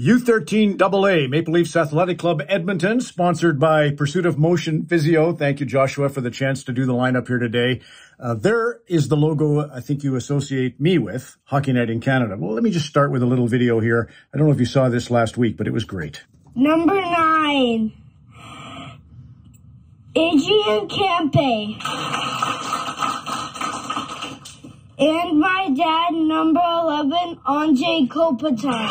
U13 0.00 0.80
AA, 0.80 1.28
Maple 1.28 1.52
Leafs 1.52 1.76
Athletic 1.76 2.18
Club 2.18 2.40
Edmonton, 2.48 3.02
sponsored 3.02 3.60
by 3.60 3.90
Pursuit 3.90 4.24
of 4.24 4.38
Motion 4.38 4.86
Physio. 4.86 5.34
Thank 5.34 5.60
you, 5.60 5.66
Joshua, 5.66 6.08
for 6.08 6.22
the 6.22 6.30
chance 6.30 6.64
to 6.64 6.72
do 6.72 6.86
the 6.86 6.94
lineup 6.94 7.28
here 7.28 7.38
today. 7.38 7.82
Uh, 8.18 8.32
there 8.32 8.80
is 8.86 9.08
the 9.08 9.16
logo 9.16 9.70
I 9.70 9.80
think 9.80 10.02
you 10.02 10.16
associate 10.16 10.80
me 10.80 10.96
with, 10.96 11.36
Hockey 11.44 11.74
Night 11.74 11.90
in 11.90 12.00
Canada. 12.00 12.38
Well, 12.38 12.54
let 12.54 12.62
me 12.62 12.70
just 12.70 12.86
start 12.86 13.10
with 13.10 13.22
a 13.22 13.26
little 13.26 13.46
video 13.46 13.80
here. 13.80 14.08
I 14.32 14.38
don't 14.38 14.46
know 14.46 14.54
if 14.54 14.60
you 14.60 14.64
saw 14.64 14.88
this 14.88 15.10
last 15.10 15.36
week, 15.36 15.58
but 15.58 15.66
it 15.66 15.74
was 15.74 15.84
great. 15.84 16.24
Number 16.54 16.98
nine, 16.98 17.92
Adrian 20.16 20.88
Kempe. 20.88 22.79
And 25.00 25.40
my 25.40 25.70
dad, 25.74 26.12
number 26.12 26.60
11, 26.60 27.38
Anze 27.46 28.06
Kopitar. 28.08 28.86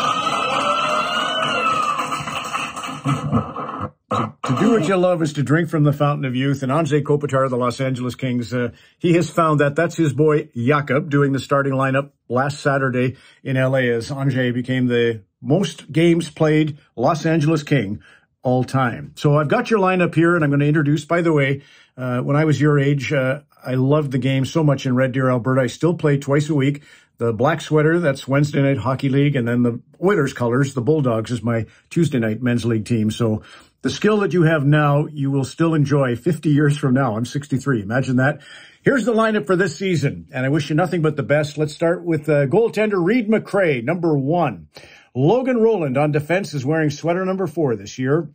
To, 4.09 4.33
to, 4.43 4.59
do 4.59 4.71
what 4.71 4.87
you 4.87 4.95
love 4.95 5.21
is 5.21 5.33
to 5.33 5.43
drink 5.43 5.69
from 5.69 5.83
the 5.83 5.93
fountain 5.93 6.25
of 6.25 6.35
youth. 6.35 6.63
And 6.63 6.71
Anze 6.71 7.03
Kopitar 7.03 7.45
of 7.45 7.51
the 7.51 7.57
Los 7.57 7.79
Angeles 7.79 8.15
Kings, 8.15 8.51
uh, 8.51 8.71
he 8.97 9.13
has 9.13 9.29
found 9.29 9.59
that 9.59 9.75
that's 9.75 9.97
his 9.97 10.11
boy 10.11 10.49
Jakob 10.55 11.11
doing 11.11 11.31
the 11.31 11.37
starting 11.37 11.73
lineup 11.73 12.09
last 12.27 12.59
Saturday 12.59 13.15
in 13.43 13.55
LA 13.55 13.93
as 13.93 14.09
Anze 14.09 14.51
became 14.51 14.87
the 14.87 15.21
most 15.43 15.91
games 15.91 16.31
played 16.31 16.79
Los 16.95 17.27
Angeles 17.27 17.61
King 17.61 18.01
all 18.41 18.63
time. 18.63 19.13
So 19.15 19.37
I've 19.37 19.47
got 19.47 19.69
your 19.69 19.79
lineup 19.79 20.15
here 20.15 20.35
and 20.35 20.43
I'm 20.43 20.49
going 20.49 20.61
to 20.61 20.67
introduce, 20.67 21.05
by 21.05 21.21
the 21.21 21.33
way, 21.33 21.61
uh, 21.97 22.21
when 22.21 22.35
I 22.35 22.45
was 22.45 22.59
your 22.59 22.79
age, 22.79 23.13
uh, 23.13 23.41
I 23.65 23.75
loved 23.75 24.11
the 24.11 24.17
game 24.17 24.45
so 24.45 24.63
much 24.63 24.85
in 24.85 24.95
Red 24.95 25.11
Deer, 25.11 25.29
Alberta. 25.29 25.61
I 25.61 25.67
still 25.67 25.93
play 25.93 26.17
twice 26.17 26.49
a 26.49 26.55
week. 26.55 26.83
The 27.17 27.33
black 27.33 27.59
sweater, 27.59 27.99
that's 27.99 28.27
Wednesday 28.27 28.61
night 28.61 28.77
hockey 28.77 29.09
league. 29.09 29.35
And 29.35 29.47
then 29.47 29.63
the 29.63 29.81
Oilers 30.01 30.31
colors, 30.31 30.73
the 30.73 30.81
Bulldogs 30.81 31.31
is 31.31 31.43
my 31.43 31.65
Tuesday 31.89 32.19
night 32.19 32.41
men's 32.41 32.65
league 32.65 32.85
team. 32.85 33.11
So 33.11 33.43
the 33.81 33.89
skill 33.89 34.17
that 34.19 34.33
you 34.33 34.43
have 34.43 34.65
now, 34.65 35.07
you 35.07 35.29
will 35.29 35.43
still 35.43 35.73
enjoy 35.73 36.15
50 36.15 36.49
years 36.49 36.77
from 36.77 36.93
now. 36.93 37.17
I'm 37.17 37.25
63. 37.25 37.81
Imagine 37.81 38.17
that. 38.17 38.39
Here's 38.81 39.03
the 39.03 39.13
lineup 39.13 39.45
for 39.45 39.57
this 39.57 39.75
season, 39.75 40.29
and 40.31 40.45
I 40.45 40.49
wish 40.49 40.69
you 40.69 40.75
nothing 40.75 41.01
but 41.01 41.17
the 41.17 41.23
best. 41.23 41.57
Let's 41.57 41.73
start 41.73 42.05
with 42.05 42.29
uh, 42.29 42.45
goaltender 42.47 43.03
Reed 43.03 43.27
McRae, 43.27 43.83
number 43.83 44.17
one. 44.17 44.69
Logan 45.13 45.57
Rowland 45.57 45.97
on 45.97 46.13
defense 46.13 46.53
is 46.53 46.65
wearing 46.65 46.89
sweater 46.89 47.25
number 47.25 47.47
four 47.47 47.75
this 47.75 47.99
year. 47.99 48.29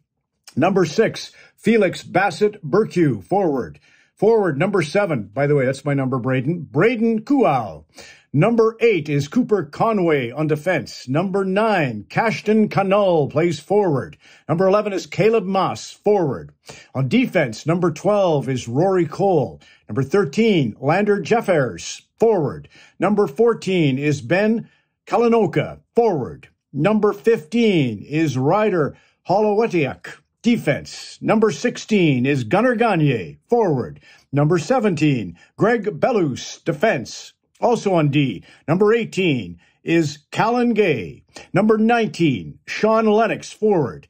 Number 0.57 0.85
six, 0.85 1.33
Felix 1.57 2.03
Bassett 2.03 2.63
Berque, 2.63 3.23
forward. 3.23 3.81
Forward, 4.17 4.59
number 4.59 4.81
seven. 4.81 5.31
By 5.35 5.47
the 5.47 5.57
way, 5.57 5.67
that's 5.67 5.85
my 5.85 5.95
number, 5.95 6.19
Braden. 6.19 6.69
Braden 6.71 7.23
Kual. 7.23 7.85
Number 8.33 8.77
eight 8.81 9.09
is 9.09 9.29
Cooper 9.29 9.65
Conway 9.65 10.31
on 10.31 10.49
defense. 10.49 11.09
Number 11.09 11.45
nine, 11.45 12.07
Cashton 12.09 12.69
Canal 12.69 13.29
plays 13.29 13.61
forward. 13.61 14.17
Number 14.49 14.67
11 14.67 14.93
is 14.93 15.07
Caleb 15.07 15.45
Moss, 15.45 15.93
forward. 15.93 16.53
On 16.95 17.09
defense, 17.09 17.65
number 17.65 17.93
12 17.93 18.49
is 18.49 18.67
Rory 18.69 19.07
Cole. 19.07 19.61
Number 19.89 20.03
13, 20.03 20.77
Lander 20.81 21.21
Jeffers, 21.21 22.03
forward. 22.19 22.69
Number 22.99 23.27
14 23.27 23.99
is 23.99 24.21
Ben 24.21 24.69
Kalanoka, 25.07 25.81
forward. 25.95 26.49
Number 26.73 27.13
15 27.13 28.01
is 28.03 28.37
Ryder 28.37 28.97
Holowetiak, 29.29 30.09
defense. 30.45 31.19
Number 31.23 31.51
16 31.51 32.27
is 32.27 32.45
Gunnar 32.45 32.77
Gagne, 32.77 33.39
forward. 33.49 33.99
Number 34.31 34.59
17, 34.59 35.37
Greg 35.57 35.85
Belus, 35.99 36.63
defense. 36.63 37.33
Also 37.61 37.95
on 37.95 38.11
D, 38.11 38.45
number 38.69 38.93
18 38.93 39.59
is 39.83 40.19
Callan 40.31 40.75
Gay. 40.75 41.25
Number 41.55 41.79
19, 41.79 42.59
Sean 42.67 43.07
Lennox, 43.07 43.53
forward. 43.53 44.07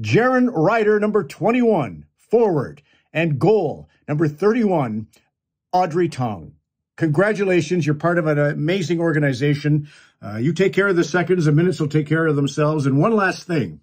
Jaron 0.00 0.50
Ryder, 0.54 1.00
number 1.00 1.24
21, 1.24 2.06
forward. 2.16 2.80
And 3.12 3.40
goal, 3.40 3.88
number 4.06 4.28
31, 4.28 5.08
Audrey 5.72 6.08
Tong. 6.08 6.52
Congratulations, 6.96 7.84
you're 7.84 7.96
part 7.96 8.18
of 8.18 8.28
an 8.28 8.38
amazing 8.38 9.00
organization. 9.00 9.88
Uh, 10.22 10.36
you 10.36 10.52
take 10.52 10.72
care 10.72 10.86
of 10.86 10.96
the 10.96 11.04
seconds, 11.04 11.46
the 11.46 11.52
minutes 11.52 11.80
will 11.80 11.88
take 11.88 12.06
care 12.06 12.26
of 12.26 12.36
themselves. 12.36 12.86
And 12.86 12.98
one 12.98 13.16
last 13.16 13.48
thing. 13.48 13.80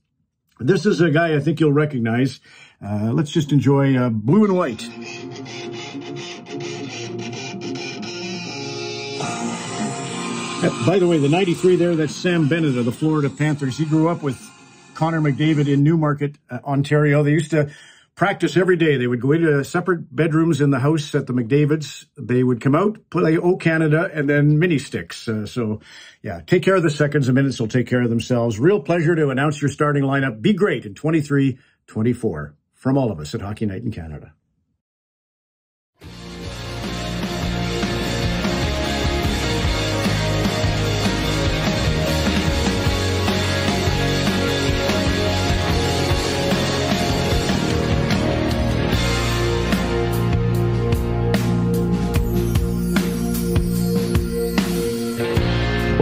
This 0.59 0.85
is 0.85 1.01
a 1.01 1.09
guy 1.09 1.35
I 1.35 1.39
think 1.39 1.59
you'll 1.59 1.73
recognize. 1.73 2.39
Uh, 2.83 3.11
let's 3.13 3.31
just 3.31 3.51
enjoy 3.51 3.95
uh, 3.97 4.09
blue 4.09 4.43
and 4.43 4.55
white. 4.55 4.87
By 10.85 10.99
the 10.99 11.07
way, 11.07 11.17
the 11.17 11.27
93 11.29 11.75
there, 11.75 11.95
that's 11.95 12.15
Sam 12.15 12.47
Bennett 12.47 12.77
of 12.77 12.85
the 12.85 12.91
Florida 12.91 13.29
Panthers. 13.29 13.77
He 13.77 13.85
grew 13.85 14.07
up 14.07 14.23
with 14.23 14.39
Connor 14.93 15.19
McDavid 15.19 15.67
in 15.67 15.83
Newmarket, 15.83 16.35
uh, 16.49 16.59
Ontario. 16.63 17.23
They 17.23 17.31
used 17.31 17.51
to 17.51 17.69
practice 18.15 18.57
every 18.57 18.77
day. 18.77 18.97
They 18.97 19.07
would 19.07 19.21
go 19.21 19.31
into 19.31 19.63
separate 19.63 20.13
bedrooms 20.15 20.61
in 20.61 20.69
the 20.69 20.79
house 20.79 21.13
at 21.15 21.27
the 21.27 21.33
McDavids. 21.33 22.05
They 22.17 22.43
would 22.43 22.61
come 22.61 22.75
out, 22.75 23.09
play 23.09 23.37
O 23.37 23.57
Canada, 23.57 24.09
and 24.13 24.29
then 24.29 24.59
mini 24.59 24.79
sticks. 24.79 25.27
Uh, 25.27 25.45
so, 25.45 25.81
yeah, 26.21 26.41
take 26.45 26.63
care 26.63 26.75
of 26.75 26.83
the 26.83 26.89
seconds 26.89 27.27
and 27.27 27.35
minutes. 27.35 27.59
will 27.59 27.67
take 27.67 27.87
care 27.87 28.01
of 28.01 28.09
themselves. 28.09 28.59
Real 28.59 28.79
pleasure 28.79 29.15
to 29.15 29.29
announce 29.29 29.61
your 29.61 29.69
starting 29.69 30.03
lineup. 30.03 30.41
Be 30.41 30.53
great 30.53 30.85
in 30.85 30.93
23 30.93 31.57
24 31.87 32.55
from 32.73 32.97
all 32.97 33.11
of 33.11 33.19
us 33.19 33.35
at 33.35 33.41
Hockey 33.41 33.65
Night 33.65 33.83
in 33.83 33.91
Canada. 33.91 34.33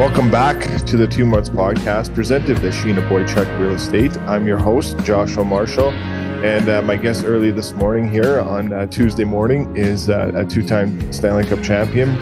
Welcome 0.01 0.31
back 0.31 0.83
to 0.87 0.97
the 0.97 1.05
Two 1.05 1.27
Months 1.27 1.47
Podcast, 1.47 2.15
presented 2.15 2.55
by 2.55 2.69
Sheena 2.69 3.07
Boychuk 3.07 3.59
Real 3.59 3.73
Estate. 3.73 4.17
I'm 4.21 4.47
your 4.47 4.57
host, 4.57 4.97
Joshua 5.03 5.45
Marshall, 5.45 5.91
and 5.91 6.67
uh, 6.67 6.81
my 6.81 6.95
guest 6.95 7.23
early 7.23 7.51
this 7.51 7.73
morning 7.73 8.09
here 8.09 8.39
on 8.39 8.73
uh, 8.73 8.87
Tuesday 8.87 9.25
morning 9.25 9.77
is 9.77 10.09
uh, 10.09 10.31
a 10.33 10.43
two-time 10.43 11.13
Stanley 11.13 11.43
Cup 11.43 11.61
champion. 11.61 12.19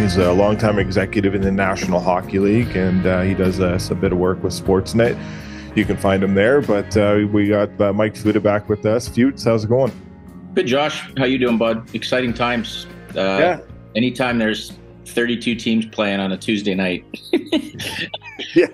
He's 0.00 0.16
a 0.16 0.32
longtime 0.32 0.78
executive 0.78 1.34
in 1.34 1.40
the 1.40 1.50
National 1.50 1.98
Hockey 1.98 2.38
League, 2.38 2.76
and 2.76 3.04
uh, 3.04 3.22
he 3.22 3.34
does 3.34 3.58
uh, 3.58 3.80
a 3.90 3.94
bit 3.96 4.12
of 4.12 4.18
work 4.18 4.40
with 4.44 4.52
Sportsnet. 4.52 5.20
You 5.76 5.84
can 5.84 5.96
find 5.96 6.22
him 6.22 6.36
there. 6.36 6.60
But 6.60 6.96
uh, 6.96 7.26
we 7.32 7.48
got 7.48 7.76
Mike 7.96 8.14
Futa 8.14 8.40
back 8.40 8.68
with 8.68 8.86
us. 8.86 9.08
Futes, 9.08 9.44
how's 9.44 9.64
it 9.64 9.68
going? 9.68 9.90
Good, 10.54 10.68
Josh. 10.68 11.10
How 11.16 11.24
you 11.24 11.38
doing, 11.38 11.58
bud? 11.58 11.92
Exciting 11.96 12.32
times. 12.32 12.86
yeah. 13.12 13.58
Anytime 13.96 14.38
there's 14.38 14.78
32 15.12 15.54
teams 15.54 15.86
playing 15.86 16.20
on 16.20 16.32
a 16.32 16.36
Tuesday 16.36 16.74
night. 16.74 17.04
yeah. 18.54 18.66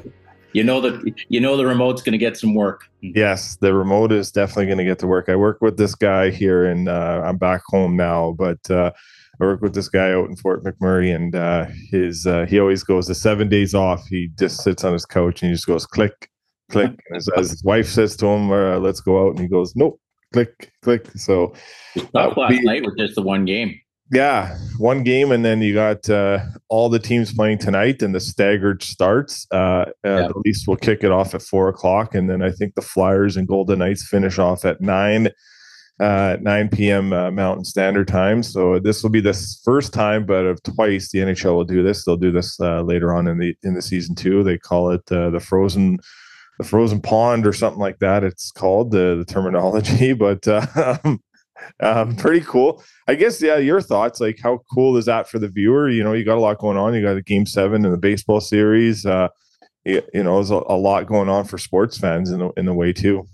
You 0.53 0.63
know 0.63 0.81
that 0.81 1.15
you 1.29 1.41
know 1.41 1.57
the 1.57 1.67
remote's 1.67 2.01
going 2.01 2.13
to 2.13 2.19
get 2.19 2.37
some 2.37 2.55
work. 2.55 2.89
Yes, 3.01 3.57
the 3.57 3.75
remote 3.75 4.13
is 4.13 4.31
definitely 4.31 4.67
going 4.67 4.79
to 4.79 4.85
get 4.85 5.01
to 5.01 5.07
work. 5.09 5.29
I 5.29 5.35
work 5.35 5.61
with 5.61 5.77
this 5.77 5.97
guy 5.97 6.31
here, 6.31 6.65
and 6.65 6.89
uh, 6.89 7.23
I'm 7.25 7.39
back 7.39 7.63
home 7.67 7.97
now. 7.97 8.37
But 8.39 8.71
uh, 8.71 8.93
I 9.41 9.45
work 9.45 9.63
with 9.63 9.75
this 9.75 9.89
guy 9.89 10.13
out 10.13 10.29
in 10.29 10.37
Fort 10.37 10.63
McMurray, 10.63 11.13
and 11.13 11.35
uh, 11.35 11.67
his 11.91 12.25
uh, 12.25 12.47
he 12.49 12.61
always 12.61 12.85
goes 12.85 13.09
the 13.09 13.17
seven 13.17 13.49
days 13.49 13.75
off. 13.75 14.07
He 14.07 14.31
just 14.39 14.63
sits 14.63 14.85
on 14.85 14.93
his 14.93 15.05
couch 15.05 15.43
and 15.43 15.51
he 15.51 15.55
just 15.55 15.67
goes 15.67 15.87
click, 15.87 16.31
click. 16.71 16.93
And 17.09 17.17
as, 17.17 17.29
as 17.37 17.51
his 17.51 17.65
wife 17.65 17.89
says 17.89 18.17
to 18.19 18.27
him, 18.27 18.53
uh, 18.53 18.79
"Let's 18.79 19.01
go 19.01 19.27
out," 19.27 19.31
and 19.31 19.41
he 19.41 19.49
goes, 19.49 19.75
"Nope, 19.75 20.01
click, 20.33 20.71
click." 20.83 21.11
So 21.17 21.53
last 22.13 22.37
night 22.63 22.85
was 22.85 22.95
just 22.97 23.17
the 23.17 23.23
one 23.23 23.45
game 23.45 23.77
yeah, 24.13 24.57
one 24.79 25.03
game, 25.03 25.33
and 25.33 25.45
then 25.45 25.63
you 25.63 25.73
got 25.75 26.09
uh, 26.11 26.41
all 26.69 26.89
the 26.89 26.99
teams 26.99 27.33
playing 27.33 27.59
tonight, 27.59 28.03
and 28.03 28.15
the 28.15 28.21
staggered 28.21 28.83
starts. 28.83 29.47
Uh, 29.51 29.57
uh, 29.57 29.85
yeah. 30.05 30.29
The 30.29 30.43
Leafs 30.45 30.67
will 30.67 30.77
kick 30.77 31.03
it 31.03 31.11
off 31.11 31.35
at 31.35 31.43
four 31.43 31.69
o'clock, 31.69 32.15
and 32.15 32.29
then 32.29 32.43
I 32.43 32.51
think 32.51 32.75
the 32.75 32.83
Flyers 32.83 33.37
and 33.37 33.49
Golden 33.49 33.79
Knights 33.79 34.07
finish 34.07 34.39
off 34.39 34.65
at 34.67 34.83
nine, 34.83 35.31
uh, 36.01 36.37
nine 36.41 36.69
p.m. 36.69 37.15
Uh, 37.15 37.31
Mountain 37.31 37.65
Standard 37.65 38.07
Time. 38.07 38.43
So 38.43 38.79
this 38.79 39.03
will 39.03 39.11
be 39.11 39.23
the 39.23 39.61
first 39.65 39.95
time, 39.95 40.27
but 40.27 40.45
of 40.45 40.63
twice 40.63 41.11
the 41.11 41.21
NHL 41.21 41.55
will 41.55 41.65
do 41.65 41.83
this. 41.83 42.05
They'll 42.05 42.17
do 42.17 42.33
this 42.33 42.61
uh, 42.61 42.83
later 42.83 43.15
on 43.15 43.27
in 43.27 43.39
the 43.39 43.57
in 43.63 43.75
the 43.75 43.83
season 43.83 44.15
two. 44.15 44.45
They 44.45 44.59
call 44.59 44.91
it 44.91 45.07
the 45.07 45.41
frozen 45.41 45.99
the 46.59 46.65
frozen 46.65 47.01
pond 47.01 47.47
or 47.47 47.55
something 47.55 47.81
like 47.81 47.99
that. 48.01 48.23
It's 48.23 48.51
called 48.51 48.91
the 48.91 49.17
the 49.17 49.25
terminology, 49.25 50.13
but 50.15 50.47
um, 50.47 51.23
um, 51.81 52.17
pretty 52.17 52.41
cool. 52.41 52.83
I 53.09 53.15
guess, 53.15 53.41
yeah, 53.41 53.57
your 53.57 53.81
thoughts, 53.81 54.21
like 54.21 54.39
how 54.43 54.61
cool 54.73 54.97
is 54.97 55.07
that 55.07 55.29
for 55.29 55.39
the 55.39 55.49
viewer? 55.49 55.89
You 55.89 56.05
know, 56.05 56.13
you 56.13 56.25
got 56.25 56.39
a 56.39 56.41
lot 56.41 56.59
going 56.59 56.77
on. 56.77 56.95
You 56.95 57.03
got 57.03 57.17
a 57.17 57.23
game 57.23 57.47
seven 57.47 57.85
in 57.85 57.91
the 57.91 57.99
baseball 57.99 58.41
series. 58.41 59.07
Uh, 59.07 59.29
you, 59.85 60.03
you 60.13 60.23
know, 60.23 60.37
there's 60.37 60.51
a, 60.51 60.63
a, 60.67 60.77
lot 60.77 61.07
going 61.07 61.29
on 61.29 61.45
for 61.45 61.59
sports 61.59 61.99
fans 61.99 62.31
in 62.31 62.39
the, 62.39 62.51
in 62.57 62.67
the 62.67 62.75
way 62.75 62.93
too. 62.93 63.27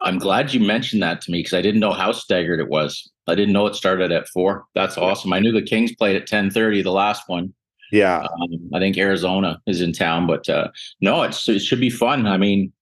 I'm 0.00 0.18
glad 0.18 0.52
you 0.52 0.60
mentioned 0.60 1.02
that 1.02 1.20
to 1.22 1.30
me 1.30 1.38
because 1.38 1.54
I 1.54 1.62
didn't 1.62 1.80
know 1.80 1.92
how 1.92 2.12
staggered 2.12 2.60
it 2.60 2.68
was. 2.68 3.10
I 3.26 3.34
didn't 3.34 3.52
know 3.52 3.66
it 3.66 3.74
started 3.74 4.12
at 4.12 4.28
four. 4.28 4.64
That's 4.74 4.98
awesome. 4.98 5.32
I 5.32 5.40
knew 5.40 5.52
the 5.52 5.62
Kings 5.62 5.94
played 5.94 6.16
at 6.16 6.28
10:30, 6.28 6.82
the 6.82 6.92
last 6.92 7.24
one. 7.28 7.52
Yeah, 7.92 8.18
um, 8.18 8.70
I 8.74 8.78
think 8.78 8.98
Arizona 8.98 9.60
is 9.66 9.80
in 9.80 9.92
town, 9.92 10.26
but 10.26 10.48
uh, 10.48 10.68
no, 11.00 11.22
it's 11.22 11.48
it 11.48 11.60
should 11.60 11.80
be 11.80 11.90
fun. 11.90 12.26
I 12.26 12.36
mean, 12.36 12.72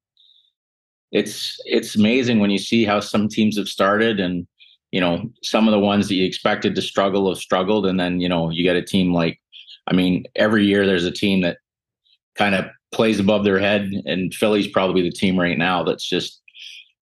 it's 1.12 1.58
it's 1.66 1.94
amazing 1.94 2.40
when 2.40 2.50
you 2.50 2.58
see 2.58 2.84
how 2.84 3.00
some 3.00 3.28
teams 3.28 3.56
have 3.58 3.68
started, 3.68 4.18
and 4.18 4.46
you 4.94 5.00
know 5.00 5.28
some 5.42 5.66
of 5.66 5.72
the 5.72 5.80
ones 5.80 6.06
that 6.06 6.14
you 6.14 6.24
expected 6.24 6.76
to 6.76 6.80
struggle 6.80 7.28
have 7.28 7.38
struggled, 7.38 7.84
and 7.84 7.98
then 7.98 8.20
you 8.20 8.28
know 8.28 8.48
you 8.50 8.62
get 8.62 8.76
a 8.76 8.82
team 8.82 9.12
like, 9.12 9.40
I 9.88 9.92
mean, 9.92 10.24
every 10.36 10.64
year 10.64 10.86
there's 10.86 11.04
a 11.04 11.10
team 11.10 11.40
that 11.40 11.58
kind 12.36 12.54
of 12.54 12.66
plays 12.92 13.18
above 13.18 13.42
their 13.42 13.58
head, 13.58 13.90
and 14.06 14.32
Philly's 14.32 14.68
probably 14.68 15.02
the 15.02 15.10
team 15.10 15.36
right 15.36 15.58
now 15.58 15.82
that's 15.82 16.08
just 16.08 16.40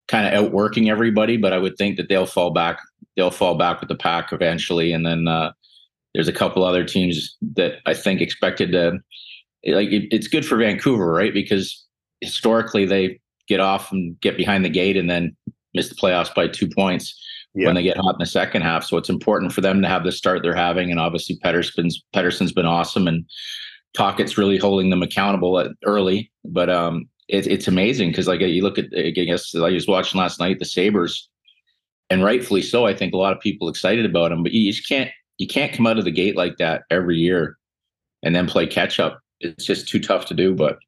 kind 0.09 0.27
of 0.27 0.33
outworking 0.33 0.89
everybody. 0.89 1.37
But 1.37 1.53
I 1.53 1.59
would 1.59 1.77
think 1.77 1.99
that 1.99 2.09
they'll 2.09 2.25
fall 2.25 2.51
back. 2.51 2.79
They'll 3.15 3.31
fall 3.31 3.57
back 3.57 3.81
with 3.81 3.91
the 3.91 3.95
pack 3.95 4.33
eventually, 4.33 4.95
and 4.95 5.05
then 5.05 5.29
uh, 5.29 5.53
there's 6.15 6.29
a 6.29 6.33
couple 6.33 6.65
other 6.65 6.85
teams 6.85 7.37
that 7.57 7.75
I 7.85 7.93
think 7.93 8.23
expected 8.23 8.73
to. 8.73 9.01
Like 9.67 9.91
it, 9.91 10.09
it's 10.11 10.29
good 10.29 10.47
for 10.47 10.57
Vancouver, 10.57 11.13
right? 11.13 11.35
Because 11.35 11.85
historically 12.23 12.87
they 12.87 13.21
get 13.49 13.61
off 13.61 13.93
and 13.93 14.19
get 14.23 14.39
behind 14.39 14.65
the 14.65 14.71
gate 14.71 14.97
and 14.97 15.11
then 15.11 15.37
miss 15.75 15.91
the 15.91 15.95
playoffs 15.95 16.35
by 16.35 16.49
two 16.49 16.71
points 16.75 17.19
yeah. 17.55 17.67
when 17.67 17.75
they 17.75 17.83
get 17.83 17.97
hot 17.97 18.15
in 18.15 18.19
the 18.19 18.27
second 18.27 18.63
half. 18.63 18.85
So 18.85 18.97
it's 18.97 19.09
important 19.09 19.53
for 19.53 19.61
them 19.61 19.83
to 19.83 19.89
have 19.89 20.05
the 20.05 20.13
start 20.13 20.43
they're 20.43 20.55
having. 20.55 20.91
And 20.91 21.01
obviously 21.01 21.39
Pettersson's 21.45 22.03
Pettersson's 22.15 22.53
been 22.53 22.67
awesome 22.67 23.07
and 23.07 23.25
Tocchet's 23.95 24.39
really 24.39 24.59
holding 24.59 24.91
them 24.91 25.03
accountable 25.03 25.59
at 25.59 25.71
early. 25.85 26.31
But 26.45 26.71
um, 26.71 27.09
it, 27.29 27.47
it's 27.47 27.69
amazing 27.69 28.11
because 28.11 28.29
like 28.29 28.41
you 28.41 28.63
look 28.63 28.79
at 28.79 28.87
I 28.97 29.11
guess 29.11 29.55
I 29.55 29.71
was 29.71 29.89
watching 29.89 30.21
last 30.21 30.41
night 30.41 30.59
the 30.59 30.65
Sabres, 30.65 31.29
and 32.11 32.25
rightfully 32.25 32.63
so. 32.63 32.87
I 32.87 32.95
think 32.95 33.15
a 33.15 33.19
lot 33.19 33.33
of 33.33 33.41
people 33.41 33.69
excited 33.69 34.05
about 34.05 34.31
them, 34.31 34.43
but 34.43 34.53
you 34.53 34.73
just 34.73 34.89
can't 34.89 35.11
you 35.39 35.47
can't 35.47 35.73
come 35.73 35.87
out 35.87 35.99
of 35.99 36.05
the 36.05 36.11
gate 36.11 36.37
like 36.37 36.57
that 36.59 36.83
every 36.91 37.17
year 37.17 37.59
and 38.23 38.35
then 38.35 38.47
play 38.47 38.67
catch 38.67 39.01
up. 39.01 39.21
It's 39.41 39.65
just 39.65 39.89
too 39.89 39.99
tough 39.99 40.27
to 40.27 40.35
do. 40.35 40.55
But 40.55 40.79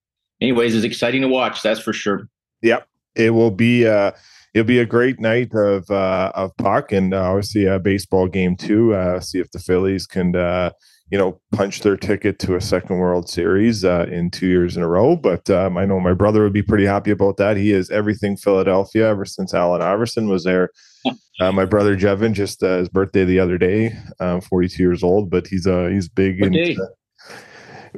anyways, 0.40 0.74
it's 0.74 0.84
exciting 0.84 1.22
to 1.22 1.28
watch. 1.28 1.62
That's 1.62 1.80
for 1.80 1.92
sure. 1.92 2.28
Yep, 2.62 2.86
it 3.16 3.30
will 3.30 3.50
be. 3.50 3.86
Uh, 3.86 4.12
it'll 4.54 4.66
be 4.66 4.78
a 4.78 4.86
great 4.86 5.20
night 5.20 5.52
of 5.54 5.90
uh, 5.90 6.32
of 6.34 6.56
puck 6.56 6.92
and 6.92 7.12
uh, 7.12 7.22
obviously 7.22 7.66
a 7.66 7.78
baseball 7.78 8.28
game 8.28 8.56
too. 8.56 8.94
Uh, 8.94 9.20
see 9.20 9.40
if 9.40 9.50
the 9.50 9.58
Phillies 9.58 10.06
can 10.06 10.34
uh, 10.34 10.70
you 11.10 11.18
know, 11.18 11.40
punch 11.52 11.82
their 11.82 11.96
ticket 11.96 12.38
to 12.40 12.56
a 12.56 12.60
second 12.60 12.98
World 12.98 13.28
Series 13.28 13.84
uh, 13.84 14.06
in 14.10 14.30
two 14.30 14.46
years 14.46 14.76
in 14.76 14.82
a 14.82 14.88
row. 14.88 15.16
But 15.16 15.48
um, 15.50 15.76
I 15.76 15.84
know 15.84 16.00
my 16.00 16.14
brother 16.14 16.42
would 16.42 16.52
be 16.52 16.62
pretty 16.62 16.86
happy 16.86 17.10
about 17.10 17.36
that. 17.36 17.56
He 17.56 17.72
is 17.72 17.90
everything 17.90 18.36
Philadelphia 18.36 19.10
ever 19.10 19.24
since 19.24 19.52
Allen 19.54 19.82
Iverson 19.82 20.28
was 20.28 20.44
there. 20.44 20.70
Uh, 21.40 21.50
my 21.50 21.64
brother 21.64 21.96
Jevin 21.96 22.32
just 22.32 22.62
uh, 22.62 22.78
his 22.78 22.88
birthday 22.88 23.24
the 23.24 23.40
other 23.40 23.58
day, 23.58 23.92
um, 24.20 24.40
42 24.40 24.80
years 24.80 25.02
old, 25.02 25.30
but 25.30 25.48
he's 25.48 25.66
uh 25.66 25.88
he's 25.88 26.08
big 26.08 26.40
and 26.40 26.54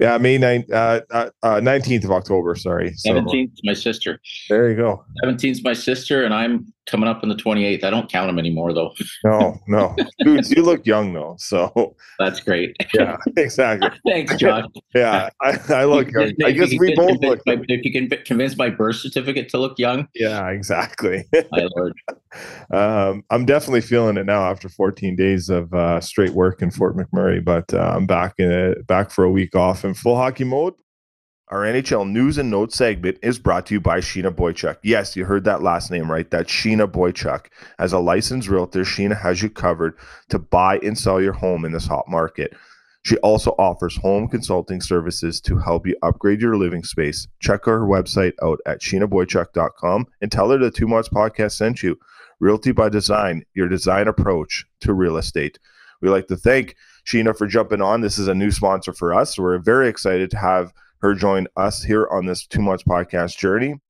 yeah, 0.01 0.19
May 0.19 0.39
9th, 0.39 0.73
uh, 0.73 1.01
uh, 1.11 1.31
19th 1.43 2.05
uh, 2.05 2.09
of 2.09 2.13
October. 2.13 2.55
Sorry. 2.55 2.91
17th, 3.07 3.57
so, 3.57 3.61
my 3.65 3.73
sister. 3.73 4.21
There 4.49 4.71
you 4.71 4.77
go. 4.77 5.05
17th, 5.25 5.65
my 5.65 5.73
sister, 5.73 6.25
and 6.25 6.35
I'm 6.35 6.73
coming 6.87 7.09
up 7.09 7.23
on 7.23 7.29
the 7.29 7.35
28th. 7.35 7.85
I 7.85 7.91
don't 7.91 8.11
count 8.11 8.29
them 8.29 8.39
anymore, 8.39 8.73
though. 8.73 8.93
No, 9.25 9.59
no. 9.67 9.97
Dudes, 10.21 10.51
you 10.51 10.63
look 10.63 10.87
young, 10.87 11.13
though. 11.13 11.37
So 11.39 11.97
that's 12.19 12.41
great. 12.41 12.77
Yeah, 12.95 13.17
exactly. 13.37 13.91
Thanks, 14.07 14.37
Josh. 14.37 14.65
yeah, 14.95 15.29
I, 15.43 15.59
I 15.69 15.85
look 15.85 16.11
young. 16.11 16.33
I 16.45 16.53
guess 16.53 16.71
we 16.79 16.95
both 16.95 17.21
look 17.21 17.41
my, 17.47 17.57
If 17.69 17.85
you 17.85 17.93
can 17.93 18.09
convince 18.25 18.57
my 18.57 18.71
birth 18.71 18.97
certificate 18.97 19.49
to 19.51 19.59
look 19.59 19.79
young. 19.79 20.09
Yeah, 20.15 20.49
exactly. 20.49 21.25
my 21.51 21.69
Lord. 21.77 21.93
Um, 22.73 23.25
I'm 23.31 23.45
definitely 23.45 23.81
feeling 23.81 24.17
it 24.17 24.27
now 24.27 24.49
after 24.51 24.69
14 24.69 25.17
days 25.17 25.49
of 25.49 25.73
uh, 25.75 26.01
straight 26.01 26.33
work 26.33 26.63
in 26.63 26.71
Fort 26.71 26.97
McMurray, 26.97 27.45
but 27.45 27.73
uh, 27.73 27.93
I'm 27.97 28.07
back 28.07 28.35
in 28.39 28.51
it, 28.51 28.87
back 28.87 29.11
for 29.11 29.25
a 29.25 29.31
week 29.31 29.55
off 29.55 29.85
in 29.85 29.95
full 29.95 30.17
hockey 30.17 30.45
mode. 30.45 30.75
Our 31.49 31.61
NHL 31.61 32.11
news 32.11 32.39
and 32.39 32.51
notes 32.51 32.75
segment 32.75 33.19
is 33.23 33.39
brought 33.39 33.67
to 33.67 33.75
you 33.75 33.81
by 33.81 34.01
Sheena 34.01 34.35
Boychuk. 34.35 34.79
Yes, 34.83 35.15
you 35.15 35.25
heard 35.25 35.45
that 35.45 35.63
last 35.63 35.93
name 35.93 36.11
right. 36.11 36.29
That's 36.29 36.51
Sheena 36.51 36.91
Boychuk. 36.91 37.47
As 37.79 37.93
a 37.93 38.01
licensed 38.01 38.49
realtor, 38.49 38.81
Sheena 38.81 39.17
has 39.17 39.41
you 39.41 39.49
covered 39.49 39.97
to 40.31 40.41
buy 40.41 40.79
and 40.79 40.99
sell 40.99 41.23
your 41.23 41.35
home 41.35 41.65
in 41.65 41.71
this 41.71 41.87
hot 41.87 42.09
market. 42.09 42.57
She 43.05 43.17
also 43.19 43.55
offers 43.61 43.97
home 43.97 44.27
consulting 44.27 44.81
services 44.81 45.41
to 45.43 45.57
help 45.57 45.87
you 45.87 45.97
upgrade 46.03 46.41
your 46.41 46.57
living 46.57 46.83
space. 46.83 47.29
Check 47.39 47.67
her 47.67 47.83
website 47.83 48.33
out 48.43 48.59
at 48.67 48.81
sheenaboychuk.com 48.81 50.09
and 50.21 50.33
tell 50.33 50.51
her 50.51 50.59
the 50.59 50.73
Two 50.73 50.89
Months 50.89 51.11
podcast 51.11 51.53
sent 51.53 51.81
you. 51.81 51.97
Realty 52.41 52.73
by 52.73 52.89
Design, 52.89 53.45
your 53.55 53.69
design 53.69 54.09
approach 54.09 54.67
to 54.81 54.93
real 54.93 55.17
estate. 55.17 55.61
We 56.03 56.09
like 56.09 56.27
to 56.27 56.37
thank 56.37 56.75
Sheena 57.07 57.39
for 57.39 57.47
jumping 57.47 57.81
on. 57.81 58.01
This 58.01 58.19
is 58.19 58.27
a 58.27 58.35
new 58.35 58.51
sponsor 58.51 58.93
for 58.93 59.15
us. 59.15 59.39
We're 59.39 59.59
very 59.59 59.89
excited 59.89 60.29
to 60.33 60.39
have 60.39 60.73
join 61.15 61.47
us 61.57 61.83
here 61.83 62.07
on 62.11 62.27
this 62.27 62.47
Two 62.47 62.63
Months 62.63 62.85
podcast 62.85 63.37
journey. 63.37 63.81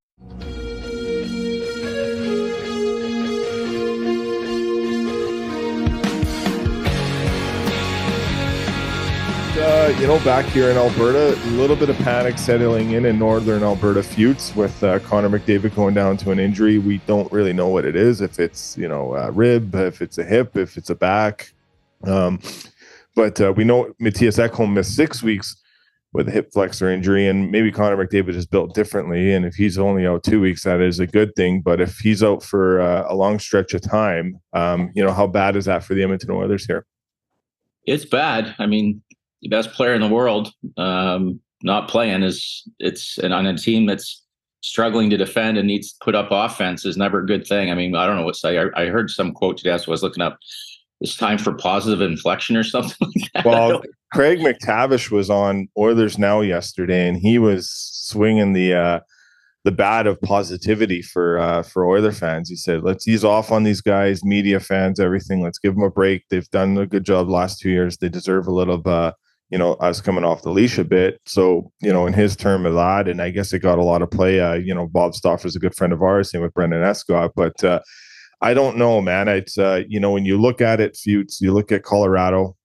Uh, 9.58 9.88
you 9.98 10.06
know, 10.06 10.18
back 10.24 10.44
here 10.46 10.70
in 10.70 10.76
Alberta, 10.76 11.34
a 11.34 11.50
little 11.52 11.76
bit 11.76 11.88
of 11.88 11.96
panic 11.98 12.38
settling 12.38 12.92
in 12.92 13.04
in 13.04 13.18
northern 13.18 13.62
Alberta 13.62 14.02
Feuds 14.02 14.54
with 14.54 14.82
uh, 14.84 14.98
Connor 15.00 15.28
McDavid 15.28 15.74
going 15.74 15.94
down 15.94 16.16
to 16.18 16.30
an 16.30 16.38
injury. 16.38 16.78
We 16.78 16.98
don't 17.06 17.30
really 17.32 17.52
know 17.52 17.68
what 17.68 17.84
it 17.84 17.96
is, 17.96 18.20
if 18.20 18.38
it's, 18.38 18.76
you 18.76 18.86
know, 18.86 19.14
a 19.14 19.30
rib, 19.30 19.74
if 19.74 20.02
it's 20.02 20.18
a 20.18 20.24
hip, 20.24 20.56
if 20.56 20.76
it's 20.76 20.90
a 20.90 20.94
back. 20.94 21.52
Um, 22.04 22.40
but 23.14 23.40
uh, 23.40 23.52
we 23.56 23.64
know 23.64 23.92
Mattias 24.00 24.38
Ekholm 24.38 24.72
missed 24.72 24.94
six 24.94 25.22
weeks 25.22 25.56
with 26.12 26.28
a 26.28 26.30
hip 26.30 26.50
flexor 26.52 26.90
injury, 26.90 27.26
and 27.28 27.50
maybe 27.50 27.70
Connor 27.70 27.96
McDavid 27.96 28.34
is 28.34 28.46
built 28.46 28.74
differently. 28.74 29.32
And 29.34 29.44
if 29.44 29.54
he's 29.54 29.78
only 29.78 30.06
out 30.06 30.24
two 30.24 30.40
weeks, 30.40 30.64
that 30.64 30.80
is 30.80 30.98
a 30.98 31.06
good 31.06 31.34
thing. 31.36 31.60
But 31.60 31.80
if 31.80 31.98
he's 31.98 32.22
out 32.22 32.42
for 32.42 32.80
uh, 32.80 33.04
a 33.08 33.14
long 33.14 33.38
stretch 33.38 33.74
of 33.74 33.82
time, 33.82 34.40
um, 34.52 34.90
you 34.94 35.04
know, 35.04 35.12
how 35.12 35.26
bad 35.26 35.56
is 35.56 35.66
that 35.66 35.84
for 35.84 35.94
the 35.94 36.02
Edmonton 36.02 36.30
Oilers 36.30 36.64
here? 36.64 36.86
It's 37.84 38.04
bad. 38.04 38.54
I 38.58 38.66
mean, 38.66 39.02
the 39.42 39.48
best 39.48 39.72
player 39.72 39.94
in 39.94 40.00
the 40.00 40.08
world 40.08 40.52
um, 40.76 41.40
not 41.62 41.88
playing 41.88 42.22
is 42.22 42.66
it's 42.78 43.18
and 43.18 43.32
on 43.34 43.46
a 43.46 43.56
team 43.56 43.86
that's 43.86 44.22
struggling 44.62 45.10
to 45.10 45.16
defend 45.16 45.58
and 45.58 45.66
needs 45.66 45.92
to 45.92 45.98
put 46.04 46.14
up 46.14 46.28
offense 46.30 46.84
is 46.84 46.96
never 46.96 47.20
a 47.20 47.26
good 47.26 47.46
thing. 47.46 47.70
I 47.70 47.74
mean, 47.74 47.94
I 47.94 48.06
don't 48.06 48.16
know 48.16 48.24
what 48.24 48.36
say. 48.36 48.58
I, 48.58 48.66
I 48.74 48.86
heard 48.86 49.10
some 49.10 49.32
quote 49.32 49.58
today. 49.58 49.70
as 49.70 49.86
I 49.86 49.90
was 49.90 50.02
looking 50.02 50.22
up 50.22 50.38
it's 51.00 51.16
time 51.16 51.38
for 51.38 51.52
positive 51.52 52.00
inflection 52.00 52.56
or 52.56 52.64
something 52.64 52.96
like 53.14 53.32
that. 53.34 53.44
Well, 53.44 53.82
Craig 54.12 54.38
MacTavish 54.38 55.10
was 55.10 55.28
on 55.28 55.68
Oilers 55.76 56.18
Now 56.18 56.40
yesterday, 56.40 57.08
and 57.08 57.16
he 57.16 57.38
was 57.38 57.70
swinging 57.70 58.52
the 58.52 58.74
uh, 58.74 59.00
the 59.64 59.72
bat 59.72 60.06
of 60.06 60.20
positivity 60.22 61.02
for 61.02 61.38
uh, 61.38 61.62
for 61.62 61.84
Oiler 61.84 62.12
fans. 62.12 62.48
He 62.48 62.56
said, 62.56 62.82
"Let's 62.82 63.06
ease 63.08 63.24
off 63.24 63.50
on 63.50 63.64
these 63.64 63.80
guys, 63.80 64.24
media 64.24 64.60
fans, 64.60 65.00
everything. 65.00 65.42
Let's 65.42 65.58
give 65.58 65.74
them 65.74 65.82
a 65.82 65.90
break. 65.90 66.24
They've 66.30 66.48
done 66.50 66.78
a 66.78 66.86
good 66.86 67.04
job 67.04 67.28
last 67.28 67.58
two 67.58 67.70
years. 67.70 67.96
They 67.96 68.08
deserve 68.08 68.46
a 68.46 68.52
little, 68.52 68.80
uh, 68.86 69.12
you 69.50 69.58
know, 69.58 69.74
us 69.74 70.00
coming 70.00 70.24
off 70.24 70.42
the 70.42 70.50
leash 70.50 70.78
a 70.78 70.84
bit." 70.84 71.20
So, 71.26 71.72
you 71.82 71.92
know, 71.92 72.06
in 72.06 72.12
his 72.12 72.36
term 72.36 72.64
of 72.64 72.74
that, 72.74 73.08
and 73.08 73.20
I 73.20 73.30
guess 73.30 73.52
it 73.52 73.58
got 73.58 73.78
a 73.78 73.84
lot 73.84 74.02
of 74.02 74.10
play. 74.10 74.40
Uh, 74.40 74.54
you 74.54 74.74
know, 74.74 74.86
Bob 74.86 75.14
Stauffer 75.14 75.48
is 75.48 75.56
a 75.56 75.60
good 75.60 75.74
friend 75.74 75.92
of 75.92 76.00
ours, 76.00 76.30
same 76.30 76.42
with 76.42 76.54
Brendan 76.54 76.82
Escott, 76.82 77.32
but. 77.34 77.62
Uh, 77.62 77.80
I 78.40 78.54
don't 78.54 78.76
know, 78.76 79.00
man. 79.00 79.28
It's 79.28 79.58
uh, 79.58 79.82
you 79.88 80.00
know, 80.00 80.10
when 80.10 80.24
you 80.24 80.40
look 80.40 80.60
at 80.60 80.80
it, 80.80 80.96
Feuds, 80.96 81.40
you 81.40 81.52
look 81.52 81.72
at 81.72 81.82
Colorado 81.82 82.56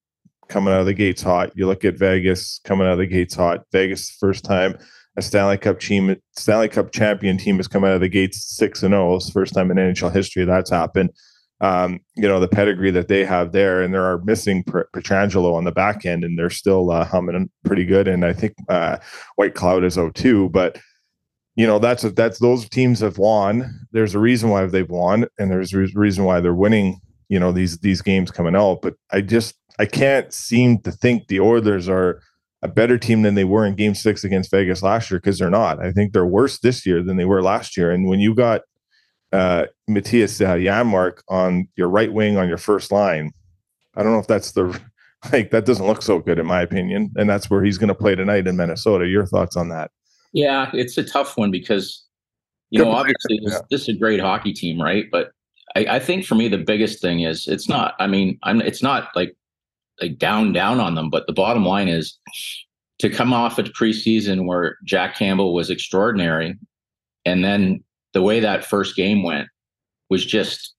coming 0.50 0.74
out 0.74 0.82
of 0.82 0.86
the 0.86 0.94
gates 0.94 1.22
hot. 1.22 1.52
You 1.56 1.66
look 1.66 1.86
at 1.86 1.98
Vegas 1.98 2.60
coming 2.64 2.86
out 2.86 2.94
of 2.94 3.00
the 3.00 3.08
gates 3.08 3.36
hot. 3.36 3.64
Vegas 3.72 4.12
first 4.12 4.44
time 4.44 4.78
a 5.18 5.22
Stanley 5.22 5.58
Cup 5.58 5.80
team, 5.80 6.16
Stanley 6.36 6.70
Cup 6.70 6.92
champion 6.92 7.38
team 7.38 7.58
has 7.58 7.68
come 7.68 7.84
out 7.84 7.94
of 7.94 8.02
the 8.02 8.10
gates 8.10 8.44
six 8.56 8.84
and 8.84 8.94
zero. 8.94 9.14
Oh. 9.14 9.16
It's 9.16 9.30
first 9.30 9.54
time 9.54 9.72
in 9.72 9.78
NHL 9.78 10.14
history 10.14 10.46
that's 10.46 10.70
happened. 10.70 11.12
Um, 11.60 12.00
you 12.16 12.28
know 12.28 12.40
the 12.40 12.48
pedigree 12.48 12.92
that 12.92 13.08
they 13.08 13.24
have 13.24 13.52
there, 13.52 13.84
and 13.84 13.94
there 13.94 14.06
are 14.06 14.24
missing 14.24 14.64
Pietrangelo 14.64 15.54
on 15.54 15.64
the 15.64 15.72
back 15.72 16.06
end, 16.06 16.24
and 16.24 16.38
they're 16.38 16.50
still 16.50 16.90
uh, 16.92 17.06
humming 17.06 17.50
pretty 17.66 17.86
good. 17.86 18.08
And 18.08 18.26
I 18.26 18.34
think 18.34 18.56
uh, 18.68 18.98
Whitecloud 19.40 19.84
is 19.86 19.96
0-2, 19.96 20.52
but 20.52 20.80
you 21.56 21.68
know 21.68 21.80
that's 21.80 22.04
that's 22.04 22.40
those 22.40 22.68
teams 22.70 23.00
have 23.02 23.18
won. 23.18 23.88
There's 23.92 24.16
a 24.16 24.20
reason 24.20 24.50
why 24.50 24.66
they've 24.66 24.90
won, 24.90 25.28
and 25.38 25.52
there's 25.52 25.74
a 25.74 25.86
reason 25.94 26.24
why 26.24 26.40
they're 26.40 26.54
winning. 26.54 27.00
You 27.30 27.40
know 27.40 27.52
these 27.52 27.80
these 27.80 28.02
games 28.02 28.32
coming 28.32 28.56
out, 28.56 28.82
but 28.82 28.96
I 29.12 29.22
just 29.22 29.56
I 29.80 29.86
can't 29.86 30.34
seem 30.34 30.80
to 30.80 30.92
think 30.92 31.28
the 31.28 31.40
Oilers 31.40 31.90
are 31.90 32.22
a 32.62 32.68
better 32.68 32.98
team 32.98 33.24
than 33.24 33.36
they 33.36 33.44
were 33.44 33.66
in 33.66 33.76
Game 33.76 33.96
Six 33.96 34.24
against 34.24 34.52
Vegas 34.52 34.84
last 34.84 35.10
year 35.10 35.20
because 35.20 35.40
they're 35.40 35.50
not. 35.50 35.84
I 35.84 35.92
think 35.92 36.14
they're 36.14 36.26
worse 36.26 36.60
this 36.60 36.86
year 36.86 37.02
than 37.02 37.18
they 37.18 37.26
were 37.26 37.42
last 37.42 37.76
year. 37.76 37.92
And 37.92 38.08
when 38.08 38.20
you 38.20 38.36
got 38.36 38.62
uh, 39.32 39.66
Mattias 39.90 40.46
uh, 40.46 40.56
Janmark 40.56 41.22
on 41.30 41.68
your 41.76 41.90
right 41.90 42.12
wing 42.12 42.38
on 42.38 42.48
your 42.48 42.58
first 42.58 42.92
line, 42.92 43.32
I 43.96 44.04
don't 44.04 44.14
know 44.14 44.20
if 44.20 44.28
that's 44.28 44.52
the 44.52 44.80
like 45.34 45.52
that 45.52 45.66
doesn't 45.66 45.88
look 45.88 46.02
so 46.02 46.20
good 46.20 46.40
in 46.40 46.46
my 46.46 46.62
opinion. 46.62 47.12
And 47.16 47.30
that's 47.30 47.50
where 47.50 47.64
he's 47.64 47.78
going 47.78 47.90
to 47.90 47.96
play 47.96 48.16
tonight 48.16 48.48
in 48.48 48.56
Minnesota. 48.56 49.08
Your 49.08 49.26
thoughts 49.26 49.56
on 49.56 49.70
that? 49.70 49.92
Yeah, 50.34 50.70
it's 50.74 50.98
a 50.98 51.04
tough 51.04 51.38
one 51.38 51.52
because 51.52 52.06
you 52.70 52.80
Good 52.80 52.86
know 52.86 52.92
obviously 52.92 53.40
yeah. 53.42 53.50
this, 53.50 53.62
this, 53.70 53.82
is 53.84 53.88
a 53.90 53.94
great 54.00 54.20
hockey 54.20 54.54
team, 54.54 54.82
right? 54.82 55.06
But 55.12 55.32
I, 55.76 55.86
I, 55.96 56.00
think 56.00 56.26
for 56.26 56.36
me 56.36 56.48
the 56.48 56.58
biggest 56.58 57.02
thing 57.02 57.22
is 57.22 57.48
it's 57.48 57.68
not. 57.68 57.96
I 58.00 58.08
mean, 58.08 58.40
I'm 58.44 58.62
it's 58.62 58.82
not 58.82 59.10
like 59.16 59.36
like 60.02 60.18
down 60.18 60.54
down 60.54 60.80
on 60.80 60.96
them. 60.96 61.10
But 61.10 61.28
the 61.28 61.34
bottom 61.34 61.66
line 61.66 61.88
is 61.88 62.18
to 63.00 63.10
come 63.10 63.34
off 63.34 63.60
a 63.60 63.64
preseason 63.64 64.46
where 64.46 64.78
Jack 64.86 65.18
Campbell 65.18 65.54
was 65.54 65.70
extraordinary, 65.70 66.58
and 67.26 67.44
then 67.44 67.84
the 68.14 68.22
way 68.22 68.40
that 68.40 68.66
first 68.66 68.96
game 68.96 69.24
went 69.24 69.48
was 70.10 70.26
just 70.26 70.74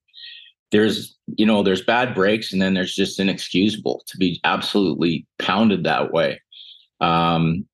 there's 0.71 1.17
you 1.37 1.47
know 1.47 1.63
there's 1.63 1.83
bad 1.83 2.15
breaks 2.15 2.53
and 2.53 2.61
then 2.61 2.75
there's 2.75 2.95
just 2.95 3.21
inexcusable 3.21 4.03
to 4.07 4.17
be 4.17 4.41
absolutely 4.45 5.27
pounded 5.39 5.85
that 5.85 6.13
way 6.13 6.41
um, 7.01 7.67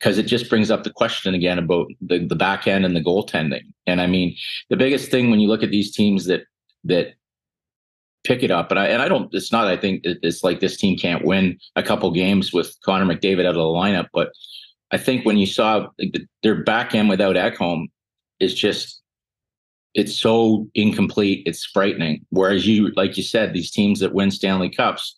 because 0.00 0.18
it 0.18 0.24
just 0.24 0.48
brings 0.48 0.70
up 0.70 0.82
the 0.82 0.92
question 0.92 1.34
again 1.34 1.58
about 1.58 1.86
the, 2.00 2.26
the 2.26 2.34
back 2.34 2.66
end 2.66 2.84
and 2.84 2.96
the 2.96 3.04
goaltending 3.04 3.72
and 3.86 4.00
i 4.00 4.06
mean 4.06 4.34
the 4.70 4.76
biggest 4.76 5.10
thing 5.10 5.30
when 5.30 5.40
you 5.40 5.48
look 5.48 5.62
at 5.62 5.70
these 5.70 5.94
teams 5.94 6.24
that 6.26 6.42
that 6.84 7.14
pick 8.24 8.42
it 8.42 8.50
up 8.50 8.70
and 8.70 8.80
i 8.80 8.86
and 8.86 9.02
i 9.02 9.08
don't 9.08 9.32
it's 9.34 9.52
not 9.52 9.66
i 9.66 9.76
think 9.76 10.00
it's 10.04 10.42
like 10.42 10.60
this 10.60 10.76
team 10.76 10.96
can't 10.96 11.24
win 11.24 11.58
a 11.76 11.82
couple 11.82 12.10
games 12.10 12.52
with 12.52 12.76
connor 12.84 13.04
mcdavid 13.04 13.40
out 13.40 13.50
of 13.50 13.54
the 13.54 13.60
lineup 13.60 14.08
but 14.12 14.30
i 14.90 14.98
think 14.98 15.24
when 15.24 15.36
you 15.36 15.46
saw 15.46 15.86
their 16.42 16.62
back 16.62 16.94
end 16.94 17.08
without 17.08 17.36
ekholm 17.36 17.86
is 18.40 18.54
just 18.54 19.00
it's 19.94 20.14
so 20.14 20.68
incomplete. 20.74 21.42
It's 21.46 21.64
frightening. 21.64 22.24
Whereas 22.30 22.66
you, 22.66 22.92
like 22.96 23.16
you 23.16 23.22
said, 23.22 23.52
these 23.52 23.70
teams 23.70 24.00
that 24.00 24.14
win 24.14 24.30
Stanley 24.30 24.70
Cups, 24.70 25.16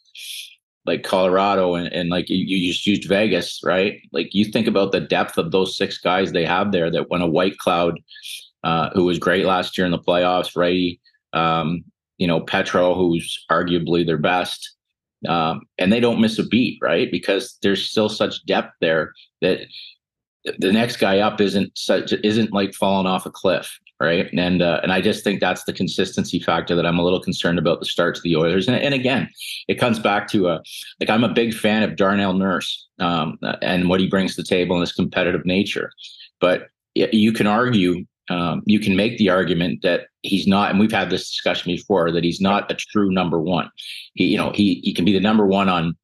like 0.85 1.05
Colorado 1.05 1.75
and, 1.75 1.93
and 1.93 2.09
like 2.09 2.29
you, 2.29 2.37
you 2.37 2.73
just 2.73 2.87
used 2.87 3.09
Vegas, 3.09 3.61
right? 3.65 4.01
Like 4.13 4.35
you 4.35 4.45
think 4.45 4.67
about 4.67 4.93
the 4.93 5.01
depth 5.01 5.39
of 5.39 5.53
those 5.53 5.77
six 5.77 5.99
guys 5.99 6.33
they 6.33 6.45
have 6.45 6.73
there 6.73 6.91
that 6.91 7.09
when 7.09 7.23
a 7.23 7.29
Whitecloud, 7.29 7.95
uh, 8.65 8.91
who 8.91 9.05
was 9.05 9.19
great 9.19 9.45
last 9.45 9.77
year 9.77 9.85
in 9.85 9.93
the 9.93 9.99
playoffs, 9.99 10.57
right? 10.57 10.99
Um, 11.33 11.85
you 12.19 12.27
know, 12.27 12.41
Petro, 12.41 12.95
who's 12.95 13.45
arguably 13.51 14.05
their 14.05 14.19
best. 14.19 14.77
Um, 15.29 15.63
and 15.79 15.93
they 15.93 16.01
don't 16.01 16.21
miss 16.21 16.39
a 16.39 16.47
beat, 16.47 16.79
right? 16.83 17.11
Because 17.11 17.59
there's 17.63 17.89
still 17.89 18.09
such 18.09 18.45
depth 18.45 18.75
there 18.81 19.13
that 19.41 19.61
the 20.59 20.73
next 20.73 20.97
guy 20.97 21.21
up 21.21 21.41
isn't 21.41 21.77
such 21.79 22.13
isn't 22.13 22.53
like 22.53 22.75
falling 22.75 23.07
off 23.07 23.27
a 23.27 23.31
cliff 23.31 23.79
right? 24.03 24.29
And 24.33 24.61
uh, 24.61 24.81
and 24.83 24.93
I 24.93 25.01
just 25.01 25.25
think 25.25 25.41
that's 25.41 25.65
the 25.65 25.73
consistency 25.73 26.41
factor 26.41 26.75
that 26.75 26.85
I'm 26.85 26.99
a 26.99 27.05
little 27.05 27.21
concerned 27.21 27.59
about 27.59 27.81
the 27.81 27.87
start 27.87 28.15
to 28.17 28.21
the 28.23 28.37
Oilers. 28.37 28.69
And, 28.69 28.77
and 28.77 28.95
again, 28.95 29.29
it 29.69 29.77
comes 29.77 29.99
back 29.99 30.29
to 30.29 30.49
a 30.49 30.55
uh, 30.55 30.63
like 31.01 31.11
I'm 31.11 31.25
a 31.25 31.33
big 31.33 31.55
fan 31.55 31.83
of 31.83 31.97
Darnell 31.97 32.35
Nurse 32.35 32.89
um, 32.99 33.39
and 33.63 33.89
what 33.89 34.01
he 34.01 34.09
brings 34.09 34.35
to 34.35 34.43
the 34.43 34.49
table 34.49 34.77
and 34.77 34.83
his 34.83 34.93
competitive 34.93 35.47
nature. 35.47 35.91
But 36.41 36.69
you 36.95 37.33
can 37.33 37.47
argue, 37.47 38.05
um, 38.29 38.63
you 38.67 38.79
can 38.79 38.97
make 38.97 39.17
the 39.17 39.31
argument 39.31 39.81
that 39.83 40.09
he's 40.23 40.47
not, 40.47 40.71
and 40.71 40.79
we've 40.79 40.93
had 40.93 41.11
this 41.11 41.31
discussion 41.31 41.73
before, 41.73 42.11
that 42.13 42.25
he's 42.25 42.41
not 42.41 42.71
a 42.71 42.75
true 42.75 43.11
number 43.11 43.41
one. 43.41 43.71
He, 44.15 44.27
you 44.27 44.37
know, 44.37 44.51
he 44.53 44.81
he 44.83 44.93
can 44.93 45.05
be 45.05 45.13
the 45.13 45.21
number 45.21 45.47
one 45.47 45.69
on 45.69 45.97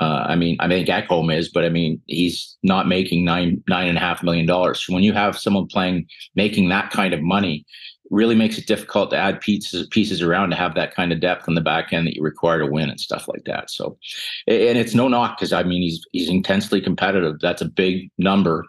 uh, 0.00 0.24
I 0.28 0.34
mean, 0.34 0.56
I 0.60 0.68
think 0.68 0.88
Ekholm 0.88 1.34
is, 1.34 1.50
but 1.50 1.64
I 1.64 1.68
mean, 1.68 2.00
he's 2.06 2.56
not 2.62 2.88
making 2.88 3.24
nine 3.24 3.62
nine 3.68 3.86
and 3.86 3.98
a 3.98 4.00
half 4.00 4.22
million 4.22 4.46
dollars. 4.46 4.86
When 4.88 5.02
you 5.02 5.12
have 5.12 5.38
someone 5.38 5.66
playing 5.66 6.06
making 6.34 6.70
that 6.70 6.90
kind 6.90 7.12
of 7.12 7.20
money, 7.20 7.66
really 8.10 8.34
makes 8.34 8.56
it 8.56 8.66
difficult 8.66 9.10
to 9.10 9.16
add 9.16 9.40
pieces 9.40 9.86
pieces 9.88 10.22
around 10.22 10.50
to 10.50 10.56
have 10.56 10.74
that 10.74 10.94
kind 10.94 11.12
of 11.12 11.20
depth 11.20 11.48
on 11.48 11.54
the 11.54 11.60
back 11.60 11.92
end 11.92 12.06
that 12.06 12.16
you 12.16 12.22
require 12.22 12.58
to 12.58 12.66
win 12.66 12.88
and 12.88 12.98
stuff 12.98 13.28
like 13.28 13.44
that. 13.44 13.70
So, 13.70 13.98
and 14.46 14.78
it's 14.78 14.94
no 14.94 15.06
knock 15.06 15.38
because 15.38 15.52
I 15.52 15.62
mean 15.62 15.82
he's 15.82 16.02
he's 16.12 16.30
intensely 16.30 16.80
competitive. 16.80 17.36
That's 17.40 17.62
a 17.62 17.68
big 17.68 18.10
number. 18.16 18.64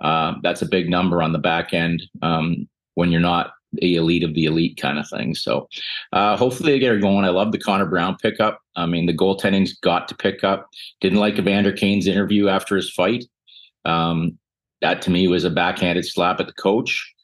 Uh, 0.00 0.34
that's 0.42 0.62
a 0.62 0.66
big 0.66 0.88
number 0.88 1.20
on 1.20 1.32
the 1.32 1.38
back 1.38 1.74
end 1.74 2.02
um, 2.22 2.68
when 2.94 3.10
you're 3.10 3.20
not 3.20 3.52
the 3.72 3.96
elite 3.96 4.22
of 4.22 4.34
the 4.34 4.44
elite 4.44 4.78
kind 4.80 4.98
of 4.98 5.08
thing. 5.08 5.34
So 5.34 5.68
uh, 6.12 6.36
hopefully 6.36 6.72
they 6.72 6.78
get 6.78 6.92
her 6.92 6.98
going. 6.98 7.24
I 7.24 7.30
love 7.30 7.52
the 7.52 7.58
Connor 7.58 7.86
Brown 7.86 8.16
pickup. 8.16 8.60
I 8.76 8.86
mean, 8.86 9.06
the 9.06 9.16
goaltending's 9.16 9.78
got 9.78 10.08
to 10.08 10.14
pick 10.14 10.44
up. 10.44 10.68
Didn't 11.00 11.18
like 11.18 11.38
Evander 11.38 11.72
Kane's 11.72 12.06
interview 12.06 12.48
after 12.48 12.76
his 12.76 12.90
fight. 12.90 13.24
Um, 13.84 14.38
that 14.80 15.02
to 15.02 15.10
me 15.10 15.28
was 15.28 15.44
a 15.44 15.50
backhanded 15.50 16.06
slap 16.06 16.40
at 16.40 16.46
the 16.46 16.52
coach. 16.52 17.14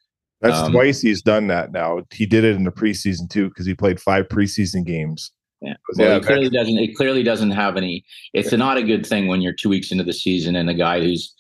That's 0.41 0.59
um, 0.59 0.73
twice 0.73 1.01
he's 1.01 1.23
done 1.23 1.47
that 1.49 1.73
now. 1.73 2.03
He 2.13 2.27
did 2.27 2.45
it 2.45 2.55
in 2.55 2.65
the 2.65 2.73
preseason 2.73 3.31
too 3.31 3.49
because 3.49 3.67
he 3.67 3.75
played 3.75 4.01
five 4.01 4.29
preseason 4.29 4.85
games. 4.85 5.33
Yeah, 5.63 5.75
well, 5.97 6.09
yeah, 6.09 6.17
it 6.17 6.27
clearly 6.27 6.51
doesn't. 6.51 6.79
It 6.79 6.95
clearly 6.97 7.23
doesn't 7.23 7.53
have 7.53 7.79
any. 7.79 8.05
It's 8.35 8.53
yeah. 8.53 8.59
not 8.59 8.77
a 8.77 8.83
good 8.83 9.07
thing 9.07 9.27
when 9.27 9.41
you're 9.41 9.55
two 9.55 9.71
weeks 9.71 9.91
into 9.91 10.05
the 10.05 10.13
season 10.13 10.55
and 10.55 10.69
the 10.69 10.75
guy 10.75 11.01
who's 11.01 11.35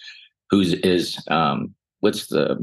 who's 0.48 0.72
is 0.72 1.22
um, 1.28 1.74
what's 2.00 2.28
the 2.28 2.56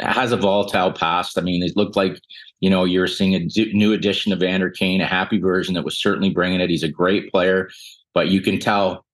has 0.00 0.32
a 0.32 0.36
volatile 0.36 0.92
past. 0.92 1.38
I 1.38 1.40
mean, 1.40 1.62
it 1.62 1.76
looked 1.76 1.96
like 1.96 2.20
you 2.60 2.70
know 2.70 2.84
you're 2.84 3.06
seeing 3.06 3.34
a 3.34 3.48
new 3.72 3.92
edition 3.92 4.32
of 4.32 4.40
Vander 4.40 4.70
Kane, 4.70 5.00
a 5.00 5.06
happy 5.06 5.38
version 5.38 5.74
that 5.74 5.84
was 5.84 5.98
certainly 5.98 6.30
bringing 6.30 6.60
it. 6.60 6.70
He's 6.70 6.82
a 6.82 6.88
great 6.88 7.30
player, 7.30 7.68
but 8.14 8.28
you 8.28 8.40
can 8.40 8.58
tell 8.58 9.04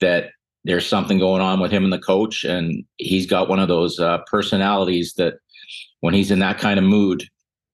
that 0.00 0.30
there's 0.64 0.86
something 0.86 1.18
going 1.18 1.40
on 1.40 1.60
with 1.60 1.70
him 1.70 1.84
and 1.84 1.92
the 1.92 1.98
coach, 1.98 2.44
and 2.44 2.84
he's 2.98 3.26
got 3.26 3.48
one 3.48 3.58
of 3.58 3.68
those 3.68 3.98
uh, 3.98 4.18
personalities 4.26 5.14
that 5.14 5.34
when 6.00 6.14
he's 6.14 6.30
in 6.30 6.38
that 6.40 6.58
kind 6.58 6.78
of 6.78 6.84
mood, 6.84 7.24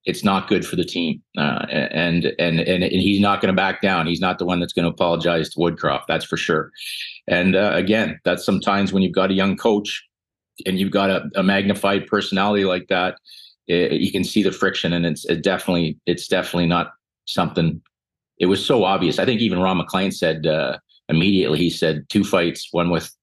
it's 0.05 0.23
not 0.23 0.47
good 0.47 0.65
for 0.65 0.77
the 0.77 0.85
team. 0.85 1.21
Uh, 1.37 1.65
and, 1.69 2.25
and 2.39 2.59
and 2.61 2.83
and 2.83 3.01
he's 3.01 3.19
not 3.19 3.41
going 3.41 3.53
to 3.53 3.55
back 3.55 3.81
down. 3.81 4.07
He's 4.07 4.21
not 4.21 4.39
the 4.39 4.45
one 4.45 4.59
that's 4.59 4.73
going 4.73 4.85
to 4.85 4.91
apologize 4.91 5.49
to 5.49 5.59
Woodcroft. 5.59 6.03
That's 6.07 6.25
for 6.25 6.37
sure. 6.37 6.71
And 7.27 7.55
uh, 7.55 7.71
again, 7.73 8.19
that's 8.23 8.45
sometimes 8.45 8.93
when 8.93 9.03
you've 9.03 9.13
got 9.13 9.31
a 9.31 9.35
young 9.35 9.57
coach 9.57 10.07
and 10.65 10.79
you've 10.79 10.91
got 10.91 11.09
a, 11.09 11.29
a 11.35 11.43
magnified 11.43 12.07
personality 12.07 12.65
like 12.65 12.87
that, 12.87 13.17
it, 13.67 13.93
you 13.93 14.11
can 14.11 14.23
see 14.23 14.43
the 14.43 14.51
friction, 14.51 14.93
and 14.93 15.05
it's 15.05 15.25
it 15.25 15.43
definitely 15.43 15.99
it's 16.05 16.27
definitely 16.27 16.67
not 16.67 16.91
something. 17.25 17.81
It 18.39 18.45
was 18.45 18.65
so 18.65 18.83
obvious. 18.83 19.19
I 19.19 19.25
think 19.25 19.41
even 19.41 19.59
Ron 19.59 19.77
MacLean 19.77 20.11
said 20.11 20.45
uh, 20.45 20.77
immediately. 21.09 21.59
He 21.59 21.69
said 21.69 22.07
two 22.09 22.23
fights, 22.23 22.69
one 22.71 22.89
with 22.89 23.13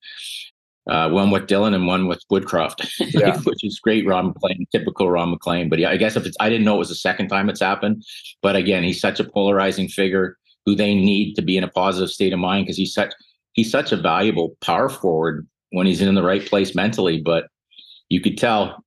uh, 0.88 1.08
one 1.08 1.30
with 1.30 1.46
Dillon 1.46 1.72
and 1.72 1.86
one 1.86 2.06
with 2.06 2.22
Woodcroft, 2.30 2.86
yeah. 3.14 3.38
which 3.38 3.64
is 3.64 3.80
great. 3.80 4.06
Ron 4.06 4.28
MacLean, 4.28 4.66
typical 4.70 5.10
Ron 5.10 5.30
MacLean. 5.30 5.68
But 5.68 5.78
yeah, 5.78 5.90
I 5.90 5.96
guess 5.96 6.16
if 6.16 6.26
it's, 6.26 6.36
I 6.40 6.50
didn't 6.50 6.64
know 6.64 6.76
it 6.76 6.80
was 6.80 6.90
the 6.90 6.94
second 6.94 7.28
time 7.28 7.48
it's 7.48 7.60
happened. 7.60 8.04
But 8.42 8.56
again, 8.56 8.82
he's 8.82 9.00
such 9.00 9.18
a 9.18 9.24
polarizing 9.24 9.88
figure 9.88 10.36
who 10.66 10.74
they 10.74 10.94
need 10.94 11.34
to 11.34 11.42
be 11.42 11.56
in 11.56 11.64
a 11.64 11.68
positive 11.68 12.10
state 12.10 12.32
of 12.32 12.38
mind 12.38 12.66
because 12.66 12.76
he's 12.76 12.94
such 12.94 13.12
he's 13.52 13.70
such 13.70 13.92
a 13.92 13.96
valuable 13.96 14.56
power 14.60 14.88
forward 14.88 15.46
when 15.74 15.86
he's 15.86 16.00
in 16.00 16.14
the 16.14 16.22
right 16.22 16.44
place 16.44 16.74
mentally. 16.74 17.20
But 17.20 17.48
you 18.08 18.20
could 18.20 18.38
tell 18.38 18.84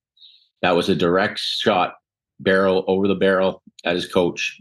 that 0.62 0.76
was 0.76 0.90
a 0.90 0.96
direct 0.96 1.40
shot, 1.40 1.96
barrel 2.40 2.84
over 2.88 3.08
the 3.08 3.16
barrel 3.16 3.62
at 3.86 3.96
his 3.96 4.12
coach. 4.12 4.60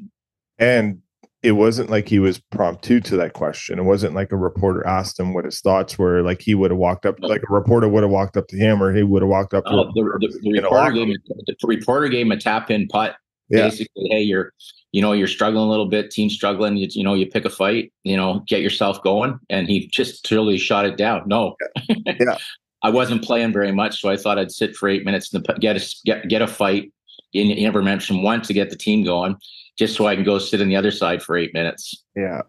And 0.58 1.00
it 1.42 1.52
wasn't 1.52 1.90
like 1.90 2.08
he 2.08 2.18
was 2.18 2.40
prompted 2.50 3.04
to 3.04 3.16
that 3.16 3.32
question. 3.32 3.78
It 3.78 3.84
wasn't 3.84 4.14
like 4.14 4.32
a 4.32 4.36
reporter 4.36 4.84
asked 4.86 5.20
him 5.20 5.32
what 5.32 5.44
his 5.44 5.60
thoughts 5.60 5.98
were. 5.98 6.22
Like 6.22 6.40
he 6.40 6.54
would 6.54 6.70
have 6.70 6.78
walked 6.78 7.06
up, 7.06 7.16
like 7.20 7.42
a 7.48 7.52
reporter 7.52 7.88
would 7.88 8.02
have 8.02 8.10
walked 8.10 8.36
up 8.36 8.48
to 8.48 8.56
him, 8.56 8.82
or 8.82 8.92
he 8.92 9.02
would 9.02 9.22
have 9.22 9.28
walked 9.28 9.54
up 9.54 9.64
to 9.66 9.70
uh, 9.70 9.84
the, 9.94 10.18
the, 10.20 10.38
the, 10.42 10.60
reporter 10.62 10.92
gave, 10.92 11.14
the 11.46 11.56
reporter 11.64 12.08
gave 12.08 12.26
him 12.26 12.32
a 12.32 12.36
tap 12.36 12.70
in 12.70 12.88
putt. 12.88 13.16
Yeah. 13.48 13.68
Basically, 13.68 14.08
hey, 14.10 14.22
you're 14.22 14.52
you 14.92 15.02
know, 15.02 15.12
you're 15.12 15.26
struggling 15.26 15.66
a 15.66 15.68
little 15.68 15.88
bit, 15.88 16.10
team 16.10 16.30
struggling, 16.30 16.76
you, 16.76 16.88
you 16.90 17.04
know, 17.04 17.14
you 17.14 17.26
pick 17.26 17.44
a 17.44 17.50
fight, 17.50 17.92
you 18.04 18.16
know, 18.16 18.42
get 18.46 18.62
yourself 18.62 19.02
going. 19.02 19.38
And 19.50 19.68
he 19.68 19.88
just 19.88 20.24
totally 20.24 20.58
shot 20.58 20.86
it 20.86 20.96
down. 20.96 21.24
No. 21.26 21.56
Yeah. 21.88 22.38
I 22.82 22.90
wasn't 22.90 23.24
playing 23.24 23.52
very 23.52 23.72
much, 23.72 24.00
so 24.00 24.10
I 24.10 24.16
thought 24.16 24.38
I'd 24.38 24.52
sit 24.52 24.76
for 24.76 24.88
eight 24.88 25.04
minutes 25.04 25.32
and 25.34 25.44
get 25.60 25.76
a 25.76 25.94
get, 26.04 26.28
get 26.28 26.42
a 26.42 26.46
fight. 26.46 26.92
You 27.32 27.60
never 27.60 27.82
mentioned 27.82 28.22
once 28.22 28.46
to 28.46 28.54
get 28.54 28.70
the 28.70 28.76
team 28.76 29.02
going, 29.02 29.36
just 29.76 29.96
so 29.96 30.06
I 30.06 30.14
can 30.14 30.24
go 30.24 30.38
sit 30.38 30.60
on 30.60 30.68
the 30.68 30.76
other 30.76 30.92
side 30.92 31.22
for 31.22 31.36
eight 31.36 31.52
minutes. 31.52 32.04
Yeah. 32.14 32.42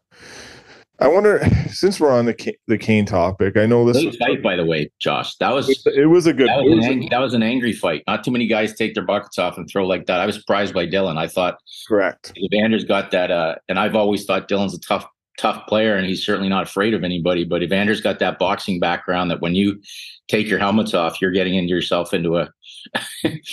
I 0.99 1.07
wonder, 1.07 1.41
since 1.69 1.99
we're 1.99 2.11
on 2.11 2.25
the 2.25 2.55
the 2.67 2.77
Kane 2.77 3.05
topic, 3.05 3.57
I 3.57 3.65
know 3.65 3.85
this 3.85 4.03
was, 4.03 4.17
fight, 4.17 4.41
by 4.41 4.55
the 4.55 4.65
way, 4.65 4.91
Josh. 4.99 5.35
That 5.37 5.53
was 5.53 5.69
it. 5.85 6.05
Was 6.07 6.25
a 6.25 6.33
good. 6.33 6.49
That 6.49 6.63
was, 6.63 6.85
an, 6.85 6.91
ang- 6.91 7.09
that 7.09 7.19
was 7.19 7.33
an 7.33 7.43
angry 7.43 7.73
fight. 7.73 8.03
Not 8.07 8.23
too 8.23 8.31
many 8.31 8.47
guys 8.47 8.73
take 8.73 8.93
their 8.93 9.05
buckets 9.05 9.37
off 9.37 9.57
and 9.57 9.69
throw 9.69 9.85
like 9.87 10.05
that. 10.07 10.19
I 10.19 10.25
was 10.25 10.35
surprised 10.35 10.73
by 10.73 10.85
Dillon. 10.85 11.17
I 11.17 11.27
thought 11.27 11.59
correct. 11.87 12.33
Evander's 12.35 12.83
got 12.83 13.11
that, 13.11 13.31
uh, 13.31 13.55
and 13.69 13.79
I've 13.79 13.95
always 13.95 14.25
thought 14.25 14.47
Dillon's 14.47 14.73
a 14.73 14.79
tough, 14.79 15.05
tough 15.37 15.67
player, 15.67 15.95
and 15.95 16.07
he's 16.07 16.25
certainly 16.25 16.49
not 16.49 16.63
afraid 16.63 16.93
of 16.93 17.03
anybody. 17.03 17.43
But 17.43 17.61
Evander's 17.61 18.01
got 18.01 18.19
that 18.19 18.39
boxing 18.39 18.79
background 18.79 19.29
that 19.31 19.41
when 19.41 19.55
you 19.55 19.81
take 20.27 20.47
your 20.47 20.59
helmets 20.59 20.93
off, 20.93 21.21
you're 21.21 21.31
getting 21.31 21.55
into 21.55 21.69
yourself 21.69 22.13
into 22.13 22.37
a. 22.37 22.49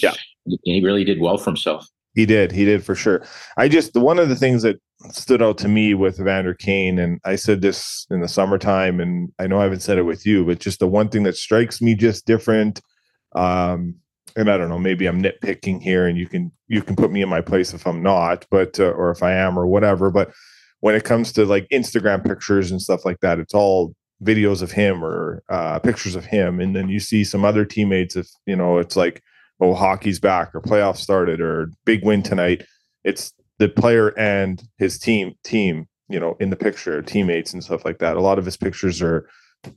yeah, 0.02 0.14
he 0.64 0.82
really 0.82 1.04
did 1.04 1.20
well 1.20 1.36
for 1.36 1.50
himself. 1.50 1.88
He 2.14 2.26
did. 2.26 2.52
He 2.52 2.64
did 2.64 2.84
for 2.84 2.94
sure. 2.94 3.24
I 3.56 3.68
just 3.68 3.96
one 3.96 4.18
of 4.18 4.28
the 4.28 4.36
things 4.36 4.62
that 4.62 4.80
stood 5.10 5.42
out 5.42 5.58
to 5.58 5.68
me 5.68 5.94
with 5.94 6.18
Vander 6.18 6.54
Kane, 6.54 6.98
and 6.98 7.20
I 7.24 7.36
said 7.36 7.60
this 7.60 8.06
in 8.10 8.20
the 8.20 8.28
summertime, 8.28 9.00
and 9.00 9.32
I 9.38 9.46
know 9.46 9.58
I 9.58 9.64
haven't 9.64 9.80
said 9.80 9.98
it 9.98 10.02
with 10.04 10.24
you, 10.24 10.44
but 10.44 10.60
just 10.60 10.78
the 10.78 10.86
one 10.86 11.08
thing 11.08 11.24
that 11.24 11.36
strikes 11.36 11.82
me 11.82 11.94
just 11.94 12.26
different. 12.26 12.80
Um, 13.34 13.96
and 14.36 14.50
I 14.50 14.56
don't 14.56 14.68
know, 14.68 14.78
maybe 14.78 15.06
I'm 15.06 15.22
nitpicking 15.22 15.82
here, 15.82 16.06
and 16.06 16.16
you 16.16 16.28
can 16.28 16.52
you 16.68 16.82
can 16.82 16.96
put 16.96 17.10
me 17.10 17.22
in 17.22 17.28
my 17.28 17.40
place 17.40 17.74
if 17.74 17.86
I'm 17.86 18.02
not, 18.02 18.46
but 18.50 18.78
uh, 18.78 18.92
or 18.92 19.10
if 19.10 19.22
I 19.22 19.32
am 19.32 19.58
or 19.58 19.66
whatever. 19.66 20.10
But 20.10 20.32
when 20.80 20.94
it 20.94 21.04
comes 21.04 21.32
to 21.32 21.44
like 21.44 21.68
Instagram 21.68 22.24
pictures 22.24 22.70
and 22.70 22.80
stuff 22.80 23.04
like 23.04 23.20
that, 23.20 23.38
it's 23.38 23.54
all 23.54 23.94
videos 24.22 24.62
of 24.62 24.70
him 24.70 25.04
or 25.04 25.42
uh, 25.48 25.78
pictures 25.80 26.14
of 26.14 26.24
him, 26.24 26.60
and 26.60 26.76
then 26.76 26.88
you 26.88 27.00
see 27.00 27.24
some 27.24 27.44
other 27.44 27.64
teammates. 27.64 28.14
If 28.14 28.28
you 28.46 28.54
know, 28.54 28.78
it's 28.78 28.96
like 28.96 29.22
oh 29.60 29.74
hockey's 29.74 30.20
back 30.20 30.54
or 30.54 30.60
playoffs 30.60 30.98
started 30.98 31.40
or 31.40 31.70
big 31.84 32.04
win 32.04 32.22
tonight. 32.22 32.64
It's 33.04 33.32
the 33.58 33.68
player 33.68 34.08
and 34.18 34.62
his 34.78 34.98
team 34.98 35.34
team 35.44 35.86
you 36.08 36.20
know, 36.20 36.36
in 36.40 36.50
the 36.50 36.56
picture, 36.56 37.02
teammates 37.02 37.52
and 37.52 37.64
stuff 37.64 37.84
like 37.84 37.98
that. 37.98 38.16
A 38.16 38.20
lot 38.20 38.38
of 38.38 38.44
his 38.44 38.56
pictures 38.56 39.00
are 39.02 39.28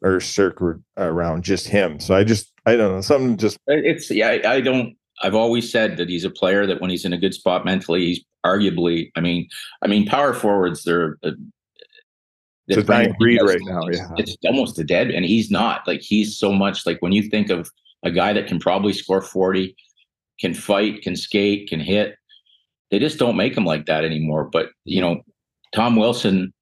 are 0.04 0.20
circled 0.20 0.84
around 0.98 1.44
just 1.44 1.68
him. 1.68 2.00
So 2.00 2.14
I 2.14 2.24
just 2.24 2.52
I 2.66 2.76
don't 2.76 2.94
know 2.94 3.02
something 3.02 3.38
just 3.38 3.58
it's 3.68 4.12
yeah 4.12 4.30
I, 4.30 4.56
I 4.56 4.62
don't 4.62 4.96
I've 5.22 5.36
always 5.36 5.72
said 5.72 5.98
that 5.98 6.10
he's 6.10 6.26
a 6.26 6.30
player 6.30 6.66
that 6.68 6.82
when 6.82 6.90
he's 6.90 7.06
in 7.06 7.14
a 7.14 7.18
good 7.18 7.34
spot 7.34 7.66
mentally, 7.66 8.06
he's 8.06 8.24
arguably. 8.46 9.10
I 9.16 9.22
mean, 9.22 9.48
I 9.82 9.88
mean, 9.88 10.06
power 10.06 10.34
forwards 10.34 10.84
they're. 10.84 11.18
Uh, 11.24 11.32
it's 12.68 12.80
a 12.80 12.84
dying 12.84 13.16
breed 13.18 13.40
right 13.42 13.62
now. 13.62 13.88
Yeah, 13.90 14.10
it's 14.18 14.36
almost 14.46 14.78
a 14.78 14.84
dead, 14.84 15.10
and 15.10 15.26
he's 15.26 15.50
not 15.50 15.88
like 15.88 16.02
he's 16.02 16.38
so 16.38 16.52
much 16.52 16.86
like 16.86 17.02
when 17.02 17.14
you 17.14 17.24
think 17.24 17.50
of 17.50 17.72
a 18.08 18.12
guy 18.12 18.34
that 18.34 18.48
can 18.48 18.60
probably 18.60 18.94
score 18.94 19.22
forty, 19.22 19.76
can 20.40 20.54
fight, 20.54 21.02
can 21.02 21.16
skate, 21.16 21.70
can 21.70 21.80
hit. 21.80 22.16
They 22.90 23.00
just 23.00 23.20
don't 23.20 23.38
make 23.38 23.56
him 23.56 23.66
like 23.66 23.86
that 23.86 24.06
anymore. 24.06 24.46
But 24.46 24.70
you 24.86 25.02
know, 25.02 25.22
Tom 25.76 25.96
Wilson, 25.96 26.54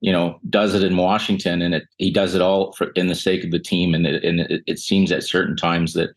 you 0.00 0.12
know, 0.12 0.38
does 0.48 0.74
it 0.74 0.84
in 0.84 0.96
Washington, 0.96 1.62
and 1.62 1.74
it, 1.74 1.84
he 1.96 2.10
does 2.10 2.34
it 2.34 2.42
all 2.42 2.72
for, 2.72 2.88
in 2.90 3.08
the 3.08 3.14
sake 3.14 3.44
of 3.44 3.50
the 3.50 3.58
team. 3.58 3.94
And 3.94 4.06
it, 4.06 4.22
and 4.22 4.40
it, 4.40 4.62
it 4.66 4.78
seems 4.78 5.10
at 5.10 5.22
certain 5.24 5.56
times 5.56 5.94
that 5.94 6.10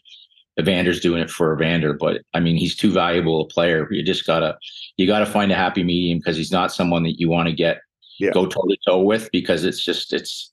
Evander's 0.59 0.99
doing 0.99 1.21
it 1.21 1.29
for 1.29 1.53
Evander, 1.53 1.93
but 1.93 2.21
I 2.33 2.39
mean, 2.39 2.57
he's 2.57 2.75
too 2.75 2.91
valuable 2.91 3.41
a 3.41 3.47
player. 3.47 3.87
You 3.91 4.01
just 4.03 4.25
gotta, 4.25 4.57
you 4.97 5.05
gotta 5.05 5.27
find 5.27 5.51
a 5.51 5.55
happy 5.55 5.83
medium 5.83 6.17
because 6.17 6.35
he's 6.35 6.51
not 6.51 6.73
someone 6.73 7.03
that 7.03 7.19
you 7.19 7.29
want 7.29 7.47
to 7.47 7.53
get 7.53 7.77
yeah. 8.19 8.31
go 8.31 8.47
toe 8.47 8.65
to 8.67 8.77
toe 8.87 9.01
with 9.01 9.29
because 9.31 9.63
it's 9.63 9.83
just, 9.85 10.13
it's, 10.13 10.51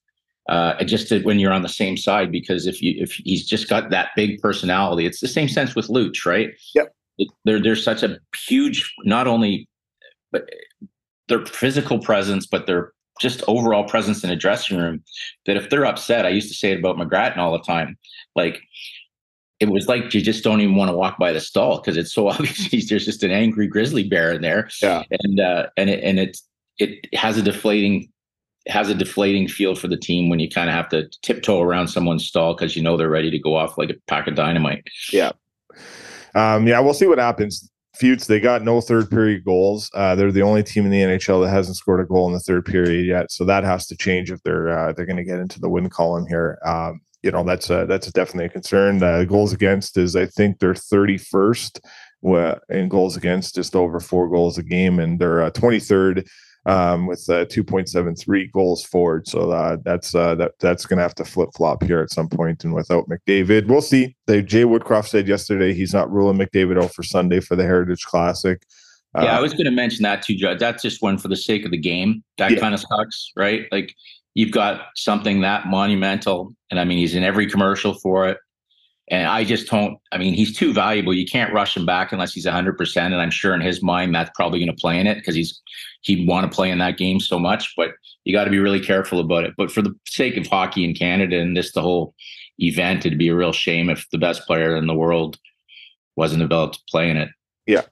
uh, 0.48 0.82
just 0.84 1.10
when 1.24 1.38
you're 1.38 1.52
on 1.52 1.62
the 1.62 1.68
same 1.68 1.96
side 1.96 2.30
because 2.30 2.66
if 2.66 2.82
you, 2.82 2.94
if 2.98 3.12
he's 3.12 3.46
just 3.46 3.68
got 3.68 3.90
that 3.90 4.10
big 4.14 4.40
personality, 4.40 5.06
it's 5.06 5.20
the 5.20 5.28
same 5.28 5.48
sense 5.48 5.74
with 5.74 5.88
Luch, 5.88 6.26
right? 6.26 6.50
Yep. 6.74 6.94
It, 7.18 7.28
they're, 7.44 7.62
they're 7.62 7.76
such 7.76 8.02
a 8.02 8.18
huge, 8.46 8.92
not 9.04 9.26
only, 9.26 9.68
but 10.32 10.48
their 11.28 11.46
physical 11.46 11.98
presence, 11.98 12.46
but 12.46 12.66
their 12.66 12.92
just 13.20 13.42
overall 13.46 13.84
presence 13.84 14.24
in 14.24 14.30
a 14.30 14.36
dressing 14.36 14.76
room 14.76 15.02
that 15.46 15.56
if 15.56 15.70
they're 15.70 15.86
upset, 15.86 16.26
I 16.26 16.30
used 16.30 16.48
to 16.48 16.54
say 16.54 16.72
it 16.72 16.78
about 16.78 16.96
McGrattan 16.96 17.38
all 17.38 17.52
the 17.52 17.60
time. 17.60 17.96
Like 18.34 18.60
it 19.60 19.70
was 19.70 19.86
like 19.86 20.12
you 20.12 20.20
just 20.20 20.44
don't 20.44 20.60
even 20.60 20.74
want 20.74 20.90
to 20.90 20.96
walk 20.96 21.18
by 21.18 21.32
the 21.32 21.40
stall 21.40 21.80
because 21.80 21.96
it's 21.96 22.12
so 22.12 22.28
obvious 22.30 22.88
there's 22.88 23.04
just 23.04 23.22
an 23.22 23.30
angry 23.30 23.66
grizzly 23.66 24.08
bear 24.08 24.32
in 24.32 24.42
there. 24.42 24.68
Yeah. 24.82 25.04
And 25.10 25.40
uh, 25.40 25.66
and 25.76 25.90
it 25.90 26.02
and 26.02 26.18
it 26.18 26.38
it 26.78 27.14
has 27.14 27.38
a 27.38 27.42
deflating 27.42 28.10
has 28.66 28.88
a 28.88 28.94
deflating 28.94 29.46
feel 29.48 29.74
for 29.74 29.88
the 29.88 29.96
team 29.96 30.28
when 30.28 30.38
you 30.38 30.48
kind 30.48 30.68
of 30.68 30.74
have 30.74 30.88
to 30.88 31.08
tiptoe 31.22 31.60
around 31.60 31.88
someone's 31.88 32.24
stall 32.24 32.54
because 32.54 32.76
you 32.76 32.82
know 32.82 32.96
they're 32.96 33.10
ready 33.10 33.30
to 33.30 33.38
go 33.38 33.56
off 33.56 33.76
like 33.76 33.90
a 33.90 33.94
pack 34.06 34.26
of 34.26 34.34
dynamite. 34.34 34.86
Yeah. 35.12 35.32
Um, 36.34 36.66
yeah, 36.66 36.80
we'll 36.80 36.94
see 36.94 37.06
what 37.06 37.18
happens. 37.18 37.70
Feuds, 37.94 38.26
they 38.26 38.40
got 38.40 38.62
no 38.62 38.80
third 38.80 39.08
period 39.08 39.44
goals. 39.44 39.90
Uh, 39.94 40.16
they're 40.16 40.32
the 40.32 40.42
only 40.42 40.64
team 40.64 40.84
in 40.84 40.90
the 40.90 41.00
NHL 41.00 41.44
that 41.44 41.50
hasn't 41.50 41.76
scored 41.76 42.00
a 42.00 42.04
goal 42.04 42.26
in 42.26 42.32
the 42.32 42.40
third 42.40 42.64
period 42.64 43.06
yet. 43.06 43.30
So 43.30 43.44
that 43.44 43.62
has 43.62 43.86
to 43.86 43.96
change 43.96 44.32
if 44.32 44.42
they're 44.42 44.76
uh, 44.76 44.92
they're 44.92 45.06
going 45.06 45.16
to 45.16 45.24
get 45.24 45.38
into 45.38 45.60
the 45.60 45.68
win 45.68 45.88
column 45.88 46.26
here. 46.26 46.58
Um, 46.64 47.00
you 47.22 47.30
know 47.30 47.44
that's 47.44 47.70
a, 47.70 47.86
that's 47.86 48.10
definitely 48.12 48.46
a 48.46 48.50
concern. 48.50 49.02
Uh, 49.02 49.24
goals 49.24 49.52
against 49.52 49.96
is 49.96 50.16
I 50.16 50.26
think 50.26 50.58
they're 50.58 50.74
31st 50.74 51.80
in 52.70 52.88
goals 52.88 53.16
against, 53.16 53.54
just 53.54 53.76
over 53.76 54.00
four 54.00 54.28
goals 54.28 54.58
a 54.58 54.62
game, 54.62 54.98
and 54.98 55.18
they're 55.18 55.42
uh, 55.42 55.50
23rd 55.50 56.26
um, 56.66 57.06
with 57.06 57.28
uh, 57.28 57.44
2.73 57.46 58.50
goals 58.52 58.84
forward. 58.84 59.28
So 59.28 59.50
uh, 59.50 59.76
that's 59.84 60.14
uh, 60.14 60.34
that 60.36 60.52
that's 60.60 60.86
going 60.86 60.98
to 60.98 61.02
have 61.02 61.14
to 61.16 61.24
flip 61.24 61.50
flop 61.54 61.82
here 61.82 62.00
at 62.00 62.10
some 62.10 62.28
point. 62.28 62.64
And 62.64 62.74
without 62.74 63.08
McDavid, 63.08 63.66
we'll 63.66 63.82
see. 63.82 64.16
They, 64.26 64.42
Jay 64.42 64.64
Woodcroft 64.64 65.08
said 65.08 65.28
yesterday 65.28 65.74
he's 65.74 65.92
not 65.92 66.10
ruling 66.10 66.38
McDavid 66.38 66.82
out 66.82 66.94
for 66.94 67.02
Sunday 67.02 67.40
for 67.40 67.56
the 67.56 67.64
Heritage 67.64 68.04
Classic. 68.04 68.62
yeah, 69.16 69.36
I 69.36 69.40
was 69.40 69.52
going 69.52 69.66
to 69.66 69.70
mention 69.70 70.02
that 70.04 70.22
too, 70.22 70.34
Judd. 70.34 70.58
That's 70.58 70.82
just 70.82 71.02
one 71.02 71.18
for 71.18 71.28
the 71.28 71.36
sake 71.36 71.64
of 71.64 71.70
the 71.70 71.78
game. 71.78 72.24
That 72.38 72.52
yeah. 72.52 72.60
kind 72.60 72.74
of 72.74 72.80
sucks, 72.80 73.30
right? 73.36 73.66
Like 73.70 73.94
you've 74.32 74.52
got 74.52 74.86
something 74.96 75.42
that 75.42 75.66
monumental, 75.66 76.54
and 76.70 76.80
I 76.80 76.84
mean, 76.84 76.98
he's 76.98 77.14
in 77.14 77.22
every 77.24 77.48
commercial 77.48 77.94
for 77.94 78.28
it. 78.28 78.38
And 79.08 79.28
I 79.28 79.44
just 79.44 79.68
don't, 79.68 79.98
I 80.12 80.18
mean, 80.18 80.32
he's 80.32 80.56
too 80.56 80.72
valuable. 80.72 81.12
You 81.12 81.26
can't 81.26 81.52
rush 81.52 81.76
him 81.76 81.84
back 81.84 82.12
unless 82.12 82.32
he's 82.32 82.46
100%. 82.46 82.96
And 82.96 83.14
I'm 83.14 83.30
sure 83.30 83.54
in 83.54 83.60
his 83.60 83.82
mind, 83.82 84.14
that's 84.14 84.30
probably 84.34 84.58
going 84.58 84.74
to 84.74 84.80
play 84.80 84.98
in 84.98 85.06
it 85.06 85.16
because 85.16 85.34
he's, 85.34 85.60
he'd 86.04 86.28
want 86.28 86.50
to 86.50 86.54
play 86.54 86.70
in 86.70 86.78
that 86.78 86.96
game 86.96 87.20
so 87.20 87.38
much. 87.38 87.74
But 87.76 87.90
you 88.24 88.32
got 88.32 88.44
to 88.44 88.50
be 88.50 88.58
really 88.58 88.80
careful 88.80 89.20
about 89.20 89.44
it. 89.44 89.54
But 89.56 89.70
for 89.70 89.82
the 89.82 89.94
sake 90.06 90.36
of 90.36 90.46
hockey 90.46 90.84
in 90.84 90.94
Canada 90.94 91.38
and 91.38 91.56
this, 91.56 91.72
the 91.72 91.82
whole 91.82 92.14
event, 92.58 93.04
it'd 93.04 93.18
be 93.18 93.28
a 93.28 93.34
real 93.34 93.52
shame 93.52 93.90
if 93.90 94.08
the 94.10 94.18
best 94.18 94.46
player 94.46 94.76
in 94.76 94.86
the 94.86 94.94
world 94.94 95.38
wasn't 96.16 96.42
able 96.42 96.70
to 96.70 96.78
play 96.88 97.10
in 97.10 97.16
it. 97.16 97.28
Yeah. 97.66 97.82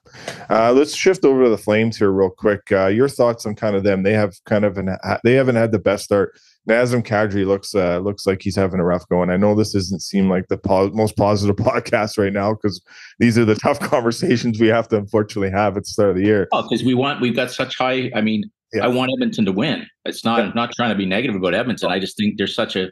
Uh, 0.49 0.71
let's 0.71 0.95
shift 0.95 1.25
over 1.25 1.43
to 1.43 1.49
the 1.49 1.57
Flames 1.57 1.97
here 1.97 2.11
real 2.11 2.29
quick. 2.29 2.71
Uh, 2.71 2.87
your 2.87 3.09
thoughts 3.09 3.45
on 3.45 3.55
kind 3.55 3.75
of 3.75 3.83
them? 3.83 4.03
They 4.03 4.13
have 4.13 4.35
kind 4.45 4.65
of 4.65 4.77
an 4.77 4.95
they 5.23 5.33
haven't 5.33 5.55
had 5.55 5.71
the 5.71 5.79
best 5.79 6.03
start. 6.03 6.39
Nazem 6.67 7.03
Kadri 7.03 7.45
looks 7.45 7.75
uh, 7.75 7.99
looks 7.99 8.25
like 8.25 8.41
he's 8.41 8.55
having 8.55 8.79
a 8.79 8.85
rough 8.85 9.07
go, 9.09 9.21
and 9.21 9.31
I 9.31 9.37
know 9.37 9.53
this 9.53 9.73
doesn't 9.73 9.99
seem 9.99 10.29
like 10.29 10.47
the 10.47 10.57
po- 10.57 10.91
most 10.91 11.17
positive 11.17 11.55
podcast 11.57 12.17
right 12.17 12.31
now 12.31 12.53
because 12.53 12.81
these 13.19 13.37
are 13.37 13.45
the 13.45 13.55
tough 13.55 13.79
conversations 13.91 14.59
we 14.59 14.67
have 14.67 14.87
to 14.89 14.97
unfortunately 14.97 15.51
have 15.51 15.75
at 15.75 15.83
the 15.83 15.89
start 15.89 16.11
of 16.11 16.15
the 16.15 16.23
year. 16.23 16.47
Oh, 16.51 16.63
because 16.63 16.83
we 16.83 16.93
want 16.93 17.19
we've 17.19 17.35
got 17.35 17.51
such 17.51 17.77
high. 17.77 18.11
I 18.15 18.21
mean, 18.21 18.43
yeah. 18.71 18.85
I 18.85 18.87
want 18.87 19.11
Edmonton 19.11 19.45
to 19.45 19.51
win. 19.51 19.85
It's 20.05 20.23
not 20.23 20.39
yeah. 20.39 20.51
not 20.55 20.71
trying 20.73 20.91
to 20.91 20.95
be 20.95 21.05
negative 21.05 21.35
about 21.35 21.53
Edmonton. 21.53 21.91
I 21.91 21.99
just 21.99 22.15
think 22.17 22.37
there's 22.37 22.55
such 22.55 22.75
a. 22.75 22.91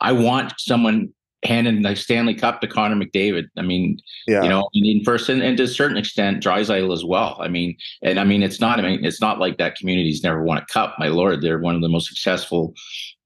I 0.00 0.12
want 0.12 0.54
someone 0.58 1.12
handing 1.42 1.82
the 1.82 1.94
Stanley 1.96 2.34
Cup 2.34 2.60
to 2.60 2.66
Connor 2.66 2.96
McDavid. 2.96 3.44
I 3.56 3.62
mean, 3.62 3.98
yeah. 4.26 4.42
you 4.42 4.48
know, 4.48 4.60
I 4.60 4.80
mean, 4.80 5.02
first 5.04 5.28
and, 5.28 5.42
and 5.42 5.56
to 5.56 5.64
a 5.64 5.68
certain 5.68 5.96
extent, 5.96 6.42
Draisaitl 6.42 6.92
as 6.92 7.04
well. 7.04 7.36
I 7.40 7.48
mean, 7.48 7.76
and 8.02 8.20
I 8.20 8.24
mean, 8.24 8.42
it's 8.42 8.60
not. 8.60 8.78
I 8.78 8.82
mean, 8.82 9.04
it's 9.04 9.20
not 9.20 9.38
like 9.38 9.58
that 9.58 9.76
community's 9.76 10.22
never 10.22 10.42
won 10.42 10.58
a 10.58 10.66
cup. 10.66 10.96
My 10.98 11.08
lord, 11.08 11.40
they're 11.40 11.58
one 11.58 11.74
of 11.74 11.80
the 11.80 11.88
most 11.88 12.08
successful 12.08 12.74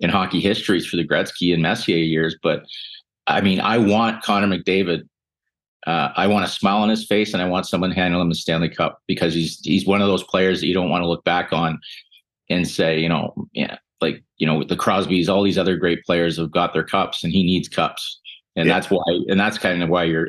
in 0.01 0.11
hockey 0.11 0.41
histories 0.41 0.87
for 0.87 0.97
the 0.97 1.07
Gretzky 1.07 1.53
and 1.53 1.63
Messier 1.63 1.97
years. 1.97 2.37
But 2.43 2.65
I 3.27 3.41
mean, 3.41 3.61
I 3.61 3.79
want 3.79 4.23
Connor 4.23 4.47
McDavid. 4.47 5.09
Uh, 5.87 6.11
I 6.17 6.29
want 6.29 6.47
a 6.47 6.49
smile 6.49 6.79
on 6.79 6.89
his 6.89 7.05
face, 7.05 7.35
and 7.35 7.43
I 7.43 7.47
want 7.47 7.67
someone 7.67 7.91
handing 7.91 8.21
him 8.21 8.29
the 8.29 8.35
Stanley 8.35 8.71
Cup 8.71 9.01
because 9.07 9.35
he's 9.35 9.61
he's 9.61 9.87
one 9.87 10.01
of 10.01 10.09
those 10.09 10.23
players 10.23 10.61
that 10.61 10.67
you 10.67 10.75
don't 10.75 10.89
want 10.89 11.03
to 11.03 11.09
look 11.09 11.25
back 11.25 11.53
on 11.53 11.79
and 12.49 12.67
say, 12.69 12.99
you 13.01 13.09
know, 13.09 13.35
yeah, 13.53 13.77
like 14.05 14.23
you 14.37 14.47
know 14.47 14.63
the 14.65 14.77
Crosbys, 14.77 15.29
all 15.29 15.43
these 15.43 15.59
other 15.59 15.77
great 15.77 16.05
players 16.05 16.37
have 16.37 16.51
got 16.51 16.73
their 16.73 16.85
cups, 16.85 17.25
and 17.25 17.33
he 17.33 17.43
needs 17.43 17.69
cups, 17.69 18.21
and 18.57 18.67
yeah. 18.67 18.75
that's 18.75 18.91
why, 18.91 19.03
and 19.29 19.41
that's 19.41 19.59
kind 19.59 19.83
of 19.83 19.89
why 19.89 20.05
you're 20.05 20.29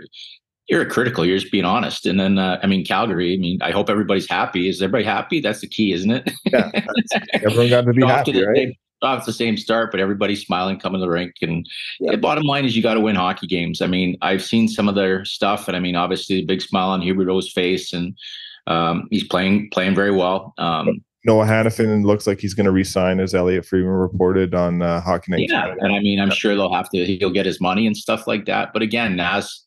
you're 0.68 0.86
critical. 0.86 1.26
You're 1.26 1.38
just 1.38 1.52
being 1.52 1.66
honest. 1.66 2.06
And 2.06 2.20
then, 2.20 2.40
uh, 2.40 2.60
I 2.64 2.68
mean, 2.68 2.84
Calgary. 2.86 3.36
I 3.36 3.38
mean, 3.38 3.62
I 3.62 3.72
hope 3.72 3.90
everybody's 3.90 4.28
happy. 4.28 4.68
Is 4.68 4.82
everybody 4.82 5.04
happy? 5.04 5.40
That's 5.40 5.62
the 5.62 5.68
key, 5.68 5.92
isn't 5.94 6.10
it? 6.10 6.32
yeah, 6.46 6.72
everyone 7.34 7.70
got 7.70 7.86
to 7.86 7.94
be 7.94 8.06
happy, 8.06 8.32
to, 8.34 8.48
right? 8.48 8.76
Off 9.02 9.26
the 9.26 9.34
same 9.34 9.58
start, 9.58 9.92
but 9.92 10.00
everybody's 10.00 10.44
smiling, 10.44 10.80
coming 10.80 11.00
to 11.00 11.06
the 11.06 11.12
rink. 11.12 11.34
And 11.42 11.68
yeah. 12.00 12.12
the 12.12 12.18
bottom 12.18 12.44
line 12.44 12.66
is, 12.66 12.76
you 12.76 12.82
got 12.82 12.96
to 12.96 13.00
win 13.00 13.16
hockey 13.16 13.46
games. 13.46 13.82
I 13.82 13.88
mean, 13.88 14.18
I've 14.22 14.44
seen 14.44 14.68
some 14.68 14.90
of 14.90 14.96
their 14.96 15.24
stuff, 15.26 15.68
and 15.68 15.78
I 15.78 15.80
mean, 15.80 15.96
obviously, 15.96 16.38
a 16.38 16.46
big 16.46 16.62
smile 16.62 16.90
on 16.90 17.02
Huberdeau's 17.02 17.52
face, 17.52 17.94
and 17.94 18.18
um, 18.66 19.08
he's 19.12 19.28
playing 19.28 19.70
playing 19.72 19.94
very 19.94 20.12
well. 20.12 20.54
Um, 20.58 21.04
Noah 21.26 21.46
Hanifin 21.46 22.06
looks 22.06 22.28
like 22.28 22.40
he's 22.40 22.54
going 22.54 22.66
to 22.66 22.72
resign, 22.72 23.20
as 23.20 23.34
Elliotte 23.34 23.66
Friedman 23.66 23.92
reported 23.92 24.54
on 24.54 24.84
uh, 24.84 25.02
Hockey 25.02 25.32
Night. 25.32 25.48
Yeah, 25.50 25.74
and 25.80 25.94
I 25.94 26.00
mean, 26.00 26.20
I'm 26.20 26.30
sure 26.30 26.56
they'll 26.56 26.74
have 26.74 26.90
to. 26.92 27.04
He'll 27.04 27.32
get 27.32 27.48
his 27.48 27.60
money 27.60 27.88
and 27.88 27.98
stuff 27.98 28.28
like 28.28 28.46
that. 28.46 28.72
But 28.74 28.84
again, 28.84 29.16
Nas, 29.16 29.66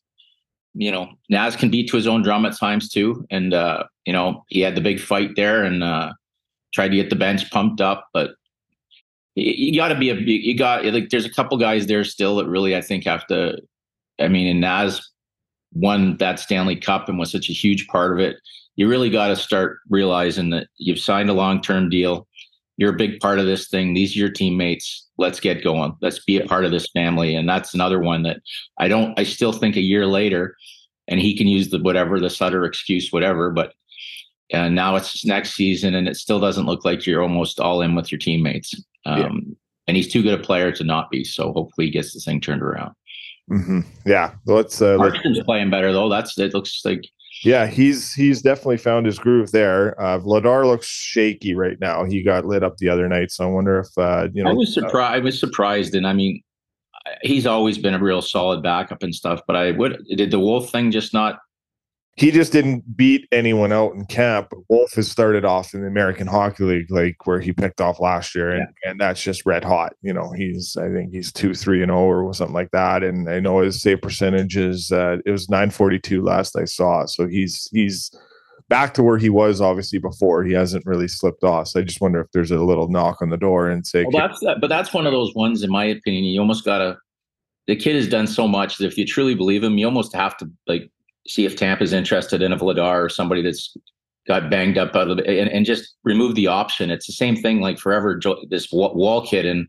you 0.73 0.89
know, 0.89 1.09
Nas 1.29 1.57
can 1.57 1.69
beat 1.69 1.89
to 1.89 1.97
his 1.97 2.07
own 2.07 2.21
drum 2.21 2.45
at 2.45 2.57
times 2.57 2.87
too. 2.87 3.25
And 3.29 3.53
uh, 3.53 3.83
you 4.05 4.13
know, 4.13 4.45
he 4.47 4.61
had 4.61 4.75
the 4.75 4.81
big 4.81 5.01
fight 5.01 5.35
there 5.35 5.65
and 5.65 5.83
uh, 5.83 6.13
tried 6.73 6.89
to 6.89 6.95
get 6.95 7.09
the 7.09 7.17
bench 7.17 7.51
pumped 7.51 7.81
up, 7.81 8.07
but 8.13 8.31
you, 9.35 9.71
you 9.71 9.75
got 9.79 9.89
to 9.89 9.95
be 9.95 10.09
a 10.09 10.15
you 10.15 10.57
got 10.57 10.85
like 10.85 11.09
there's 11.09 11.25
a 11.25 11.33
couple 11.33 11.57
guys 11.57 11.87
there 11.87 12.05
still 12.05 12.37
that 12.37 12.47
really 12.47 12.75
I 12.75 12.81
think 12.81 13.03
have 13.03 13.27
to. 13.27 13.57
I 14.17 14.29
mean, 14.29 14.47
and 14.47 14.61
Nas 14.61 15.11
won 15.73 16.15
that 16.17 16.39
Stanley 16.39 16.77
Cup 16.77 17.09
and 17.09 17.19
was 17.19 17.31
such 17.31 17.49
a 17.49 17.53
huge 17.53 17.87
part 17.87 18.13
of 18.13 18.19
it 18.19 18.37
you 18.79 18.87
really 18.87 19.09
got 19.09 19.27
to 19.27 19.35
start 19.35 19.79
realizing 19.89 20.51
that 20.51 20.67
you've 20.77 21.01
signed 21.01 21.29
a 21.29 21.33
long 21.33 21.61
term 21.61 21.89
deal. 21.89 22.25
You're 22.77 22.93
a 22.93 22.97
big 22.97 23.19
part 23.19 23.37
of 23.37 23.45
this 23.45 23.67
thing. 23.67 23.93
These 23.93 24.15
are 24.15 24.19
your 24.19 24.29
teammates. 24.29 25.05
Let's 25.17 25.41
get 25.41 25.65
going. 25.65 25.97
Let's 26.01 26.23
be 26.23 26.39
a 26.39 26.45
part 26.45 26.63
of 26.63 26.71
this 26.71 26.87
family. 26.91 27.35
And 27.35 27.47
that's 27.47 27.73
another 27.73 27.99
one 27.99 28.23
that 28.23 28.39
I 28.77 28.87
don't, 28.87 29.19
I 29.19 29.25
still 29.25 29.51
think 29.51 29.75
a 29.75 29.81
year 29.81 30.07
later, 30.07 30.55
and 31.09 31.19
he 31.19 31.37
can 31.37 31.45
use 31.45 31.69
the 31.69 31.79
whatever, 31.79 32.21
the 32.21 32.29
Sutter 32.29 32.63
excuse, 32.63 33.11
whatever, 33.11 33.51
but 33.51 33.73
and 34.49 34.75
now 34.75 34.95
it's 34.95 35.25
next 35.25 35.55
season 35.55 35.93
and 35.93 36.07
it 36.07 36.15
still 36.15 36.39
doesn't 36.39 36.65
look 36.65 36.85
like 36.85 37.05
you're 37.05 37.21
almost 37.21 37.59
all 37.59 37.81
in 37.81 37.95
with 37.95 38.13
your 38.13 38.19
teammates. 38.19 38.73
Um, 39.05 39.19
yeah. 39.19 39.55
And 39.87 39.97
he's 39.97 40.07
too 40.07 40.23
good 40.23 40.39
a 40.39 40.41
player 40.41 40.71
to 40.71 40.85
not 40.85 41.11
be. 41.11 41.25
So 41.25 41.51
hopefully 41.51 41.87
he 41.87 41.91
gets 41.91 42.13
this 42.13 42.23
thing 42.23 42.39
turned 42.39 42.61
around. 42.61 42.95
Mm-hmm. 43.51 43.81
Yeah. 44.05 44.35
Let's, 44.45 44.81
uh, 44.81 44.95
let's, 44.95 45.43
playing 45.43 45.69
better 45.69 45.91
though. 45.91 46.07
That's, 46.07 46.37
it 46.39 46.53
looks 46.53 46.81
like 46.85 47.03
yeah, 47.43 47.67
he's 47.67 48.13
he's 48.13 48.41
definitely 48.41 48.77
found 48.77 49.05
his 49.05 49.17
groove 49.17 49.51
there. 49.51 49.99
Uh, 49.99 50.19
Vladar 50.19 50.65
looks 50.65 50.87
shaky 50.87 51.55
right 51.55 51.79
now. 51.79 52.03
He 52.03 52.21
got 52.21 52.45
lit 52.45 52.63
up 52.63 52.77
the 52.77 52.89
other 52.89 53.07
night, 53.07 53.31
so 53.31 53.45
I 53.45 53.47
wonder 53.47 53.79
if 53.79 53.97
uh, 53.97 54.27
you 54.33 54.43
know. 54.43 54.49
I 54.49 54.53
was 54.53 54.73
surprised. 54.73 55.13
Uh, 55.13 55.15
I 55.15 55.19
was 55.19 55.39
surprised, 55.39 55.95
and 55.95 56.05
I 56.05 56.13
mean, 56.13 56.43
he's 57.21 57.45
always 57.45 57.77
been 57.77 57.93
a 57.93 57.99
real 57.99 58.21
solid 58.21 58.61
backup 58.61 59.03
and 59.03 59.15
stuff. 59.15 59.41
But 59.47 59.55
I 59.55 59.71
would 59.71 60.03
did 60.15 60.31
the 60.31 60.39
Wolf 60.39 60.69
thing 60.71 60.91
just 60.91 61.13
not. 61.13 61.39
He 62.19 62.31
just 62.31 62.51
didn't 62.51 62.97
beat 62.97 63.29
anyone 63.31 63.71
out 63.71 63.93
in 63.93 64.05
camp. 64.05 64.49
But 64.51 64.59
Wolf 64.67 64.91
has 64.95 65.09
started 65.09 65.45
off 65.45 65.73
in 65.73 65.81
the 65.81 65.87
American 65.87 66.27
Hockey 66.27 66.65
League, 66.65 66.91
like 66.91 67.25
where 67.25 67.39
he 67.39 67.53
picked 67.53 67.79
off 67.79 68.01
last 68.01 68.35
year, 68.35 68.51
and, 68.51 68.67
yeah. 68.83 68.91
and 68.91 68.99
that's 68.99 69.23
just 69.23 69.45
red 69.45 69.63
hot. 69.63 69.93
You 70.01 70.11
know, 70.11 70.33
he's 70.35 70.75
I 70.75 70.89
think 70.89 71.13
he's 71.13 71.31
two 71.31 71.53
three 71.53 71.81
and 71.81 71.89
zero 71.89 71.99
oh 71.99 72.27
or 72.27 72.33
something 72.33 72.53
like 72.53 72.71
that. 72.71 73.03
And 73.03 73.29
I 73.29 73.39
know 73.39 73.61
his 73.61 73.81
save 73.81 74.01
percentage 74.01 74.57
is 74.57 74.91
uh, 74.91 75.19
it 75.25 75.31
was 75.31 75.49
nine 75.49 75.69
forty 75.69 75.97
two 75.97 76.21
last 76.21 76.57
I 76.57 76.65
saw. 76.65 77.05
So 77.05 77.25
he's 77.25 77.69
he's 77.71 78.11
back 78.67 78.93
to 78.95 79.03
where 79.03 79.17
he 79.17 79.29
was 79.29 79.61
obviously 79.61 79.99
before. 79.99 80.43
He 80.43 80.53
hasn't 80.53 80.85
really 80.85 81.07
slipped 81.07 81.45
off. 81.45 81.69
So 81.69 81.79
I 81.79 81.83
just 81.83 82.01
wonder 82.01 82.19
if 82.19 82.27
there's 82.33 82.51
a 82.51 82.59
little 82.59 82.89
knock 82.89 83.21
on 83.21 83.29
the 83.29 83.37
door 83.37 83.69
and 83.69 83.87
say, 83.87 84.03
well, 84.03 84.27
that's 84.27 84.41
that, 84.41 84.57
but 84.59 84.67
that's 84.67 84.93
one 84.93 85.05
of 85.07 85.13
those 85.13 85.33
ones, 85.35 85.63
in 85.63 85.71
my 85.71 85.85
opinion. 85.85 86.25
You 86.25 86.41
almost 86.41 86.65
gotta. 86.65 86.97
The 87.67 87.77
kid 87.77 87.95
has 87.95 88.09
done 88.09 88.27
so 88.27 88.45
much 88.45 88.77
that 88.79 88.87
if 88.87 88.97
you 88.97 89.05
truly 89.05 89.35
believe 89.35 89.63
him, 89.63 89.77
you 89.77 89.85
almost 89.85 90.13
have 90.15 90.35
to 90.37 90.49
like 90.67 90.89
see 91.29 91.45
if 91.45 91.55
Tampa's 91.55 91.93
interested 91.93 92.41
in 92.41 92.51
a 92.51 92.57
Vladar 92.57 93.05
or 93.05 93.09
somebody 93.09 93.41
that's 93.41 93.75
got 94.27 94.49
banged 94.49 94.77
up 94.77 94.95
out 94.95 95.09
of 95.09 95.19
it 95.19 95.27
and, 95.27 95.49
and 95.49 95.65
just 95.65 95.95
remove 96.03 96.35
the 96.35 96.47
option. 96.47 96.91
It's 96.91 97.07
the 97.07 97.13
same 97.13 97.35
thing 97.35 97.61
like 97.61 97.77
forever. 97.79 98.19
This 98.49 98.67
Woll 98.71 99.25
kid 99.25 99.45
in 99.45 99.67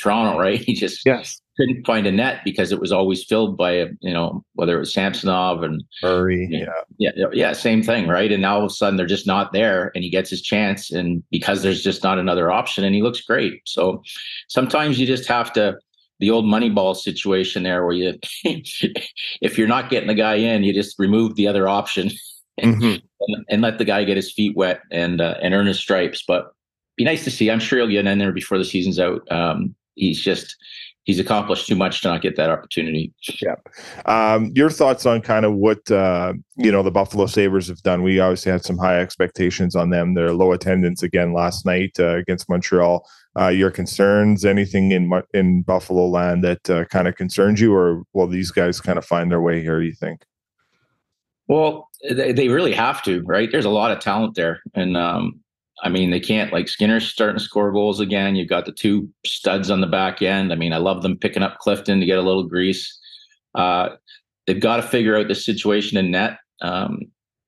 Toronto, 0.00 0.38
right? 0.40 0.60
He 0.60 0.74
just 0.74 1.04
yes. 1.04 1.40
couldn't 1.56 1.86
find 1.86 2.06
a 2.06 2.12
net 2.12 2.40
because 2.44 2.72
it 2.72 2.80
was 2.80 2.92
always 2.92 3.24
filled 3.24 3.56
by, 3.56 3.86
you 4.00 4.12
know, 4.12 4.44
whether 4.54 4.76
it 4.76 4.80
was 4.80 4.92
Samsonov 4.92 5.62
and 5.62 5.82
Murray. 6.02 6.48
yeah. 6.50 6.66
Yeah. 6.98 7.26
Yeah. 7.32 7.52
Same 7.52 7.82
thing. 7.82 8.08
Right. 8.08 8.32
And 8.32 8.42
now 8.42 8.56
all 8.56 8.64
of 8.64 8.70
a 8.70 8.74
sudden 8.74 8.96
they're 8.96 9.06
just 9.06 9.26
not 9.26 9.52
there 9.52 9.90
and 9.94 10.02
he 10.04 10.10
gets 10.10 10.30
his 10.30 10.42
chance. 10.42 10.90
And 10.90 11.22
because 11.30 11.62
there's 11.62 11.82
just 11.82 12.02
not 12.02 12.18
another 12.18 12.50
option 12.50 12.84
and 12.84 12.94
he 12.94 13.02
looks 13.02 13.20
great. 13.20 13.62
So 13.66 14.02
sometimes 14.48 14.98
you 14.98 15.06
just 15.06 15.28
have 15.28 15.52
to, 15.54 15.76
the 16.20 16.30
old 16.30 16.44
Moneyball 16.44 16.94
situation 16.94 17.62
there, 17.62 17.84
where 17.84 17.94
you, 17.94 18.18
if 18.44 19.58
you're 19.58 19.66
not 19.66 19.90
getting 19.90 20.08
the 20.08 20.14
guy 20.14 20.34
in, 20.34 20.62
you 20.62 20.72
just 20.72 20.98
remove 20.98 21.34
the 21.34 21.48
other 21.48 21.66
option 21.66 22.10
and, 22.58 22.76
mm-hmm. 22.82 23.04
and, 23.20 23.44
and, 23.48 23.62
let 23.62 23.78
the 23.78 23.84
guy 23.84 24.04
get 24.04 24.16
his 24.16 24.30
feet 24.30 24.56
wet 24.56 24.82
and 24.92 25.20
uh, 25.20 25.34
and 25.42 25.54
earn 25.54 25.66
his 25.66 25.80
stripes. 25.80 26.22
But 26.26 26.52
be 26.96 27.04
nice 27.04 27.24
to 27.24 27.30
see. 27.30 27.50
I'm 27.50 27.60
sure 27.60 27.78
he'll 27.78 27.88
get 27.88 28.06
in 28.06 28.18
there 28.18 28.32
before 28.32 28.58
the 28.58 28.64
season's 28.64 29.00
out. 29.00 29.20
Um, 29.32 29.74
he's 29.94 30.20
just 30.20 30.56
he's 31.04 31.18
accomplished 31.18 31.66
too 31.66 31.74
much 31.74 32.02
to 32.02 32.08
not 32.08 32.22
get 32.22 32.36
that 32.36 32.50
opportunity. 32.50 33.12
Yeah. 33.40 33.56
Um, 34.06 34.52
your 34.54 34.70
thoughts 34.70 35.06
on 35.06 35.22
kind 35.22 35.44
of 35.44 35.54
what 35.54 35.90
uh, 35.90 36.34
you 36.56 36.70
know 36.70 36.82
the 36.82 36.90
Buffalo 36.90 37.26
Sabres 37.26 37.68
have 37.68 37.82
done? 37.82 38.02
We 38.02 38.20
obviously 38.20 38.52
had 38.52 38.64
some 38.64 38.78
high 38.78 39.00
expectations 39.00 39.74
on 39.74 39.90
them. 39.90 40.14
Their 40.14 40.32
low 40.32 40.52
attendance 40.52 41.02
again 41.02 41.32
last 41.32 41.64
night 41.64 41.98
uh, 41.98 42.16
against 42.16 42.48
Montreal. 42.48 43.06
Uh, 43.38 43.48
your 43.48 43.70
concerns? 43.70 44.44
Anything 44.44 44.90
in 44.90 45.10
in 45.32 45.62
Buffalo 45.62 46.06
land 46.08 46.42
that 46.42 46.68
uh, 46.68 46.84
kind 46.86 47.06
of 47.06 47.16
concerns 47.16 47.60
you, 47.60 47.74
or 47.74 48.02
will 48.12 48.26
these 48.26 48.50
guys 48.50 48.80
kind 48.80 48.98
of 48.98 49.04
find 49.04 49.30
their 49.30 49.40
way 49.40 49.62
here? 49.62 49.80
Do 49.80 49.86
you 49.86 49.94
think? 49.94 50.24
Well, 51.46 51.88
they, 52.08 52.32
they 52.32 52.48
really 52.48 52.72
have 52.72 53.02
to, 53.04 53.22
right? 53.22 53.50
There's 53.50 53.64
a 53.64 53.70
lot 53.70 53.92
of 53.92 54.00
talent 54.00 54.34
there, 54.34 54.60
and 54.74 54.96
um, 54.96 55.40
I 55.82 55.88
mean, 55.88 56.10
they 56.10 56.20
can't 56.20 56.52
like 56.52 56.68
Skinner's 56.68 57.08
starting 57.08 57.38
to 57.38 57.44
score 57.44 57.72
goals 57.72 58.00
again. 58.00 58.36
You've 58.36 58.48
got 58.48 58.66
the 58.66 58.72
two 58.72 59.08
studs 59.24 59.70
on 59.70 59.80
the 59.80 59.86
back 59.86 60.22
end. 60.22 60.52
I 60.52 60.56
mean, 60.56 60.72
I 60.72 60.78
love 60.78 61.02
them 61.02 61.16
picking 61.16 61.42
up 61.42 61.58
Clifton 61.58 62.00
to 62.00 62.06
get 62.06 62.18
a 62.18 62.22
little 62.22 62.44
grease. 62.44 62.98
Uh, 63.54 63.90
they've 64.46 64.60
got 64.60 64.76
to 64.76 64.82
figure 64.82 65.16
out 65.16 65.28
the 65.28 65.34
situation 65.34 65.98
in 65.98 66.10
net. 66.10 66.38
Um, 66.60 67.00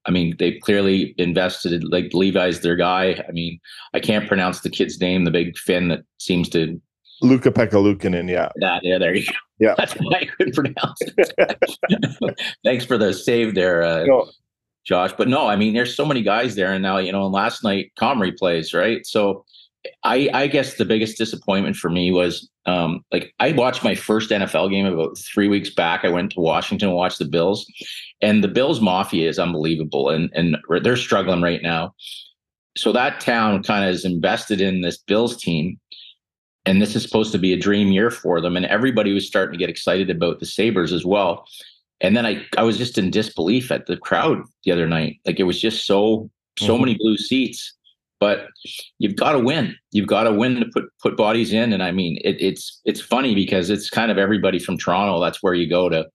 I 0.06 0.10
mean, 0.10 0.34
they've 0.38 0.60
clearly 0.60 1.14
invested. 1.18 1.84
Like 1.84 2.12
Levi's 2.12 2.60
their 2.60 2.76
guy. 2.76 3.24
I 3.28 3.32
mean, 3.32 3.60
I 3.94 4.00
can't 4.00 4.26
pronounce 4.26 4.60
the 4.60 4.70
kid's 4.70 5.00
name. 5.00 5.24
The 5.24 5.30
big 5.30 5.56
Finn 5.56 5.88
that 5.88 6.02
seems 6.18 6.48
to 6.50 6.80
Luca 7.22 7.50
Luukkonen. 7.52 8.28
Yeah, 8.28 8.48
that. 8.56 8.82
Yeah, 8.82 8.98
there 8.98 9.14
you 9.14 9.26
go. 9.26 9.32
Yeah, 9.58 9.74
that's 9.76 9.94
why 9.94 10.20
I 10.20 10.24
couldn't 10.24 10.54
pronounce 10.54 10.98
it. 11.00 12.36
Thanks 12.64 12.84
for 12.84 12.98
the 12.98 13.14
save 13.14 13.54
there. 13.54 13.82
Uh, 13.82 14.04
no, 14.04 14.30
Josh. 14.84 15.12
But 15.16 15.28
no, 15.28 15.46
I 15.46 15.54
mean, 15.56 15.72
there's 15.72 15.94
so 15.94 16.04
many 16.04 16.22
guys 16.22 16.56
there, 16.56 16.72
and 16.72 16.82
now 16.82 16.98
you 16.98 17.12
know. 17.12 17.24
And 17.24 17.32
last 17.32 17.62
night, 17.62 17.92
Comrie 17.98 18.36
plays 18.36 18.74
right, 18.74 19.06
so 19.06 19.44
I, 20.04 20.28
I 20.32 20.46
guess 20.46 20.74
the 20.74 20.84
biggest 20.84 21.18
disappointment 21.18 21.76
for 21.76 21.90
me 21.90 22.12
was 22.12 22.48
um, 22.66 23.04
like 23.12 23.34
I 23.40 23.52
watched 23.52 23.82
my 23.82 23.94
first 23.94 24.30
NFL 24.30 24.70
game 24.70 24.86
about 24.86 25.18
three 25.18 25.48
weeks 25.48 25.70
back. 25.70 26.04
I 26.04 26.08
went 26.08 26.32
to 26.32 26.40
Washington 26.40 26.88
and 26.88 26.96
watched 26.96 27.18
the 27.18 27.24
Bills, 27.24 27.66
and 28.20 28.44
the 28.44 28.48
Bills 28.48 28.80
Mafia 28.80 29.28
is 29.28 29.38
unbelievable, 29.38 30.10
and 30.10 30.30
and 30.34 30.56
they're 30.82 30.96
struggling 30.96 31.42
right 31.42 31.62
now. 31.62 31.94
So 32.76 32.92
that 32.92 33.20
town 33.20 33.62
kind 33.62 33.84
of 33.84 33.94
is 33.94 34.04
invested 34.04 34.60
in 34.60 34.80
this 34.80 34.98
Bills 34.98 35.36
team, 35.36 35.78
and 36.64 36.80
this 36.80 36.94
is 36.94 37.02
supposed 37.02 37.32
to 37.32 37.38
be 37.38 37.52
a 37.52 37.58
dream 37.58 37.88
year 37.88 38.10
for 38.10 38.40
them. 38.40 38.56
And 38.56 38.66
everybody 38.66 39.12
was 39.12 39.26
starting 39.26 39.52
to 39.52 39.58
get 39.58 39.70
excited 39.70 40.10
about 40.10 40.38
the 40.38 40.46
Sabres 40.46 40.92
as 40.92 41.04
well. 41.04 41.44
And 42.00 42.16
then 42.16 42.26
I, 42.26 42.44
I 42.56 42.62
was 42.62 42.78
just 42.78 42.98
in 42.98 43.10
disbelief 43.10 43.70
at 43.70 43.86
the 43.86 43.96
crowd 43.96 44.42
the 44.64 44.72
other 44.72 44.88
night. 44.88 45.20
Like 45.24 45.38
it 45.38 45.44
was 45.44 45.60
just 45.60 45.86
so, 45.86 46.30
so 46.58 46.74
mm-hmm. 46.74 46.82
many 46.82 46.94
blue 46.98 47.16
seats. 47.16 47.74
But 48.22 48.46
you've 48.98 49.16
got 49.16 49.32
to 49.32 49.40
win. 49.40 49.74
You've 49.90 50.06
got 50.06 50.24
to 50.24 50.32
win 50.32 50.56
to 50.56 50.66
put 50.72 50.84
put 51.02 51.16
bodies 51.16 51.52
in. 51.52 51.72
And 51.72 51.82
I 51.82 51.90
mean, 51.90 52.18
it, 52.22 52.36
it's 52.40 52.80
it's 52.84 53.00
funny 53.00 53.34
because 53.34 53.70
it's 53.70 53.90
kind 53.90 54.10
of 54.12 54.18
everybody 54.18 54.58
from 54.58 54.78
Toronto. 54.78 55.20
That's 55.20 55.42
where 55.42 55.54
you 55.54 55.68
go 55.68 55.88
to. 55.88 56.06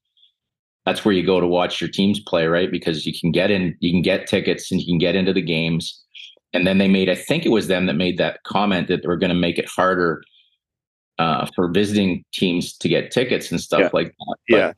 That's 0.85 1.03
where 1.03 1.13
you 1.13 1.25
go 1.25 1.41
to 1.41 1.47
watch 1.47 1.81
your 1.81 1.89
teams 1.89 2.21
play, 2.21 2.47
right? 2.47 2.71
Because 2.71 3.05
you 3.05 3.13
can 3.19 3.31
get 3.31 3.51
in, 3.51 3.75
you 3.81 3.91
can 3.91 4.01
get 4.01 4.25
tickets, 4.25 4.71
and 4.71 4.79
you 4.79 4.87
can 4.87 4.99
get 4.99 5.15
into 5.15 5.33
the 5.33 5.41
games. 5.41 6.01
And 6.53 6.65
then 6.65 6.77
they 6.77 6.87
made, 6.87 7.09
I 7.09 7.15
think 7.15 7.45
it 7.45 7.49
was 7.49 7.67
them 7.67 7.87
that 7.87 7.95
made 7.95 8.17
that 8.19 8.39
comment 8.43 8.87
that 8.87 9.01
they 9.01 9.07
were 9.07 9.17
going 9.17 9.35
to 9.35 9.35
make 9.35 9.59
it 9.59 9.67
harder 9.67 10.23
uh, 11.19 11.45
for 11.53 11.67
visiting 11.67 12.23
teams 12.31 12.77
to 12.77 12.87
get 12.87 13.11
tickets 13.11 13.51
and 13.51 13.59
stuff 13.59 13.81
yeah. 13.81 13.89
like 13.91 14.07
that. 14.07 14.35
But 14.49 14.57
yeah 14.57 14.73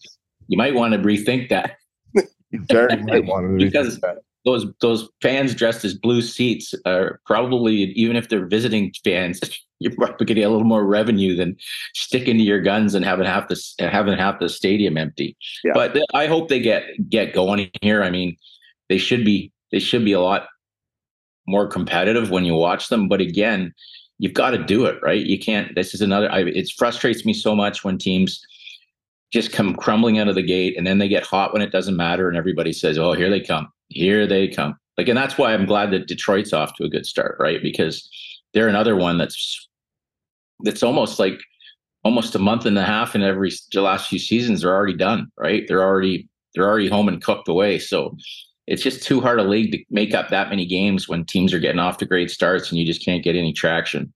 you 0.49 0.57
might 0.57 0.73
want 0.73 0.93
to 0.93 0.99
rethink 0.99 1.47
that. 1.49 1.77
You 2.13 2.25
might 2.73 3.25
want 3.25 3.59
to 3.59 3.65
because 3.65 3.99
that. 3.99 4.17
Those 4.49 4.65
those 4.81 5.09
fans 5.21 5.53
dressed 5.53 5.85
as 5.85 5.93
blue 5.93 6.21
seats 6.21 6.73
are 6.85 7.19
probably 7.25 7.91
even 7.93 8.15
if 8.15 8.29
they're 8.29 8.47
visiting 8.47 8.93
fans, 9.03 9.39
you're 9.79 9.95
probably 9.95 10.25
getting 10.25 10.43
a 10.43 10.49
little 10.49 10.67
more 10.67 10.85
revenue 10.85 11.35
than 11.35 11.55
sticking 11.93 12.37
to 12.37 12.43
your 12.43 12.61
guns 12.61 12.95
and 12.95 13.05
having 13.05 13.25
half 13.25 13.47
the 13.47 13.61
having 13.79 14.17
half 14.17 14.39
the 14.39 14.49
stadium 14.49 14.97
empty. 14.97 15.37
Yeah. 15.63 15.71
But 15.73 15.97
I 16.13 16.27
hope 16.27 16.49
they 16.49 16.59
get 16.59 16.83
get 17.09 17.33
going 17.33 17.69
here. 17.81 18.03
I 18.03 18.09
mean, 18.09 18.37
they 18.89 18.97
should 18.97 19.23
be 19.23 19.51
they 19.71 19.79
should 19.79 20.03
be 20.03 20.13
a 20.13 20.21
lot 20.21 20.47
more 21.47 21.67
competitive 21.67 22.31
when 22.31 22.45
you 22.45 22.55
watch 22.55 22.89
them. 22.89 23.07
But 23.07 23.21
again, 23.21 23.73
you've 24.17 24.33
got 24.33 24.51
to 24.51 24.63
do 24.63 24.85
it 24.85 24.99
right. 25.01 25.25
You 25.25 25.39
can't. 25.39 25.75
This 25.75 25.93
is 25.93 26.01
another. 26.01 26.31
I, 26.31 26.41
it 26.41 26.69
frustrates 26.77 27.25
me 27.25 27.33
so 27.33 27.55
much 27.55 27.83
when 27.83 27.97
teams 27.97 28.45
just 29.31 29.51
come 29.51 29.75
crumbling 29.75 30.17
out 30.17 30.27
of 30.27 30.33
the 30.33 30.41
gate 30.41 30.75
and 30.75 30.87
then 30.87 30.97
they 30.97 31.07
get 31.07 31.23
hot 31.23 31.53
when 31.53 31.61
it 31.61 31.71
doesn't 31.71 31.95
matter 31.95 32.27
and 32.27 32.35
everybody 32.35 32.73
says 32.73 32.97
oh 32.97 33.13
here 33.13 33.29
they 33.29 33.39
come 33.39 33.71
here 33.89 34.25
they 34.25 34.47
come. 34.47 34.75
Like 34.97 35.07
and 35.07 35.17
that's 35.17 35.37
why 35.37 35.53
i'm 35.53 35.65
glad 35.65 35.91
that 35.91 36.07
detroit's 36.07 36.51
off 36.51 36.73
to 36.75 36.83
a 36.83 36.89
good 36.89 37.05
start 37.05 37.37
right? 37.39 37.61
Because 37.61 38.09
they're 38.53 38.67
another 38.67 38.95
one 38.95 39.17
that's 39.17 39.67
that's 40.61 40.83
almost 40.83 41.19
like 41.19 41.39
almost 42.03 42.35
a 42.35 42.39
month 42.39 42.65
and 42.65 42.77
a 42.77 42.83
half 42.83 43.15
in 43.15 43.21
every 43.21 43.51
the 43.71 43.81
last 43.81 44.09
few 44.09 44.19
seasons 44.19 44.63
are 44.63 44.73
already 44.73 44.95
done 44.95 45.31
right? 45.37 45.63
They're 45.67 45.83
already 45.83 46.27
they're 46.53 46.67
already 46.67 46.89
home 46.89 47.07
and 47.07 47.23
cooked 47.23 47.47
away. 47.47 47.79
So 47.79 48.17
it's 48.67 48.83
just 48.83 49.03
too 49.03 49.21
hard 49.21 49.39
a 49.39 49.43
league 49.43 49.71
to 49.71 49.83
make 49.89 50.13
up 50.13 50.29
that 50.29 50.49
many 50.49 50.65
games 50.65 51.07
when 51.07 51.25
teams 51.25 51.53
are 51.53 51.59
getting 51.59 51.79
off 51.79 51.97
to 51.97 52.05
great 52.05 52.29
starts 52.29 52.69
and 52.69 52.77
you 52.77 52.85
just 52.85 53.03
can't 53.03 53.23
get 53.23 53.35
any 53.35 53.53
traction. 53.53 54.13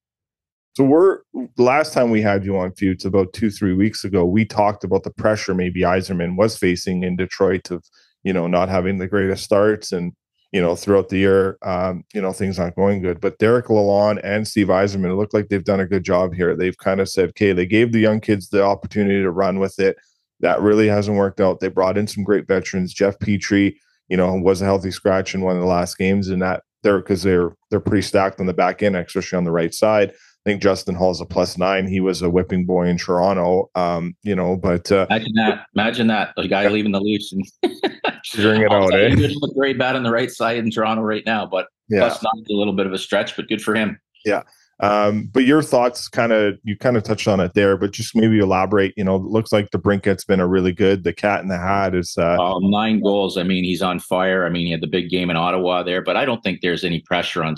So 0.76 0.84
we're 0.84 1.20
last 1.58 1.94
time 1.94 2.10
we 2.10 2.22
had 2.22 2.44
you 2.44 2.58
on 2.58 2.74
Feuds 2.74 3.06
about 3.06 3.34
two, 3.34 3.52
three 3.52 3.74
weeks 3.74 4.04
ago, 4.04 4.26
we 4.26 4.44
talked 4.44 4.84
about 4.84 5.04
the 5.04 5.12
pressure 5.12 5.54
maybe 5.54 5.82
Yzerman 5.82 6.36
was 6.36 6.58
facing 6.58 7.04
in 7.04 7.16
Detroit 7.16 7.70
of, 7.70 7.86
you 8.24 8.34
know, 8.34 8.48
not 8.48 8.70
having 8.70 8.98
the 8.98 9.08
greatest 9.08 9.44
starts 9.44 9.92
and, 9.92 10.14
you 10.52 10.62
know, 10.62 10.76
throughout 10.76 11.10
the 11.10 11.18
year, 11.18 11.58
um, 11.64 12.04
you 12.14 12.22
know, 12.22 12.32
things 12.32 12.60
not 12.60 12.76
going 12.76 13.02
good. 13.02 13.20
But 13.20 13.38
Derek 13.40 13.68
Lalonde 13.68 14.22
and 14.24 14.48
Steve 14.48 14.70
it 14.70 14.98
looked 14.98 15.34
like 15.34 15.50
they've 15.50 15.64
done 15.64 15.80
a 15.80 15.88
good 15.88 16.04
job 16.04 16.34
here. 16.34 16.56
They've 16.56 16.78
kind 16.78 17.02
of 17.02 17.10
said, 17.10 17.30
okay, 17.30 17.54
they 17.54 17.66
gave 17.66 17.92
the 17.92 18.00
young 18.00 18.20
kids 18.20 18.50
the 18.50 18.64
opportunity 18.64 19.22
to 19.22 19.32
run 19.32 19.60
with 19.60 19.80
it. 19.80 19.98
That 20.42 20.62
really 20.62 20.88
hasn't 20.88 21.18
worked 21.18 21.42
out. 21.42 21.60
They 21.60 21.70
brought 21.70 21.98
in 21.98 22.08
some 22.08 22.24
great 22.24 22.48
veterans. 22.48 22.94
Jeff 22.94 23.18
Petry, 23.20 23.76
you 24.10 24.18
know, 24.18 24.34
was 24.36 24.62
a 24.62 24.66
healthy 24.66 24.92
scratch 24.92 25.34
in 25.34 25.42
one 25.42 25.56
of 25.56 25.62
the 25.62 25.68
last 25.68 25.98
games, 25.98 26.30
and 26.30 26.42
that 26.42 26.64
they're 26.84 27.00
because 27.00 27.24
they're 27.24 27.56
they're 27.70 27.80
pretty 27.80 28.02
stacked 28.02 28.40
on 28.40 28.46
the 28.46 28.54
back 28.54 28.84
end, 28.84 28.96
especially 28.96 29.38
on 29.38 29.46
the 29.46 29.52
right 29.52 29.74
side. 29.74 30.14
I 30.46 30.50
think 30.50 30.62
Justin 30.62 30.96
Holl's 30.96 31.22
a 31.22 31.26
plus 31.26 31.58
nine. 31.58 31.88
He 31.88 32.02
was 32.02 32.22
a 32.22 32.30
whipping 32.30 32.66
boy 32.66 32.88
in 32.88 32.98
Toronto. 32.98 33.70
Um, 33.76 34.14
you 34.24 34.36
know, 34.36 34.58
but 34.58 34.92
uh, 34.92 35.08
imagine 35.10 35.34
that. 35.36 35.66
Imagine 35.74 36.08
that. 36.08 36.34
The 36.36 36.50
guy 36.50 36.64
yeah. 36.64 36.70
leaving 36.70 36.92
the 36.92 37.00
Leafs 37.00 37.32
and 37.32 37.46
figuring 38.26 38.62
it 38.62 38.72
out. 38.72 38.94
Eh? 38.94 39.16
He 39.16 39.38
look 39.40 39.54
very 39.56 39.74
bad 39.74 39.96
on 39.96 40.04
the 40.04 40.12
right 40.12 40.30
side 40.30 40.58
in 40.58 40.70
Toronto 40.70 41.02
right 41.02 41.24
now, 41.26 41.46
but 41.46 41.68
yeah. 41.88 42.00
plus 42.00 42.22
nine 42.22 42.44
a 42.50 42.54
little 42.54 42.74
bit 42.74 42.86
of 42.86 42.92
a 42.92 42.98
stretch, 42.98 43.38
but 43.38 43.48
good 43.48 43.62
for 43.62 43.74
him. 43.74 43.98
Yeah. 44.26 44.44
Um, 44.80 45.30
but 45.32 45.46
your 45.46 45.62
thoughts 45.62 46.10
kind 46.10 46.34
of 46.34 46.56
you 46.64 46.78
kind 46.78 46.98
of 46.98 47.04
touched 47.04 47.30
on 47.30 47.40
it 47.40 47.54
there, 47.54 47.78
but 47.78 47.92
just 47.92 48.16
maybe 48.16 48.40
elaborate. 48.40 48.94
You 48.98 49.06
know, 49.06 49.16
looks 49.16 49.54
like 49.54 49.70
DeBrincat's 49.70 50.26
been 50.26 50.42
a 50.42 50.48
really 50.48 50.74
good. 50.74 51.06
The 51.06 51.14
cat 51.14 51.42
in 51.42 51.48
the 51.48 51.58
hat 51.58 51.96
is 51.96 52.16
uh, 52.18 52.36
uh, 52.38 52.60
nine 52.60 53.00
goals. 53.00 53.38
I 53.38 53.44
mean, 53.44 53.64
he's 53.64 53.82
on 53.82 54.00
fire. 54.00 54.46
I 54.46 54.50
mean, 54.50 54.66
he 54.66 54.72
had 54.72 54.82
the 54.82 54.88
big 54.88 55.10
game 55.10 55.30
in 55.30 55.38
Ottawa 55.38 55.84
there, 55.84 56.02
but 56.02 56.18
I 56.18 56.26
don't 56.26 56.44
think 56.44 56.60
there's 56.60 56.84
any 56.84 57.00
pressure 57.00 57.44
on 57.44 57.56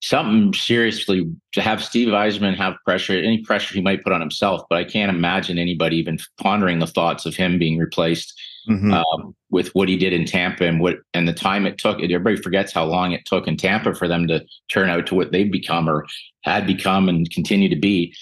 something 0.00 0.54
seriously 0.54 1.28
to 1.52 1.60
have 1.60 1.82
Steve 1.82 2.08
Yzerman 2.08 2.56
have 2.56 2.74
pressure, 2.84 3.18
any 3.18 3.42
pressure 3.42 3.74
he 3.74 3.80
might 3.80 4.04
put 4.04 4.12
on 4.12 4.20
himself. 4.20 4.62
But 4.70 4.78
I 4.78 4.84
can't 4.84 5.10
imagine 5.10 5.58
anybody 5.58 5.96
even 5.96 6.18
pondering 6.40 6.78
the 6.78 6.86
thoughts 6.86 7.26
of 7.26 7.34
him 7.34 7.58
being 7.58 7.78
replaced 7.78 8.32
mm-hmm. 8.68 8.92
um, 8.92 9.34
with 9.50 9.74
what 9.74 9.88
he 9.88 9.96
did 9.96 10.12
in 10.12 10.24
Tampa 10.24 10.64
and 10.64 10.80
what 10.80 10.96
and 11.14 11.26
the 11.26 11.32
time 11.32 11.66
it 11.66 11.78
took. 11.78 12.00
Everybody 12.00 12.36
forgets 12.36 12.72
how 12.72 12.84
long 12.84 13.12
it 13.12 13.24
took 13.24 13.48
in 13.48 13.56
Tampa 13.56 13.94
for 13.94 14.06
them 14.06 14.28
to 14.28 14.44
turn 14.70 14.88
out 14.88 15.06
to 15.08 15.14
what 15.14 15.32
they've 15.32 15.50
become 15.50 15.88
or 15.88 16.06
had 16.42 16.66
become 16.66 17.08
and 17.08 17.28
continue 17.30 17.68
to 17.68 17.76
be. 17.76 18.14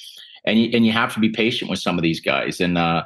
And 0.47 0.61
you, 0.61 0.71
and 0.73 0.87
you 0.87 0.93
have 0.93 1.13
to 1.15 1.21
be 1.21 1.31
patient 1.31 1.71
with 1.71 1.81
some 1.81 1.99
of 1.99 2.03
these 2.03 2.21
guys. 2.21 2.61
And 2.61 2.79
uh, 2.79 3.03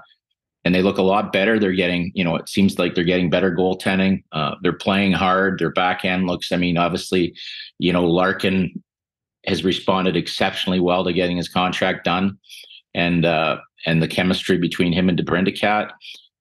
and 0.64 0.74
they 0.74 0.82
look 0.82 0.98
a 0.98 1.02
lot 1.02 1.32
better. 1.32 1.58
They're 1.58 1.72
getting, 1.72 2.12
you 2.14 2.24
know, 2.24 2.36
it 2.36 2.48
seems 2.48 2.78
like 2.78 2.94
they're 2.94 3.04
getting 3.04 3.30
better 3.30 3.54
goaltending. 3.54 4.22
Uh, 4.32 4.56
they're 4.62 4.72
playing 4.72 5.12
hard. 5.12 5.58
Their 5.58 5.70
back 5.70 6.04
end 6.04 6.26
looks, 6.26 6.52
I 6.52 6.56
mean, 6.56 6.76
obviously, 6.76 7.34
you 7.78 7.92
know, 7.92 8.04
Larkin 8.04 8.82
has 9.46 9.64
responded 9.64 10.16
exceptionally 10.16 10.80
well 10.80 11.04
to 11.04 11.12
getting 11.12 11.36
his 11.36 11.48
contract 11.48 12.04
done, 12.04 12.38
and 12.94 13.24
uh, 13.24 13.58
and 13.86 14.02
the 14.02 14.08
chemistry 14.08 14.58
between 14.58 14.92
him 14.92 15.08
and 15.08 15.18
DeBrincat. 15.18 15.90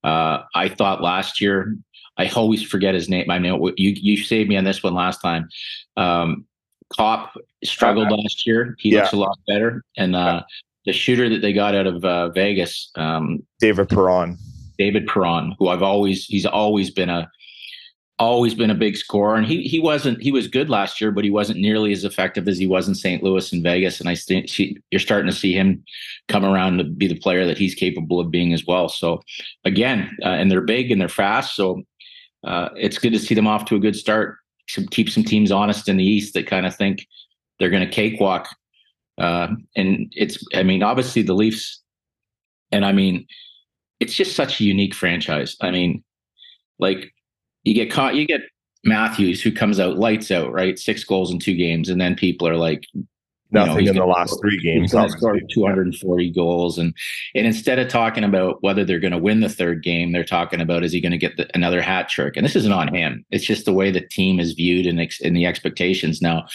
Uh, 0.03 0.43
I 0.55 0.69
thought 0.69 1.01
last 1.01 1.39
year, 1.39 1.77
I 2.17 2.27
always 2.29 2.63
forget 2.63 2.93
his 2.93 3.09
name. 3.09 3.29
I 3.29 3.37
know 3.37 3.71
you 3.77 3.91
you 3.95 4.17
saved 4.17 4.49
me 4.49 4.57
on 4.57 4.63
this 4.63 4.83
one 4.83 4.93
last 4.93 5.21
time. 5.21 5.47
Um, 5.95 6.45
Copp 6.89 7.37
struggled 7.63 8.11
last 8.11 8.47
year. 8.47 8.75
He 8.79 8.89
yeah. 8.89 9.01
looks 9.01 9.13
a 9.13 9.17
lot 9.17 9.37
better, 9.47 9.83
and 9.95 10.15
uh, 10.15 10.43
the 10.85 10.93
shooter 10.93 11.29
that 11.29 11.41
they 11.41 11.53
got 11.53 11.75
out 11.75 11.87
of 11.87 12.03
uh, 12.05 12.29
Vegas, 12.29 12.91
um, 12.95 13.43
David 13.59 13.89
Perron. 13.89 14.37
David 14.77 15.07
Perron, 15.07 15.55
who 15.59 15.67
I've 15.67 15.83
always 15.83 16.25
he's 16.25 16.45
always 16.45 16.89
been 16.89 17.09
a 17.09 17.29
always 18.17 18.53
been 18.53 18.69
a 18.69 18.75
big 18.75 18.95
scorer, 18.97 19.35
and 19.35 19.45
he 19.45 19.63
he 19.63 19.79
wasn't 19.79 20.21
he 20.21 20.31
was 20.31 20.47
good 20.47 20.69
last 20.69 20.99
year, 21.01 21.11
but 21.11 21.23
he 21.23 21.29
wasn't 21.29 21.59
nearly 21.59 21.91
as 21.91 22.03
effective 22.03 22.47
as 22.47 22.57
he 22.57 22.67
was 22.67 22.87
in 22.87 22.95
St. 22.95 23.21
Louis 23.21 23.51
and 23.51 23.63
Vegas. 23.63 23.99
And 23.99 24.09
I 24.09 24.15
think 24.15 24.49
you're 24.91 24.99
starting 24.99 25.29
to 25.29 25.35
see 25.35 25.53
him 25.53 25.83
come 26.27 26.45
around 26.45 26.77
to 26.77 26.83
be 26.83 27.07
the 27.07 27.19
player 27.19 27.45
that 27.45 27.57
he's 27.57 27.75
capable 27.75 28.19
of 28.19 28.31
being 28.31 28.53
as 28.53 28.65
well. 28.65 28.89
So 28.89 29.21
again, 29.65 30.15
uh, 30.23 30.29
and 30.29 30.49
they're 30.49 30.61
big 30.61 30.91
and 30.91 30.99
they're 30.99 31.09
fast, 31.09 31.55
so 31.55 31.83
uh, 32.45 32.69
it's 32.77 32.97
good 32.97 33.13
to 33.13 33.19
see 33.19 33.35
them 33.35 33.47
off 33.47 33.65
to 33.65 33.75
a 33.75 33.79
good 33.79 33.95
start. 33.95 34.37
Some, 34.69 34.87
keep 34.87 35.09
some 35.09 35.23
teams 35.23 35.51
honest 35.51 35.89
in 35.89 35.97
the 35.97 36.05
East 36.05 36.35
that 36.35 36.47
kind 36.47 36.65
of 36.65 36.75
think 36.75 37.05
they're 37.59 37.71
going 37.71 37.85
to 37.85 37.93
cakewalk 37.93 38.47
uh, 39.19 39.47
and 39.75 40.11
it's, 40.15 40.43
I 40.53 40.63
mean, 40.63 40.83
obviously 40.83 41.21
the 41.21 41.33
Leafs, 41.33 41.81
and 42.71 42.85
I 42.85 42.91
mean, 42.91 43.27
it's 43.99 44.13
just 44.13 44.35
such 44.35 44.59
a 44.59 44.63
unique 44.63 44.95
franchise. 44.95 45.55
I 45.61 45.71
mean, 45.71 46.03
like 46.79 47.13
you 47.63 47.73
get 47.73 47.91
caught, 47.91 48.15
you 48.15 48.25
get 48.25 48.41
Matthews 48.83 49.41
who 49.41 49.51
comes 49.51 49.79
out 49.79 49.97
lights 49.97 50.31
out, 50.31 50.51
right? 50.51 50.79
Six 50.79 51.03
goals 51.03 51.31
in 51.31 51.39
two 51.39 51.55
games, 51.55 51.89
and 51.89 51.99
then 51.99 52.15
people 52.15 52.47
are 52.47 52.55
like, 52.55 52.85
nothing 53.51 53.85
know, 53.85 53.91
in 53.91 53.97
the 53.97 54.05
last 54.05 54.39
three 54.39 54.57
games. 54.59 54.91
He's 54.91 55.11
scored 55.11 55.43
240 55.51 56.31
goals, 56.31 56.77
and 56.77 56.93
and 57.35 57.45
instead 57.45 57.79
of 57.79 57.87
talking 57.87 58.23
about 58.23 58.63
whether 58.63 58.85
they're 58.85 58.99
going 58.99 59.11
to 59.11 59.17
win 59.17 59.41
the 59.41 59.49
third 59.49 59.83
game, 59.83 60.11
they're 60.11 60.23
talking 60.23 60.61
about 60.61 60.83
is 60.83 60.91
he 60.91 61.01
going 61.01 61.11
to 61.11 61.17
get 61.17 61.37
the, 61.37 61.49
another 61.53 61.81
hat 61.81 62.09
trick? 62.09 62.37
And 62.37 62.45
this 62.45 62.55
isn't 62.55 62.71
on 62.71 62.93
him. 62.93 63.25
It's 63.31 63.45
just 63.45 63.65
the 63.65 63.73
way 63.73 63.91
the 63.91 64.07
team 64.07 64.39
is 64.39 64.53
viewed 64.53 64.85
and 64.85 65.01
ex, 65.01 65.19
in 65.19 65.33
the 65.33 65.45
expectations. 65.45 66.21
Now, 66.21 66.47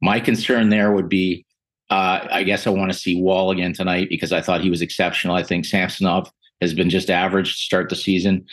my 0.00 0.20
concern 0.20 0.68
there 0.68 0.92
would 0.92 1.08
be 1.08 1.44
uh, 1.90 2.26
I 2.30 2.42
guess 2.44 2.66
I 2.66 2.70
want 2.70 2.92
to 2.92 2.98
see 2.98 3.20
Woll 3.20 3.50
again 3.50 3.72
tonight 3.72 4.08
because 4.08 4.32
I 4.32 4.40
thought 4.40 4.62
he 4.62 4.70
was 4.70 4.82
exceptional. 4.82 5.36
I 5.36 5.42
think 5.42 5.64
Samsonov 5.64 6.30
has 6.60 6.72
been 6.72 6.90
just 6.90 7.10
average 7.10 7.56
to 7.56 7.62
start 7.62 7.88
the 7.90 7.96
season. 7.96 8.46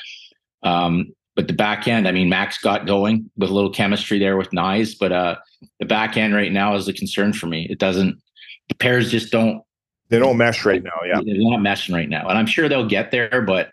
Um, 0.63 1.13
but 1.35 1.47
the 1.47 1.53
back 1.53 1.87
end, 1.87 2.07
I 2.07 2.11
mean, 2.11 2.27
Max 2.27 2.57
got 2.57 2.85
going 2.85 3.31
with 3.37 3.49
a 3.49 3.53
little 3.53 3.71
chemistry 3.71 4.19
there 4.19 4.35
with 4.35 4.49
Knies, 4.49 4.95
but 4.99 5.11
uh, 5.11 5.37
the 5.79 5.85
back 5.85 6.17
end 6.17 6.35
right 6.35 6.51
now 6.51 6.75
is 6.75 6.87
a 6.87 6.93
concern 6.93 7.31
for 7.31 7.47
me. 7.47 7.67
It 7.69 7.79
doesn't, 7.79 8.21
the 8.67 8.75
pairs 8.75 9.09
just 9.09 9.31
don't. 9.31 9.63
They 10.09 10.19
don't 10.19 10.35
mesh 10.35 10.65
right 10.65 10.83
now. 10.83 10.91
Yeah. 11.05 11.21
They're 11.25 11.35
not 11.37 11.61
meshing 11.61 11.95
right 11.95 12.09
now. 12.09 12.27
And 12.27 12.37
I'm 12.37 12.45
sure 12.45 12.67
they'll 12.67 12.85
get 12.87 13.11
there. 13.11 13.41
But 13.41 13.71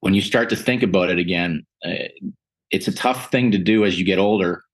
when 0.00 0.14
you 0.14 0.22
start 0.22 0.48
to 0.48 0.56
think 0.56 0.82
about 0.82 1.10
it 1.10 1.18
again, 1.18 1.66
uh, 1.84 2.08
it's 2.70 2.88
a 2.88 2.92
tough 2.92 3.30
thing 3.30 3.50
to 3.50 3.58
do 3.58 3.84
as 3.84 3.98
you 3.98 4.06
get 4.06 4.18
older 4.18 4.64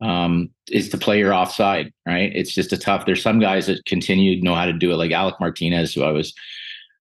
um, 0.00 0.50
is 0.70 0.88
to 0.90 0.98
play 0.98 1.18
your 1.18 1.34
offside, 1.34 1.92
right? 2.06 2.30
It's 2.34 2.54
just 2.54 2.72
a 2.72 2.78
tough. 2.78 3.06
There's 3.06 3.22
some 3.22 3.40
guys 3.40 3.66
that 3.66 3.84
continue 3.84 4.36
to 4.36 4.44
know 4.44 4.54
how 4.54 4.66
to 4.66 4.72
do 4.72 4.92
it, 4.92 4.96
like 4.96 5.10
Alec 5.10 5.36
Martinez, 5.40 5.94
who 5.94 6.02
I 6.02 6.10
was 6.10 6.34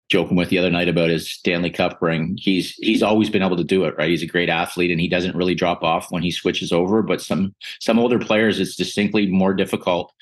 joking 0.08 0.36
with 0.36 0.48
the 0.48 0.58
other 0.58 0.70
night 0.70 0.88
about 0.88 1.10
his 1.10 1.30
Stanley 1.30 1.70
Cup 1.70 2.00
ring. 2.00 2.36
He's 2.40 2.74
he's 2.76 3.02
always 3.02 3.30
been 3.30 3.42
able 3.42 3.56
to 3.56 3.64
do 3.64 3.84
it, 3.84 3.94
right? 3.98 4.08
He's 4.08 4.22
a 4.22 4.26
great 4.26 4.48
athlete, 4.48 4.90
and 4.90 5.00
he 5.00 5.08
doesn't 5.08 5.36
really 5.36 5.54
drop 5.54 5.82
off 5.82 6.10
when 6.10 6.22
he 6.22 6.30
switches 6.30 6.72
over. 6.72 7.02
But 7.02 7.20
some 7.20 7.54
some 7.80 7.98
older 7.98 8.18
players, 8.18 8.60
it's 8.60 8.76
distinctly 8.76 9.26
more 9.26 9.54
difficult 9.54 10.12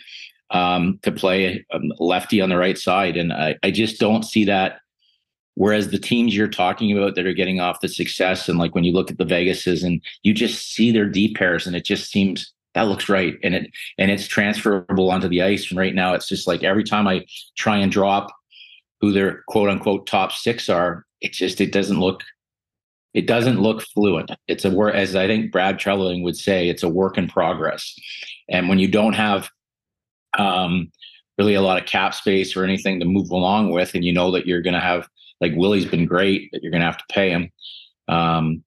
um, 0.51 0.99
to 1.03 1.13
play 1.13 1.65
lefty 1.99 2.41
on 2.41 2.49
the 2.49 2.57
right 2.57 2.79
side, 2.79 3.17
and 3.17 3.33
I, 3.33 3.57
I 3.63 3.71
just 3.71 4.01
don't 4.01 4.25
see 4.25 4.45
that. 4.47 4.81
Whereas 5.57 5.89
the 5.89 5.99
teams 5.99 6.37
you're 6.37 6.49
talking 6.49 6.97
about 6.97 7.15
that 7.15 7.27
are 7.27 7.33
getting 7.33 7.61
off 7.61 7.81
the 7.81 7.89
success, 7.89 8.49
and 8.49 8.59
like 8.59 8.75
when 8.75 8.85
you 8.85 8.93
look 8.93 9.11
at 9.11 9.19
the 9.19 9.25
Vegases, 9.25 9.83
and 9.83 10.03
you 10.23 10.33
just 10.33 10.73
see 10.73 10.93
their 10.93 11.09
deep 11.09 11.37
pairs, 11.37 11.67
and 11.67 11.75
it 11.75 11.85
just 11.85 12.11
seems 12.11 12.53
that 12.75 12.89
looks 12.89 13.09
right, 13.09 13.39
and 13.43 13.55
it 13.55 13.71
and 13.97 14.11
it's 14.11 14.27
transferable 14.27 15.11
onto 15.11 15.29
the 15.29 15.43
ice. 15.43 15.71
And 15.71 15.79
right 15.79 15.95
now, 15.95 16.13
it's 16.13 16.29
just 16.29 16.47
like 16.47 16.63
every 16.63 16.85
time 16.85 17.09
I 17.09 17.25
try 17.57 17.79
and 17.79 17.91
drop 17.91 18.31
who 19.01 19.13
their 19.13 19.45
quote 19.49 19.71
unquote 19.71 20.07
top 20.07 20.33
six 20.33 20.69
are, 20.69 21.07
it 21.23 21.33
just 21.33 21.61
it 21.61 21.73
doesn't 21.73 22.01
look 22.01 22.23
it 23.15 23.27
doesn't 23.27 23.63
look 23.63 23.81
fluent. 23.81 24.31
It's 24.47 24.67
a 24.67 24.71
work, 24.71 24.95
as 24.95 25.17
I 25.17 25.27
think 25.27 25.51
Brad 25.51 25.79
Treliving 25.79 26.23
would 26.23 26.37
say, 26.37 26.69
it's 26.69 26.83
a 26.83 26.89
work 26.89 27.17
in 27.17 27.29
progress. 27.29 27.99
And 28.51 28.69
when 28.69 28.79
you 28.79 28.89
don't 28.89 29.15
have 29.15 29.49
um, 30.39 30.93
really 31.39 31.55
a 31.55 31.63
lot 31.63 31.81
of 31.81 31.89
cap 31.89 32.15
space 32.15 32.55
or 32.55 32.63
anything 32.63 33.01
to 33.01 33.07
move 33.07 33.31
along 33.31 33.71
with, 33.71 33.95
and 33.95 34.05
you 34.05 34.13
know 34.13 34.31
that 34.33 34.47
you're 34.47 34.61
going 34.61 34.75
to 34.75 34.81
have 34.81 35.09
like 35.41 35.53
Willie's 35.55 35.87
been 35.87 36.07
great, 36.07 36.51
but 36.53 36.63
you're 36.63 36.73
going 36.73 36.81
to 36.81 36.87
have 36.87 36.99
to 36.99 37.05
pay 37.15 37.31
him. 37.31 37.51
Um, 38.09 38.63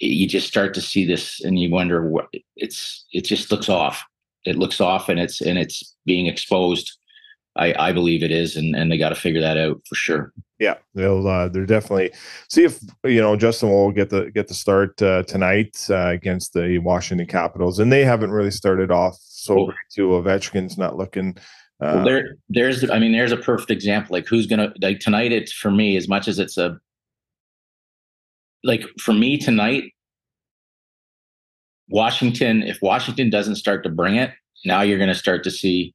you 0.00 0.26
just 0.26 0.48
start 0.48 0.74
to 0.74 0.80
see 0.80 1.06
this, 1.06 1.40
and 1.42 1.58
you 1.58 1.70
wonder 1.70 2.08
what 2.08 2.28
it's. 2.56 3.06
It 3.12 3.22
just 3.22 3.50
looks 3.50 3.68
off. 3.68 4.02
It 4.44 4.56
looks 4.56 4.80
off, 4.80 5.08
and 5.08 5.18
it's 5.18 5.40
and 5.40 5.58
it's 5.58 5.96
being 6.04 6.26
exposed. 6.26 6.98
I, 7.56 7.72
I 7.78 7.92
believe 7.92 8.24
it 8.24 8.32
is, 8.32 8.56
and, 8.56 8.74
and 8.74 8.90
they 8.90 8.98
got 8.98 9.10
to 9.10 9.14
figure 9.14 9.40
that 9.40 9.56
out 9.56 9.80
for 9.88 9.94
sure. 9.94 10.32
Yeah, 10.58 10.74
they'll 10.94 11.26
uh, 11.26 11.48
they're 11.48 11.66
definitely 11.66 12.10
see 12.48 12.64
if 12.64 12.80
you 13.04 13.20
know 13.20 13.36
Justin 13.36 13.70
will 13.70 13.92
get 13.92 14.10
the 14.10 14.30
get 14.32 14.48
the 14.48 14.54
start 14.54 15.00
uh, 15.00 15.22
tonight 15.22 15.76
uh, 15.88 16.08
against 16.08 16.52
the 16.52 16.78
Washington 16.78 17.26
Capitals, 17.26 17.78
and 17.78 17.92
they 17.92 18.04
haven't 18.04 18.32
really 18.32 18.50
started 18.50 18.90
off 18.90 19.16
so 19.20 19.58
oh. 19.58 19.66
great 19.66 19.76
too. 19.92 20.08
Ovechkin's 20.08 20.76
not 20.76 20.96
looking 20.96 21.36
well, 21.84 21.98
uh, 21.98 22.04
there, 22.04 22.36
there's, 22.48 22.88
I 22.90 22.98
mean, 22.98 23.12
there's 23.12 23.32
a 23.32 23.36
perfect 23.36 23.70
example. 23.70 24.14
Like, 24.14 24.26
who's 24.26 24.46
gonna 24.46 24.72
like 24.80 25.00
tonight? 25.00 25.32
It's 25.32 25.52
for 25.52 25.70
me 25.70 25.96
as 25.96 26.08
much 26.08 26.28
as 26.28 26.38
it's 26.38 26.56
a 26.56 26.78
like 28.62 28.84
for 28.98 29.12
me 29.12 29.36
tonight. 29.38 29.92
Washington, 31.88 32.62
if 32.62 32.78
Washington 32.80 33.28
doesn't 33.28 33.56
start 33.56 33.84
to 33.84 33.90
bring 33.90 34.16
it, 34.16 34.30
now 34.64 34.80
you're 34.80 34.98
going 34.98 35.12
to 35.12 35.14
start 35.14 35.44
to 35.44 35.50
see. 35.50 35.94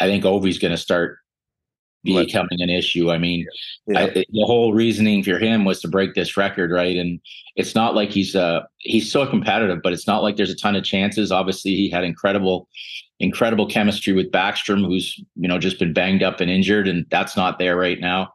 I 0.00 0.06
think 0.06 0.24
Ovi's 0.24 0.58
going 0.58 0.70
to 0.70 0.78
start 0.78 1.18
becoming 2.04 2.60
an 2.60 2.70
issue. 2.70 3.10
I 3.10 3.18
mean, 3.18 3.46
yeah. 3.86 4.00
I, 4.00 4.08
the 4.08 4.44
whole 4.44 4.72
reasoning 4.74 5.22
for 5.22 5.38
him 5.38 5.64
was 5.64 5.80
to 5.80 5.88
break 5.88 6.14
this 6.14 6.36
record, 6.36 6.70
right? 6.70 6.96
And 6.96 7.20
it's 7.56 7.74
not 7.74 7.94
like 7.94 8.10
he's 8.10 8.34
uh 8.34 8.62
he's 8.78 9.10
so 9.10 9.26
competitive, 9.26 9.80
but 9.82 9.92
it's 9.92 10.06
not 10.06 10.22
like 10.22 10.36
there's 10.36 10.50
a 10.50 10.56
ton 10.56 10.76
of 10.76 10.84
chances. 10.84 11.30
Obviously, 11.30 11.72
he 11.72 11.90
had 11.90 12.04
incredible 12.04 12.68
incredible 13.20 13.66
chemistry 13.66 14.12
with 14.12 14.30
Backstrom, 14.32 14.84
who's 14.84 15.22
you 15.36 15.48
know 15.48 15.58
just 15.58 15.78
been 15.78 15.92
banged 15.92 16.22
up 16.22 16.40
and 16.40 16.50
injured, 16.50 16.88
and 16.88 17.06
that's 17.10 17.36
not 17.36 17.58
there 17.58 17.76
right 17.76 18.00
now. 18.00 18.32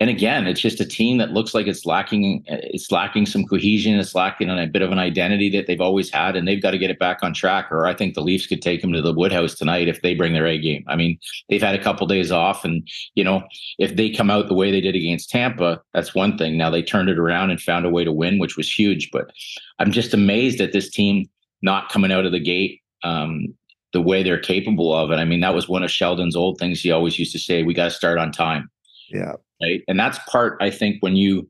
And 0.00 0.08
again, 0.08 0.46
it's 0.46 0.60
just 0.60 0.80
a 0.80 0.86
team 0.86 1.18
that 1.18 1.32
looks 1.32 1.52
like 1.52 1.66
it's 1.66 1.84
lacking. 1.84 2.42
It's 2.46 2.90
lacking 2.90 3.26
some 3.26 3.44
cohesion. 3.44 3.98
It's 3.98 4.14
lacking 4.14 4.48
a 4.48 4.66
bit 4.66 4.80
of 4.80 4.92
an 4.92 4.98
identity 4.98 5.50
that 5.50 5.66
they've 5.66 5.80
always 5.80 6.08
had, 6.08 6.36
and 6.36 6.48
they've 6.48 6.62
got 6.62 6.70
to 6.70 6.78
get 6.78 6.90
it 6.90 6.98
back 6.98 7.18
on 7.22 7.34
track. 7.34 7.70
Or 7.70 7.86
I 7.86 7.92
think 7.94 8.14
the 8.14 8.22
Leafs 8.22 8.46
could 8.46 8.62
take 8.62 8.80
them 8.80 8.94
to 8.94 9.02
the 9.02 9.12
Woodhouse 9.12 9.54
tonight 9.54 9.88
if 9.88 10.00
they 10.00 10.14
bring 10.14 10.32
their 10.32 10.46
A 10.46 10.58
game. 10.58 10.84
I 10.88 10.96
mean, 10.96 11.18
they've 11.50 11.62
had 11.62 11.74
a 11.74 11.82
couple 11.82 12.06
days 12.06 12.32
off, 12.32 12.64
and 12.64 12.88
you 13.14 13.22
know, 13.22 13.42
if 13.78 13.96
they 13.96 14.08
come 14.08 14.30
out 14.30 14.48
the 14.48 14.54
way 14.54 14.70
they 14.70 14.80
did 14.80 14.96
against 14.96 15.28
Tampa, 15.28 15.82
that's 15.92 16.14
one 16.14 16.38
thing. 16.38 16.56
Now 16.56 16.70
they 16.70 16.82
turned 16.82 17.10
it 17.10 17.18
around 17.18 17.50
and 17.50 17.60
found 17.60 17.84
a 17.84 17.90
way 17.90 18.02
to 18.02 18.12
win, 18.12 18.38
which 18.38 18.56
was 18.56 18.72
huge. 18.72 19.10
But 19.12 19.30
I'm 19.78 19.92
just 19.92 20.14
amazed 20.14 20.62
at 20.62 20.72
this 20.72 20.90
team 20.90 21.28
not 21.60 21.90
coming 21.90 22.10
out 22.10 22.24
of 22.24 22.32
the 22.32 22.40
gate 22.40 22.80
um, 23.04 23.54
the 23.92 24.00
way 24.00 24.22
they're 24.22 24.40
capable 24.40 24.94
of 24.94 25.10
it. 25.10 25.16
I 25.16 25.26
mean, 25.26 25.40
that 25.40 25.54
was 25.54 25.68
one 25.68 25.82
of 25.82 25.90
Sheldon's 25.90 26.36
old 26.36 26.58
things. 26.58 26.80
He 26.80 26.90
always 26.90 27.18
used 27.18 27.32
to 27.32 27.38
say, 27.38 27.64
"We 27.64 27.74
got 27.74 27.84
to 27.84 27.90
start 27.90 28.18
on 28.18 28.32
time." 28.32 28.70
Yeah. 29.10 29.34
Right. 29.62 29.82
And 29.88 29.98
that's 29.98 30.18
part. 30.30 30.56
I 30.60 30.70
think 30.70 31.02
when 31.02 31.16
you 31.16 31.48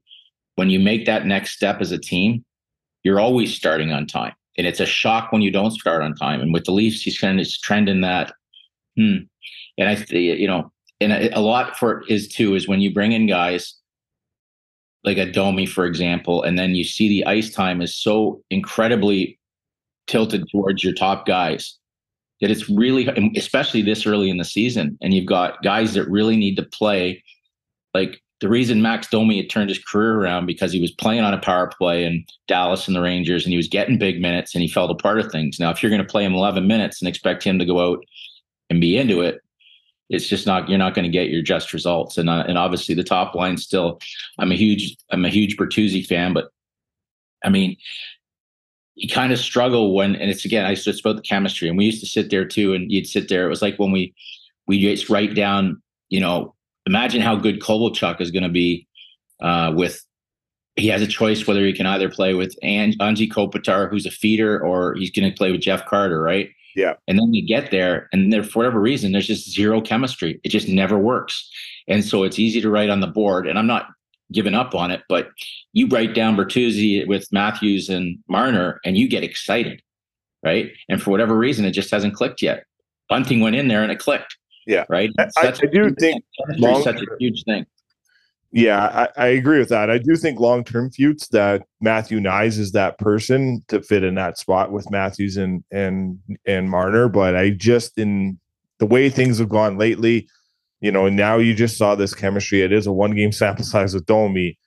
when 0.56 0.70
you 0.70 0.80
make 0.80 1.06
that 1.06 1.26
next 1.26 1.52
step 1.52 1.80
as 1.80 1.92
a 1.92 1.98
team, 1.98 2.44
you're 3.02 3.20
always 3.20 3.54
starting 3.54 3.92
on 3.92 4.06
time, 4.06 4.34
and 4.58 4.66
it's 4.66 4.80
a 4.80 4.86
shock 4.86 5.32
when 5.32 5.42
you 5.42 5.50
don't 5.50 5.70
start 5.70 6.02
on 6.02 6.14
time. 6.14 6.40
And 6.40 6.52
with 6.52 6.64
the 6.64 6.72
Leafs, 6.72 7.02
he's 7.02 7.18
kind 7.18 7.40
of 7.40 7.48
trending 7.62 8.00
that. 8.00 8.32
Hmm. 8.96 9.16
And 9.78 9.88
I, 9.88 10.04
you 10.14 10.46
know, 10.46 10.70
and 11.00 11.12
a, 11.12 11.38
a 11.38 11.40
lot 11.40 11.78
for 11.78 12.02
is 12.08 12.28
too 12.28 12.54
is 12.54 12.68
when 12.68 12.80
you 12.80 12.92
bring 12.92 13.12
in 13.12 13.26
guys 13.26 13.74
like 15.04 15.16
a 15.16 15.30
Domi, 15.30 15.66
for 15.66 15.86
example, 15.86 16.42
and 16.42 16.58
then 16.58 16.74
you 16.74 16.84
see 16.84 17.08
the 17.08 17.24
ice 17.26 17.50
time 17.50 17.80
is 17.80 17.94
so 17.94 18.42
incredibly 18.50 19.38
tilted 20.06 20.44
towards 20.50 20.84
your 20.84 20.92
top 20.92 21.26
guys 21.26 21.78
that 22.40 22.50
it's 22.50 22.68
really, 22.68 23.08
especially 23.36 23.82
this 23.82 24.06
early 24.06 24.30
in 24.30 24.38
the 24.38 24.44
season, 24.44 24.98
and 25.00 25.14
you've 25.14 25.26
got 25.26 25.62
guys 25.62 25.94
that 25.94 26.08
really 26.08 26.36
need 26.36 26.56
to 26.56 26.62
play. 26.62 27.22
Like 27.94 28.22
the 28.40 28.48
reason 28.48 28.80
Max 28.82 29.08
Domi 29.08 29.36
had 29.36 29.50
turned 29.50 29.68
his 29.68 29.82
career 29.82 30.14
around 30.14 30.46
because 30.46 30.72
he 30.72 30.80
was 30.80 30.90
playing 30.90 31.22
on 31.22 31.34
a 31.34 31.38
power 31.38 31.70
play 31.76 32.04
in 32.04 32.24
Dallas 32.48 32.86
and 32.86 32.96
the 32.96 33.02
Rangers, 33.02 33.44
and 33.44 33.52
he 33.52 33.56
was 33.56 33.68
getting 33.68 33.98
big 33.98 34.20
minutes, 34.20 34.54
and 34.54 34.62
he 34.62 34.68
felt 34.68 34.90
a 34.90 34.94
part 34.94 35.18
of 35.18 35.30
things. 35.30 35.60
Now, 35.60 35.70
if 35.70 35.82
you're 35.82 35.90
going 35.90 36.02
to 36.02 36.10
play 36.10 36.24
him 36.24 36.34
11 36.34 36.66
minutes 36.66 37.00
and 37.00 37.08
expect 37.08 37.44
him 37.44 37.58
to 37.58 37.66
go 37.66 37.80
out 37.80 38.04
and 38.70 38.80
be 38.80 38.96
into 38.96 39.20
it, 39.20 39.40
it's 40.08 40.26
just 40.26 40.46
not 40.46 40.68
you're 40.68 40.78
not 40.78 40.94
going 40.94 41.04
to 41.04 41.10
get 41.10 41.30
your 41.30 41.42
just 41.42 41.72
results. 41.72 42.18
And 42.18 42.28
uh, 42.28 42.44
and 42.48 42.58
obviously 42.58 42.94
the 42.94 43.04
top 43.04 43.34
line 43.34 43.56
still. 43.56 44.00
I'm 44.38 44.52
a 44.52 44.56
huge 44.56 44.96
I'm 45.10 45.24
a 45.24 45.30
huge 45.30 45.56
Bertuzzi 45.56 46.04
fan, 46.04 46.32
but 46.32 46.50
I 47.44 47.48
mean, 47.48 47.76
you 48.96 49.08
kind 49.08 49.32
of 49.32 49.38
struggle 49.38 49.94
when 49.94 50.16
and 50.16 50.30
it's 50.30 50.44
again 50.44 50.66
I 50.66 50.72
it's 50.72 51.00
about 51.00 51.16
the 51.16 51.22
chemistry, 51.22 51.68
and 51.68 51.78
we 51.78 51.84
used 51.84 52.00
to 52.00 52.08
sit 52.08 52.30
there 52.30 52.44
too, 52.44 52.74
and 52.74 52.90
you'd 52.90 53.06
sit 53.06 53.28
there. 53.28 53.46
It 53.46 53.50
was 53.50 53.62
like 53.62 53.78
when 53.78 53.92
we 53.92 54.14
we 54.66 54.80
just 54.80 55.08
write 55.08 55.34
down, 55.34 55.80
you 56.08 56.20
know, 56.20 56.54
imagine 56.90 57.20
how 57.20 57.36
good 57.36 57.60
Kovalchuk 57.60 58.20
is 58.20 58.30
going 58.32 58.42
to 58.42 58.48
be 58.48 58.86
uh, 59.40 59.72
with. 59.74 60.04
He 60.76 60.88
has 60.88 61.02
a 61.02 61.06
choice 61.06 61.46
whether 61.46 61.64
he 61.64 61.72
can 61.72 61.86
either 61.86 62.08
play 62.08 62.34
with 62.34 62.54
Anze 62.62 63.30
Kopitar, 63.30 63.88
who's 63.90 64.06
a 64.06 64.10
feeder, 64.10 64.58
or 64.60 64.94
he's 64.94 65.10
going 65.10 65.30
to 65.30 65.36
play 65.36 65.52
with 65.52 65.60
Jeff 65.60 65.84
Carter, 65.86 66.20
right? 66.20 66.48
Yeah. 66.74 66.94
And 67.06 67.18
then 67.18 67.34
you 67.34 67.46
get 67.46 67.70
there, 67.70 68.08
and 68.12 68.32
there, 68.32 68.42
for 68.42 68.60
whatever 68.60 68.80
reason, 68.80 69.12
there's 69.12 69.26
just 69.26 69.50
zero 69.50 69.80
chemistry. 69.80 70.40
It 70.42 70.50
just 70.50 70.68
never 70.68 70.98
works. 70.98 71.48
And 71.88 72.04
so 72.04 72.22
it's 72.22 72.38
easy 72.38 72.60
to 72.60 72.70
write 72.70 72.90
on 72.90 73.00
the 73.00 73.06
board. 73.06 73.46
And 73.46 73.58
I'm 73.58 73.66
not 73.66 73.88
giving 74.32 74.54
up 74.54 74.74
on 74.74 74.90
it, 74.90 75.02
but 75.08 75.28
you 75.72 75.86
write 75.88 76.14
down 76.14 76.36
Bertuzzi 76.36 77.06
with 77.06 77.26
Matthews 77.32 77.88
and 77.88 78.18
Marner, 78.28 78.80
and 78.84 78.96
you 78.96 79.08
get 79.08 79.24
excited, 79.24 79.82
right? 80.44 80.70
And 80.88 81.02
for 81.02 81.10
whatever 81.10 81.36
reason, 81.36 81.64
it 81.64 81.72
just 81.72 81.90
hasn't 81.90 82.14
clicked 82.14 82.40
yet. 82.42 82.64
Bunting 83.08 83.40
went 83.40 83.56
in 83.56 83.68
there 83.68 83.82
and 83.82 83.92
it 83.92 83.98
clicked. 83.98 84.36
Yeah. 84.66 84.84
Right. 84.88 85.10
I, 85.18 85.28
I 85.36 85.50
do 85.50 85.94
think 85.98 86.24
long, 86.58 86.82
such 86.82 87.00
a 87.00 87.06
huge 87.18 87.44
thing. 87.44 87.66
Yeah, 88.52 89.08
I, 89.16 89.24
I, 89.24 89.26
agree 89.28 89.60
with 89.60 89.68
that. 89.68 89.90
I 89.90 89.98
do 89.98 90.16
think 90.16 90.40
long 90.40 90.64
term 90.64 90.90
feuds 90.90 91.28
that 91.28 91.62
Matthew 91.80 92.18
Knies 92.18 92.58
is 92.58 92.72
that 92.72 92.98
person 92.98 93.62
to 93.68 93.80
fit 93.80 94.02
in 94.02 94.16
that 94.16 94.38
spot 94.38 94.72
with 94.72 94.90
Matthews 94.90 95.36
and 95.36 95.62
and 95.70 96.18
and 96.46 96.68
Marner. 96.68 97.08
But 97.08 97.36
I 97.36 97.50
just 97.50 97.96
in 97.96 98.40
the 98.80 98.86
way 98.86 99.08
things 99.08 99.38
have 99.38 99.48
gone 99.48 99.78
lately, 99.78 100.28
you 100.80 100.90
know, 100.90 101.08
now 101.08 101.36
you 101.36 101.54
just 101.54 101.78
saw 101.78 101.94
this 101.94 102.12
chemistry. 102.12 102.62
It 102.62 102.72
is 102.72 102.88
a 102.88 102.92
one 102.92 103.14
game 103.14 103.30
sample 103.30 103.64
size 103.64 103.94
with 103.94 104.06
Domi. 104.06 104.58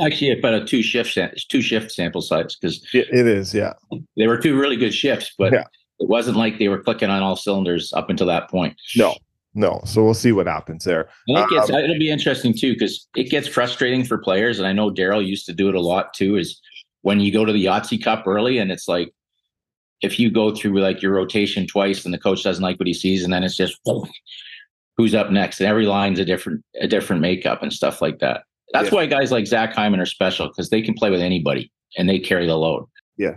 Actually, 0.00 0.36
about 0.38 0.54
a 0.54 0.64
two 0.64 0.82
shift 0.82 1.16
two 1.48 1.62
shift 1.62 1.92
sample 1.92 2.22
size 2.22 2.56
because 2.56 2.84
it, 2.92 3.06
it 3.12 3.26
is. 3.28 3.54
Yeah, 3.54 3.74
they 4.16 4.26
were 4.26 4.36
two 4.36 4.58
really 4.58 4.76
good 4.76 4.92
shifts, 4.92 5.32
but 5.38 5.52
yeah. 5.52 5.64
It 5.98 6.08
wasn't 6.08 6.36
like 6.36 6.58
they 6.58 6.68
were 6.68 6.82
clicking 6.82 7.10
on 7.10 7.22
all 7.22 7.36
cylinders 7.36 7.92
up 7.92 8.10
until 8.10 8.26
that 8.26 8.50
point. 8.50 8.78
No, 8.96 9.14
no. 9.54 9.80
So 9.84 10.04
we'll 10.04 10.14
see 10.14 10.32
what 10.32 10.46
happens 10.46 10.84
there. 10.84 11.08
it 11.26 11.48
gets, 11.50 11.70
um, 11.70 11.76
it'll 11.76 11.98
be 11.98 12.10
interesting 12.10 12.52
too 12.52 12.74
because 12.74 13.08
it 13.16 13.30
gets 13.30 13.48
frustrating 13.48 14.04
for 14.04 14.18
players, 14.18 14.58
and 14.58 14.68
I 14.68 14.72
know 14.72 14.90
Darryl 14.90 15.26
used 15.26 15.46
to 15.46 15.52
do 15.52 15.68
it 15.68 15.74
a 15.74 15.80
lot 15.80 16.12
too. 16.14 16.36
Is 16.36 16.60
when 17.02 17.20
you 17.20 17.32
go 17.32 17.44
to 17.44 17.52
the 17.52 17.64
Yahtzee 17.64 18.02
Cup 18.02 18.26
early, 18.26 18.58
and 18.58 18.70
it's 18.70 18.88
like 18.88 19.12
if 20.02 20.20
you 20.20 20.30
go 20.30 20.54
through 20.54 20.78
like 20.80 21.00
your 21.00 21.12
rotation 21.12 21.66
twice, 21.66 22.04
and 22.04 22.12
the 22.12 22.18
coach 22.18 22.42
doesn't 22.42 22.62
like 22.62 22.78
what 22.78 22.86
he 22.86 22.94
sees, 22.94 23.24
and 23.24 23.32
then 23.32 23.42
it's 23.44 23.56
just 23.56 23.80
who's 24.96 25.14
up 25.14 25.30
next, 25.30 25.60
and 25.60 25.68
every 25.68 25.86
line's 25.86 26.18
a 26.18 26.24
different 26.24 26.62
a 26.80 26.86
different 26.86 27.22
makeup 27.22 27.62
and 27.62 27.72
stuff 27.72 28.02
like 28.02 28.18
that. 28.18 28.42
That's 28.72 28.88
yeah. 28.88 28.94
why 28.94 29.06
guys 29.06 29.32
like 29.32 29.46
Zach 29.46 29.72
Hyman 29.72 30.00
are 30.00 30.06
special 30.06 30.48
because 30.48 30.70
they 30.70 30.82
can 30.82 30.94
play 30.94 31.10
with 31.10 31.20
anybody 31.20 31.70
and 31.96 32.08
they 32.08 32.18
carry 32.18 32.46
the 32.46 32.56
load. 32.56 32.86
Yeah. 33.16 33.36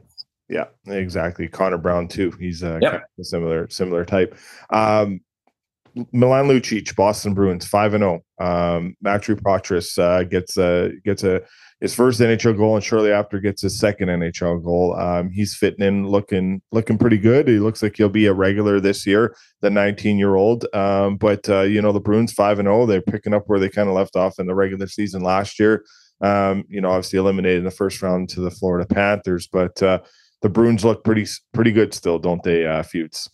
Yeah, 0.50 0.66
exactly. 0.88 1.48
Connor 1.48 1.78
Brown 1.78 2.08
too. 2.08 2.32
He's 2.40 2.64
a, 2.64 2.80
yep. 2.82 2.92
kind 2.92 3.04
of 3.04 3.20
a 3.20 3.24
similar 3.24 3.70
similar 3.70 4.04
type. 4.04 4.36
Um, 4.72 5.22
Milan 6.12 6.48
Lucic, 6.48 6.96
Boston 6.96 7.34
Bruins, 7.34 7.68
five 7.68 7.94
and 7.94 8.02
zero. 8.02 8.24
Oh. 8.40 8.46
Um, 8.46 8.98
Poitras 9.04 9.98
uh, 9.98 10.24
gets 10.24 10.58
a 10.58 10.92
gets 11.04 11.24
a 11.24 11.42
his 11.82 11.96
first 11.96 12.20
NHL 12.20 12.58
goal, 12.58 12.76
and 12.76 12.84
shortly 12.84 13.12
after 13.12 13.40
gets 13.40 13.62
his 13.62 13.80
second 13.80 14.10
NHL 14.10 14.64
goal. 14.64 14.96
Um, 15.00 15.32
he's 15.32 15.56
fitting 15.56 15.86
in, 15.86 16.08
looking 16.08 16.62
looking 16.72 16.98
pretty 16.98 17.18
good. 17.18 17.48
He 17.48 17.60
looks 17.60 17.82
like 17.82 17.96
he'll 17.98 18.10
be 18.10 18.26
a 18.26 18.34
regular 18.34 18.80
this 18.80 19.06
year. 19.06 19.36
The 19.62 19.70
19 19.70 20.18
year 20.18 20.36
old, 20.36 20.66
um, 20.74 21.18
but 21.18 21.48
uh, 21.50 21.62
you 21.62 21.82
know 21.82 21.92
the 21.92 22.00
Bruins 22.00 22.34
five 22.34 22.60
and 22.60 22.66
zero. 22.66 22.82
Oh, 22.82 22.86
they're 22.86 23.02
picking 23.02 23.34
up 23.34 23.44
where 23.48 23.60
they 23.60 23.70
kind 23.70 23.90
of 23.90 23.96
left 23.96 24.16
off 24.16 24.40
in 24.40 24.48
the 24.48 24.56
regular 24.56 24.88
season 24.88 25.22
last 25.22 25.60
year. 25.60 25.86
Um, 26.22 26.66
you 26.68 26.82
know, 26.82 26.90
obviously 26.90 27.20
eliminated 27.20 27.60
in 27.60 27.66
the 27.66 27.72
first 27.72 28.02
round 28.02 28.30
to 28.30 28.42
the 28.42 28.52
Florida 28.52 28.86
Panthers, 28.86 29.48
but 29.48 29.82
uh, 29.82 30.00
the 30.42 30.50
Bruins 30.50 30.86
look 30.86 31.04
pretty 31.04 31.26
pretty 31.54 31.72
good 31.72 31.94
still, 31.94 32.20
don't 32.20 32.44
they, 32.44 32.66
uh, 32.66 32.84
Feuds? 32.84 33.30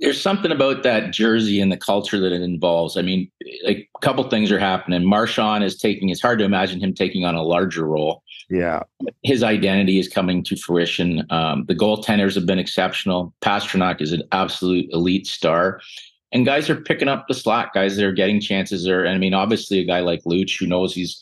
there's 0.00 0.20
something 0.20 0.50
about 0.50 0.82
that 0.82 1.12
jersey 1.12 1.60
and 1.60 1.70
the 1.70 1.76
culture 1.76 2.18
that 2.18 2.32
it 2.32 2.40
involves. 2.40 2.96
I 2.96 3.02
mean, 3.02 3.30
like 3.64 3.88
a 3.94 3.98
couple 4.00 4.24
things 4.28 4.50
are 4.50 4.58
happening. 4.58 5.04
Marchand 5.04 5.62
is 5.62 5.76
taking. 5.76 6.08
It's 6.08 6.22
hard 6.22 6.38
to 6.38 6.44
imagine 6.44 6.80
him 6.80 6.94
taking 6.94 7.24
on 7.24 7.34
a 7.34 7.42
larger 7.42 7.86
role. 7.86 8.22
Yeah, 8.48 8.82
his 9.22 9.42
identity 9.42 9.98
is 9.98 10.08
coming 10.08 10.42
to 10.44 10.56
fruition. 10.56 11.26
Um, 11.30 11.66
the 11.68 11.74
goaltenders 11.74 12.34
have 12.34 12.46
been 12.46 12.58
exceptional. 12.58 13.34
Pastrnak 13.42 14.00
is 14.00 14.12
an 14.12 14.22
absolute 14.32 14.86
elite 14.92 15.26
star, 15.26 15.80
and 16.32 16.46
guys 16.46 16.70
are 16.70 16.80
picking 16.80 17.08
up 17.08 17.28
the 17.28 17.34
slack. 17.34 17.74
Guys 17.74 17.96
that 17.96 18.04
are 18.06 18.12
getting 18.12 18.40
chances. 18.40 18.88
Are 18.88 19.04
and 19.04 19.14
I 19.14 19.18
mean, 19.18 19.34
obviously, 19.34 19.80
a 19.80 19.84
guy 19.84 20.00
like 20.00 20.24
Luch 20.24 20.58
who 20.58 20.66
knows 20.66 20.94
he's 20.94 21.20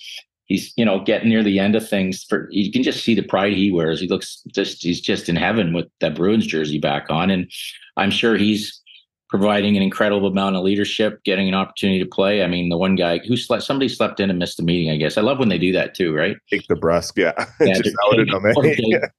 he's 0.49 0.73
you 0.77 0.85
know 0.85 1.01
getting 1.01 1.29
near 1.29 1.43
the 1.43 1.59
end 1.59 1.77
of 1.77 1.89
things. 1.89 2.25
For 2.25 2.49
you 2.51 2.73
can 2.73 2.83
just 2.83 3.05
see 3.05 3.15
the 3.15 3.23
pride 3.23 3.53
he 3.53 3.71
wears. 3.71 4.01
He 4.01 4.09
looks 4.09 4.43
just 4.53 4.83
he's 4.83 5.01
just 5.01 5.29
in 5.29 5.37
heaven 5.37 5.73
with 5.73 5.87
that 6.01 6.15
Bruins 6.17 6.47
jersey 6.47 6.79
back 6.79 7.07
on 7.09 7.31
and. 7.31 7.51
I'm 7.99 8.13
sure 8.13 8.37
he's 8.37 8.78
providing 9.29 9.77
an 9.77 9.83
incredible 9.83 10.27
amount 10.27 10.57
of 10.57 10.65
leadership, 10.65 11.23
getting 11.23 11.49
an 11.49 11.55
opportunity 11.55 11.99
to 11.99 12.09
play. 12.09 12.43
I 12.43 12.47
mean, 12.47 12.71
the 12.71 12.79
one 12.79 12.95
guy 12.95 13.19
who 13.19 13.37
slept, 13.37 13.63
somebody 13.63 13.89
slept 13.89 14.21
in 14.21 14.31
and 14.31 14.39
missed 14.39 14.59
a 14.59 14.63
meeting. 14.63 14.91
I 14.91 14.97
guess 14.97 15.19
I 15.19 15.21
love 15.21 15.39
when 15.39 15.51
they 15.51 15.59
do 15.59 15.71
that 15.73 15.95
too, 15.95 16.15
right? 16.15 16.37
Take 16.49 16.67
the 16.67 16.77
breast, 16.77 17.13
yeah. 17.17 17.33
yeah 17.61 17.81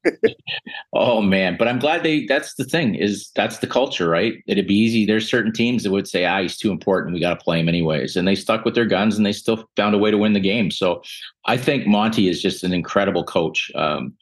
oh 0.93 1.21
man, 1.21 1.57
but 1.57 1.67
I'm 1.67 1.77
glad 1.77 2.03
they. 2.03 2.25
That's 2.25 2.55
the 2.55 2.63
thing 2.63 2.95
is 2.95 3.31
that's 3.35 3.59
the 3.59 3.67
culture, 3.67 4.09
right? 4.09 4.33
It'd 4.47 4.67
be 4.67 4.75
easy. 4.75 5.05
There's 5.05 5.29
certain 5.29 5.53
teams 5.53 5.83
that 5.83 5.91
would 5.91 6.07
say, 6.07 6.25
"Ah, 6.25 6.41
he's 6.41 6.57
too 6.57 6.71
important. 6.71 7.13
We 7.13 7.19
got 7.19 7.37
to 7.37 7.43
play 7.43 7.59
him 7.59 7.69
anyways," 7.69 8.15
and 8.15 8.27
they 8.27 8.35
stuck 8.35 8.65
with 8.65 8.73
their 8.73 8.85
guns 8.85 9.15
and 9.15 9.25
they 9.25 9.31
still 9.31 9.69
found 9.75 9.93
a 9.93 9.99
way 9.99 10.09
to 10.09 10.17
win 10.17 10.33
the 10.33 10.39
game. 10.39 10.71
So 10.71 11.03
I 11.45 11.57
think 11.57 11.85
Monty 11.85 12.29
is 12.29 12.41
just 12.41 12.63
an 12.63 12.73
incredible 12.73 13.23
coach. 13.23 13.71
Um, 13.75 14.15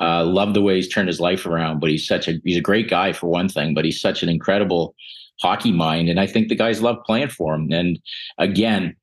uh, 0.00 0.24
love 0.24 0.54
the 0.54 0.62
way 0.62 0.76
he's 0.76 0.88
turned 0.88 1.08
his 1.08 1.20
life 1.20 1.46
around, 1.46 1.80
but 1.80 1.90
he's 1.90 2.06
such 2.06 2.28
a 2.28 2.34
he's 2.44 2.56
a 2.56 2.62
great 2.62 2.88
guy 2.88 3.12
for 3.12 3.28
one 3.28 3.48
thing, 3.48 3.74
but 3.74 3.84
he's 3.84 4.00
such 4.00 4.22
an 4.22 4.28
incredible 4.28 4.94
hockey 5.40 5.72
mind, 5.72 6.08
and 6.08 6.20
I 6.20 6.26
think 6.26 6.48
the 6.48 6.54
guys 6.54 6.82
love 6.82 6.98
playing 7.04 7.28
for 7.28 7.54
him. 7.54 7.72
And 7.72 7.98
again, 8.38 8.96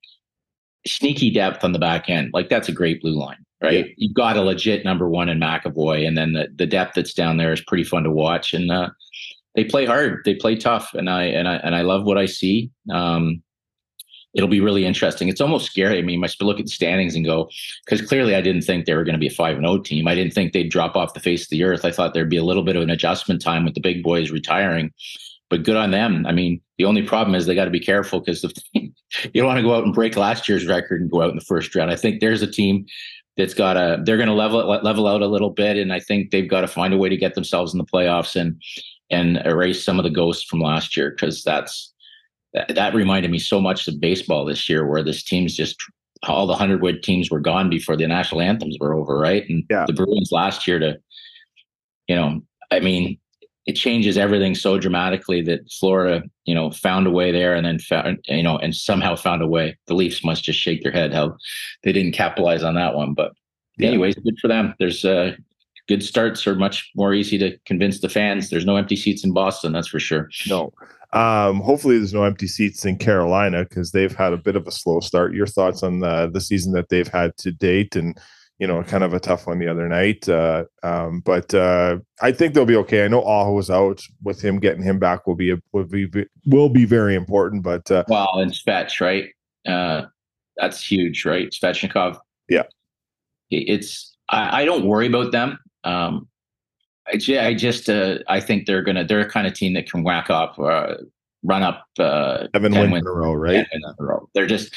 sneaky 0.86 1.30
depth 1.30 1.64
on 1.64 1.72
the 1.72 1.78
back 1.78 2.08
end, 2.08 2.30
like 2.32 2.48
that's 2.48 2.68
a 2.68 2.72
great 2.72 3.00
blue 3.00 3.18
line, 3.18 3.44
right? 3.62 3.86
Yeah. 3.86 3.92
You've 3.96 4.14
got 4.14 4.36
a 4.36 4.42
legit 4.42 4.84
number 4.84 5.08
one 5.08 5.28
in 5.28 5.38
McAvoy, 5.38 6.06
and 6.06 6.16
then 6.16 6.32
the, 6.32 6.48
the 6.54 6.66
depth 6.66 6.94
that's 6.94 7.14
down 7.14 7.36
there 7.36 7.52
is 7.52 7.60
pretty 7.60 7.84
fun 7.84 8.04
to 8.04 8.10
watch. 8.10 8.54
And 8.54 8.70
uh, 8.70 8.90
they 9.54 9.64
play 9.64 9.84
hard, 9.84 10.22
they 10.24 10.34
play 10.34 10.56
tough, 10.56 10.94
and 10.94 11.08
I 11.08 11.24
and 11.24 11.48
I 11.48 11.56
and 11.56 11.74
I 11.74 11.82
love 11.82 12.04
what 12.04 12.18
I 12.18 12.26
see. 12.26 12.70
Um, 12.92 13.42
it'll 14.34 14.48
be 14.48 14.60
really 14.60 14.86
interesting. 14.86 15.28
It's 15.28 15.40
almost 15.40 15.66
scary. 15.66 15.98
I 15.98 16.02
mean, 16.02 16.18
I 16.18 16.22
must 16.22 16.42
look 16.42 16.58
at 16.58 16.66
the 16.66 16.70
standings 16.70 17.14
and 17.14 17.24
go, 17.24 17.50
because 17.84 18.06
clearly 18.06 18.34
I 18.34 18.40
didn't 18.40 18.62
think 18.62 18.86
they 18.86 18.94
were 18.94 19.04
going 19.04 19.14
to 19.14 19.20
be 19.20 19.26
a 19.26 19.30
5 19.30 19.58
0 19.58 19.78
team. 19.78 20.08
I 20.08 20.14
didn't 20.14 20.32
think 20.32 20.52
they'd 20.52 20.70
drop 20.70 20.96
off 20.96 21.14
the 21.14 21.20
face 21.20 21.44
of 21.44 21.50
the 21.50 21.64
earth. 21.64 21.84
I 21.84 21.92
thought 21.92 22.14
there'd 22.14 22.30
be 22.30 22.38
a 22.38 22.44
little 22.44 22.62
bit 22.62 22.76
of 22.76 22.82
an 22.82 22.90
adjustment 22.90 23.42
time 23.42 23.64
with 23.64 23.74
the 23.74 23.80
big 23.80 24.02
boys 24.02 24.30
retiring, 24.30 24.92
but 25.52 25.64
good 25.64 25.76
on 25.76 25.90
them. 25.90 26.24
I 26.24 26.32
mean, 26.32 26.62
the 26.78 26.86
only 26.86 27.02
problem 27.02 27.34
is 27.34 27.44
they 27.44 27.54
got 27.54 27.66
to 27.66 27.70
be 27.70 27.78
careful 27.78 28.20
because 28.20 28.42
you 28.72 28.90
don't 29.34 29.44
want 29.44 29.58
to 29.58 29.62
go 29.62 29.74
out 29.74 29.84
and 29.84 29.92
break 29.92 30.16
last 30.16 30.48
year's 30.48 30.66
record 30.66 31.02
and 31.02 31.10
go 31.10 31.20
out 31.20 31.28
in 31.28 31.36
the 31.36 31.44
first 31.44 31.74
round. 31.74 31.90
I 31.90 31.96
think 31.96 32.20
there's 32.20 32.40
a 32.40 32.50
team 32.50 32.86
that's 33.36 33.52
got 33.52 33.76
a 33.76 34.00
they're 34.02 34.16
going 34.16 34.30
to 34.30 34.34
level 34.34 34.66
level 34.66 35.06
out 35.06 35.20
a 35.20 35.26
little 35.26 35.50
bit, 35.50 35.76
and 35.76 35.92
I 35.92 36.00
think 36.00 36.30
they've 36.30 36.48
got 36.48 36.62
to 36.62 36.68
find 36.68 36.94
a 36.94 36.96
way 36.96 37.10
to 37.10 37.18
get 37.18 37.34
themselves 37.34 37.74
in 37.74 37.78
the 37.78 37.84
playoffs 37.84 38.34
and 38.34 38.62
and 39.10 39.42
erase 39.44 39.84
some 39.84 39.98
of 39.98 40.04
the 40.04 40.10
ghosts 40.10 40.42
from 40.42 40.60
last 40.60 40.96
year 40.96 41.10
because 41.10 41.42
that's 41.42 41.92
that, 42.54 42.74
that 42.74 42.94
reminded 42.94 43.30
me 43.30 43.38
so 43.38 43.60
much 43.60 43.86
of 43.86 44.00
baseball 44.00 44.46
this 44.46 44.70
year, 44.70 44.86
where 44.86 45.04
this 45.04 45.22
team's 45.22 45.54
just 45.54 45.76
all 46.22 46.46
the 46.46 46.56
hundred 46.56 46.80
wood 46.80 47.02
teams 47.02 47.30
were 47.30 47.40
gone 47.40 47.68
before 47.68 47.94
the 47.94 48.06
national 48.06 48.40
anthems 48.40 48.78
were 48.80 48.94
over, 48.94 49.18
right? 49.18 49.46
And 49.50 49.64
yeah. 49.68 49.84
the 49.86 49.92
Bruins 49.92 50.32
last 50.32 50.66
year 50.66 50.78
to, 50.78 50.98
you 52.08 52.16
know, 52.16 52.40
I 52.70 52.80
mean, 52.80 53.18
it 53.66 53.74
changes 53.74 54.18
everything 54.18 54.54
so 54.54 54.78
dramatically 54.78 55.40
that 55.42 55.70
Florida, 55.70 56.24
you 56.44 56.54
know, 56.54 56.70
found 56.70 57.06
a 57.06 57.10
way 57.10 57.30
there 57.30 57.54
and 57.54 57.64
then 57.64 57.78
found, 57.78 58.18
you 58.26 58.42
know, 58.42 58.58
and 58.58 58.74
somehow 58.74 59.14
found 59.14 59.40
a 59.40 59.46
way. 59.46 59.76
The 59.86 59.94
Leafs 59.94 60.24
must 60.24 60.42
just 60.42 60.58
shake 60.58 60.82
their 60.82 60.92
head 60.92 61.14
how 61.14 61.36
they 61.84 61.92
didn't 61.92 62.12
capitalize 62.12 62.64
on 62.64 62.74
that 62.74 62.94
one. 62.94 63.14
But 63.14 63.32
yeah. 63.78 63.88
anyways, 63.88 64.16
good 64.16 64.38
for 64.40 64.48
them. 64.48 64.74
There's 64.78 65.04
uh 65.04 65.36
good 65.88 66.02
starts 66.02 66.46
are 66.46 66.54
much 66.54 66.90
more 66.96 67.14
easy 67.14 67.38
to 67.38 67.56
convince 67.66 68.00
the 68.00 68.08
fans. 68.08 68.50
There's 68.50 68.64
no 68.64 68.76
empty 68.76 68.96
seats 68.96 69.24
in 69.24 69.32
Boston, 69.32 69.72
that's 69.72 69.88
for 69.88 70.00
sure. 70.00 70.28
No. 70.48 70.72
Um, 71.12 71.60
hopefully, 71.60 71.98
there's 71.98 72.14
no 72.14 72.24
empty 72.24 72.46
seats 72.46 72.84
in 72.84 72.96
Carolina 72.96 73.64
because 73.68 73.92
they've 73.92 74.14
had 74.14 74.32
a 74.32 74.38
bit 74.38 74.56
of 74.56 74.66
a 74.66 74.72
slow 74.72 75.00
start. 75.00 75.34
Your 75.34 75.46
thoughts 75.46 75.82
on 75.82 76.00
the 76.00 76.30
the 76.32 76.40
season 76.40 76.72
that 76.72 76.88
they've 76.88 77.08
had 77.08 77.36
to 77.38 77.52
date, 77.52 77.94
and 77.96 78.18
you 78.62 78.68
know, 78.68 78.80
kind 78.84 79.02
of 79.02 79.12
a 79.12 79.18
tough 79.18 79.48
one 79.48 79.58
the 79.58 79.66
other 79.66 79.88
night. 79.88 80.28
Uh, 80.28 80.62
um, 80.84 81.18
but 81.24 81.52
uh, 81.52 81.98
I 82.20 82.30
think 82.30 82.54
they'll 82.54 82.64
be 82.64 82.76
okay. 82.76 83.04
I 83.04 83.08
know 83.08 83.24
Aho 83.24 83.54
was 83.54 83.70
out. 83.70 84.00
With 84.22 84.40
him 84.40 84.60
getting 84.60 84.84
him 84.84 85.00
back 85.00 85.26
will 85.26 85.34
be 85.34 85.50
a, 85.50 85.56
will 85.72 85.82
be 85.82 86.08
will 86.46 86.68
be 86.68 86.84
very 86.84 87.16
important. 87.16 87.64
But 87.64 87.90
uh, 87.90 88.04
well, 88.06 88.30
and 88.34 88.52
Svech, 88.52 89.00
right? 89.00 89.30
Uh, 89.66 90.06
that's 90.58 90.80
huge, 90.80 91.24
right? 91.24 91.50
Svechnikov. 91.50 92.20
Yeah. 92.48 92.62
It's 93.50 94.16
I, 94.28 94.62
I 94.62 94.64
don't 94.64 94.86
worry 94.86 95.08
about 95.08 95.32
them. 95.32 95.58
Um, 95.82 96.28
I, 97.08 97.18
I 97.40 97.54
just 97.54 97.88
uh, 97.88 98.20
I 98.28 98.38
think 98.38 98.66
they're 98.68 98.82
gonna 98.82 99.04
they're 99.04 99.18
a 99.18 99.28
kind 99.28 99.48
of 99.48 99.54
team 99.54 99.74
that 99.74 99.90
can 99.90 100.04
whack 100.04 100.30
up, 100.30 100.56
uh, 100.60 100.98
run 101.42 101.64
up 101.64 101.84
uh, 101.98 102.46
seven 102.54 102.72
wins 102.74 102.94
in 102.94 103.06
a 103.08 103.10
row, 103.10 103.32
right? 103.32 103.66
In 103.72 103.82
a 103.84 103.94
row. 104.04 104.28
They're 104.34 104.46
just 104.46 104.72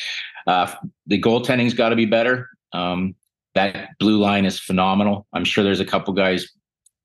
uh, 0.47 0.73
the 1.05 1.21
goaltending's 1.21 1.75
got 1.75 1.89
to 1.89 1.95
be 1.95 2.05
better. 2.05 2.49
Um, 2.73 3.13
that 3.55 3.89
blue 3.99 4.17
line 4.17 4.45
is 4.45 4.59
phenomenal. 4.59 5.25
I'm 5.33 5.45
sure 5.45 5.63
there's 5.63 5.79
a 5.79 5.85
couple 5.85 6.13
guys 6.13 6.47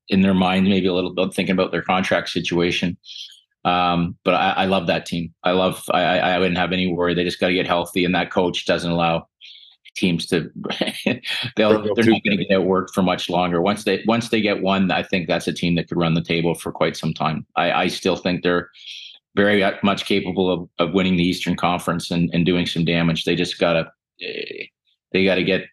in 0.09 0.21
their 0.21 0.33
mind, 0.33 0.67
maybe 0.67 0.87
a 0.87 0.93
little 0.93 1.13
bit 1.13 1.33
thinking 1.33 1.53
about 1.53 1.71
their 1.71 1.81
contract 1.81 2.29
situation. 2.29 2.97
Um, 3.63 4.17
but 4.23 4.33
I, 4.33 4.51
I, 4.51 4.65
love 4.65 4.87
that 4.87 5.05
team. 5.05 5.33
I 5.43 5.51
love. 5.51 5.83
I, 5.91 6.01
I 6.01 6.39
wouldn't 6.39 6.57
have 6.57 6.73
any 6.73 6.91
worry. 6.91 7.13
They 7.13 7.23
just 7.23 7.39
got 7.39 7.47
to 7.47 7.53
get 7.53 7.67
healthy, 7.67 8.03
and 8.05 8.15
that 8.15 8.31
coach 8.31 8.65
doesn't 8.65 8.89
allow 8.89 9.27
teams 9.95 10.25
to. 10.27 10.49
they'll 11.55 11.83
they're 11.95 12.05
not 12.05 12.23
going 12.23 12.37
to 12.37 12.45
get 12.45 12.63
worked 12.63 12.93
for 12.93 13.03
much 13.03 13.29
longer. 13.29 13.61
Once 13.61 13.83
they 13.83 14.03
once 14.07 14.29
they 14.29 14.41
get 14.41 14.63
one, 14.63 14.89
I 14.89 15.03
think 15.03 15.27
that's 15.27 15.47
a 15.47 15.53
team 15.53 15.75
that 15.75 15.87
could 15.87 15.97
run 15.97 16.15
the 16.15 16.23
table 16.23 16.55
for 16.55 16.71
quite 16.71 16.97
some 16.97 17.13
time. 17.13 17.45
I, 17.55 17.71
I 17.71 17.87
still 17.87 18.15
think 18.15 18.41
they're 18.41 18.71
very 19.35 19.63
much 19.83 20.05
capable 20.05 20.51
of, 20.51 20.67
of 20.79 20.93
winning 20.93 21.15
the 21.15 21.23
Eastern 21.23 21.55
Conference 21.55 22.09
and, 22.09 22.29
and 22.33 22.45
doing 22.45 22.65
some 22.65 22.83
damage. 22.83 23.25
They 23.25 23.35
just 23.35 23.59
gotta 23.59 23.91
they 24.19 25.23
got 25.23 25.35
to 25.35 25.43
get 25.43 25.65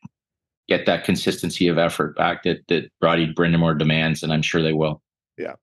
get 0.69 0.87
that 0.87 1.05
consistency 1.05 1.69
of 1.69 1.79
effort 1.79 2.16
back 2.16 2.43
that 2.45 2.66
that 2.69 2.91
Roddy 3.01 3.33
Brind'Amour 3.33 3.79
demands, 3.79 4.23
and 4.23 4.33
I'm 4.33 4.43
sure 4.43 4.62
they 4.62 4.73
will. 4.73 5.03
Yeah. 5.37 5.55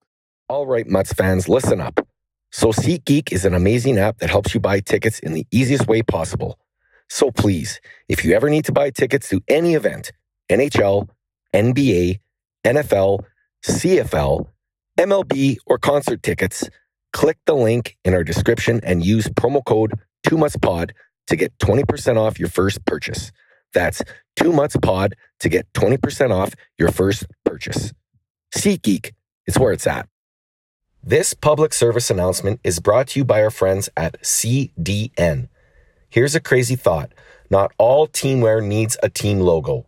All 0.49 0.65
right, 0.65 0.87
Mutts 0.87 1.13
fans, 1.13 1.49
listen 1.49 1.81
up. 1.81 2.05
So 2.51 2.71
SeatGeek 2.71 3.31
is 3.31 3.45
an 3.45 3.53
amazing 3.53 3.97
app 3.97 4.19
that 4.19 4.29
helps 4.29 4.53
you 4.53 4.59
buy 4.59 4.79
tickets 4.79 5.19
in 5.19 5.33
the 5.33 5.45
easiest 5.51 5.87
way 5.87 6.01
possible. 6.01 6.57
So 7.09 7.31
please, 7.31 7.81
if 8.07 8.23
you 8.23 8.33
ever 8.33 8.49
need 8.49 8.65
to 8.65 8.71
buy 8.71 8.91
tickets 8.91 9.29
to 9.29 9.41
any 9.47 9.73
event, 9.73 10.11
NHL, 10.49 11.09
NBA, 11.53 12.19
NFL, 12.63 13.25
CFL, 13.65 14.47
MLB, 14.97 15.57
or 15.65 15.77
concert 15.77 16.23
tickets, 16.23 16.69
click 17.11 17.37
the 17.45 17.55
link 17.55 17.97
in 18.05 18.13
our 18.13 18.23
description 18.23 18.79
and 18.83 19.05
use 19.05 19.27
promo 19.27 19.63
code 19.63 19.93
2MUTSPOD 20.27 20.91
to 21.27 21.35
get 21.35 21.57
20% 21.59 22.17
off 22.17 22.39
your 22.39 22.49
first 22.49 22.85
purchase. 22.85 23.31
That's 23.75 24.01
two 24.37 24.53
Mutts 24.53 24.77
pod 24.81 25.15
to 25.41 25.49
get 25.49 25.71
20% 25.73 26.31
off 26.31 26.55
your 26.79 26.91
first 26.91 27.25
purchase. 27.43 27.93
SeatGeek, 28.55 29.11
it's 29.45 29.59
where 29.59 29.73
it's 29.73 29.85
at. 29.85 30.07
This 31.03 31.33
public 31.33 31.73
service 31.73 32.09
announcement 32.09 32.61
is 32.63 32.79
brought 32.79 33.09
to 33.09 33.19
you 33.19 33.25
by 33.25 33.43
our 33.43 33.51
friends 33.51 33.89
at 33.97 34.19
CDN. 34.21 35.49
Here's 36.09 36.35
a 36.35 36.39
crazy 36.39 36.75
thought 36.75 37.11
not 37.51 37.73
all 37.77 38.07
teamwear 38.07 38.65
needs 38.65 38.97
a 39.03 39.09
team 39.09 39.39
logo. 39.39 39.85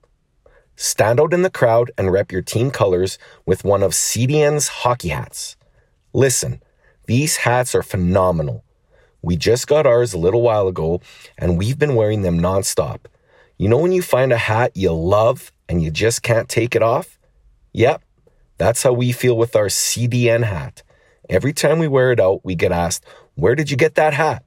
Stand 0.75 1.19
out 1.19 1.33
in 1.33 1.41
the 1.41 1.49
crowd 1.49 1.89
and 1.97 2.11
rep 2.11 2.31
your 2.31 2.43
team 2.43 2.69
colors 2.69 3.17
with 3.45 3.63
one 3.63 3.81
of 3.81 3.93
CDN's 3.93 4.67
hockey 4.67 5.09
hats. 5.09 5.55
Listen, 6.13 6.61
these 7.07 7.37
hats 7.37 7.73
are 7.73 7.81
phenomenal. 7.81 8.63
We 9.21 9.37
just 9.37 9.65
got 9.65 9.87
ours 9.87 10.13
a 10.13 10.19
little 10.19 10.41
while 10.41 10.67
ago 10.67 11.01
and 11.37 11.57
we've 11.57 11.79
been 11.79 11.95
wearing 11.95 12.21
them 12.21 12.39
nonstop. 12.39 13.05
You 13.59 13.69
know 13.69 13.77
when 13.77 13.91
you 13.91 14.03
find 14.03 14.31
a 14.31 14.37
hat 14.37 14.77
you 14.77 14.91
love 14.91 15.51
and 15.67 15.81
you 15.81 15.89
just 15.89 16.21
can't 16.21 16.47
take 16.47 16.75
it 16.75 16.83
off? 16.83 17.17
Yep, 17.73 18.03
that's 18.59 18.83
how 18.83 18.93
we 18.93 19.11
feel 19.11 19.35
with 19.35 19.55
our 19.55 19.65
CDN 19.65 20.43
hat. 20.43 20.83
Every 21.27 21.53
time 21.53 21.79
we 21.79 21.87
wear 21.87 22.11
it 22.11 22.19
out, 22.19 22.45
we 22.45 22.53
get 22.53 22.71
asked, 22.71 23.03
Where 23.33 23.55
did 23.55 23.71
you 23.71 23.77
get 23.77 23.95
that 23.95 24.13
hat? 24.13 24.45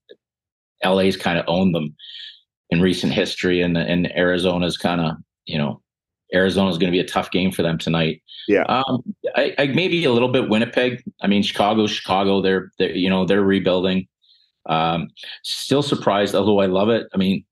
LA's 0.84 1.18
kind 1.18 1.38
of 1.38 1.46
owned 1.48 1.76
them 1.76 1.96
in 2.70 2.82
recent 2.82 3.14
history, 3.14 3.62
and 3.62 3.78
and 3.78 4.12
Arizona's 4.18 4.78
kind 4.78 5.02
of 5.02 5.18
you 5.46 5.58
know 5.58 5.82
Arizona's 6.34 6.78
going 6.78 6.92
to 6.92 6.96
be 6.96 7.04
a 7.04 7.08
tough 7.08 7.30
game 7.30 7.52
for 7.52 7.62
them 7.62 7.78
tonight. 7.78 8.24
Yeah, 8.48 8.64
um, 8.64 9.04
I, 9.36 9.54
I 9.60 9.68
maybe 9.68 10.04
a 10.06 10.12
little 10.12 10.32
bit 10.32 10.50
Winnipeg. 10.50 11.04
I 11.22 11.28
mean, 11.28 11.44
Chicago, 11.44 11.86
Chicago. 11.86 12.42
They're, 12.42 12.72
they're 12.80 12.96
you 12.96 13.10
know 13.10 13.26
they're 13.26 13.44
rebuilding. 13.44 14.08
Um, 14.68 15.10
still 15.44 15.82
surprised, 15.82 16.36
although 16.36 16.60
I 16.60 16.66
love 16.66 16.90
it. 16.90 17.08
I 17.14 17.18
mean, 17.18 17.46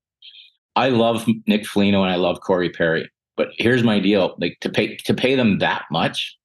I 0.76 0.90
love 0.90 1.26
Nick 1.48 1.66
Foligno 1.66 2.04
and 2.04 2.12
I 2.12 2.16
love 2.16 2.42
Corey 2.42 2.70
Perry, 2.70 3.10
but 3.38 3.50
here's 3.58 3.84
my 3.84 4.00
deal: 4.00 4.36
like 4.40 4.58
to 4.62 4.70
pay 4.70 4.96
to 4.98 5.14
pay 5.14 5.36
them 5.36 5.60
that 5.60 5.84
much, 5.92 6.38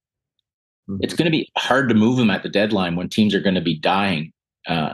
mm-hmm. 0.89 0.99
it's 1.01 1.13
going 1.13 1.25
to 1.25 1.31
be 1.31 1.49
hard 1.57 1.89
to 1.89 1.95
move 1.95 2.17
them 2.17 2.29
at 2.29 2.43
the 2.43 2.49
deadline 2.49 2.95
when 2.95 3.09
teams 3.09 3.35
are 3.35 3.41
going 3.41 3.55
to 3.55 3.61
be 3.61 3.77
dying. 3.77 4.31
Uh, 4.67 4.93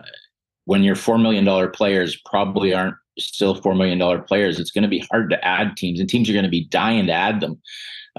when 0.66 0.84
your 0.84 0.96
$4 0.96 1.22
million 1.22 1.72
players 1.72 2.22
probably 2.26 2.74
aren't 2.74 2.96
still 3.18 3.56
$4 3.56 3.78
million 3.78 4.22
players, 4.24 4.60
it's 4.60 4.72
going 4.72 4.84
to 4.84 4.90
be 4.90 5.06
hard 5.10 5.30
to 5.30 5.46
add 5.46 5.78
teams, 5.78 6.00
and 6.00 6.10
teams 6.10 6.30
are 6.30 6.34
going 6.34 6.44
to 6.44 6.50
be 6.50 6.66
dying 6.66 7.08
to 7.08 7.14
add 7.14 7.40
them. 7.40 7.60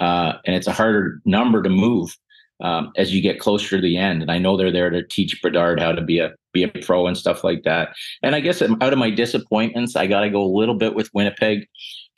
Uh, 0.00 0.34
and 0.46 0.56
it's 0.56 0.66
a 0.66 0.72
harder 0.72 1.20
number 1.26 1.62
to 1.62 1.68
move 1.68 2.16
um, 2.60 2.92
as 2.96 3.14
you 3.14 3.20
get 3.20 3.40
closer 3.40 3.76
to 3.76 3.82
the 3.82 3.96
end. 3.96 4.22
And 4.22 4.30
I 4.30 4.38
know 4.38 4.56
they're 4.56 4.72
there 4.72 4.90
to 4.90 5.06
teach 5.06 5.40
Bedard 5.42 5.80
how 5.80 5.92
to 5.92 6.02
be 6.02 6.18
a 6.18 6.32
be 6.52 6.62
a 6.62 6.68
pro 6.68 7.06
and 7.06 7.16
stuff 7.16 7.44
like 7.44 7.62
that. 7.64 7.94
And 8.22 8.34
I 8.34 8.40
guess 8.40 8.62
out 8.62 8.92
of 8.92 8.98
my 8.98 9.10
disappointments, 9.10 9.96
I 9.96 10.06
got 10.06 10.20
to 10.20 10.30
go 10.30 10.42
a 10.42 10.56
little 10.58 10.74
bit 10.74 10.94
with 10.94 11.10
Winnipeg 11.12 11.66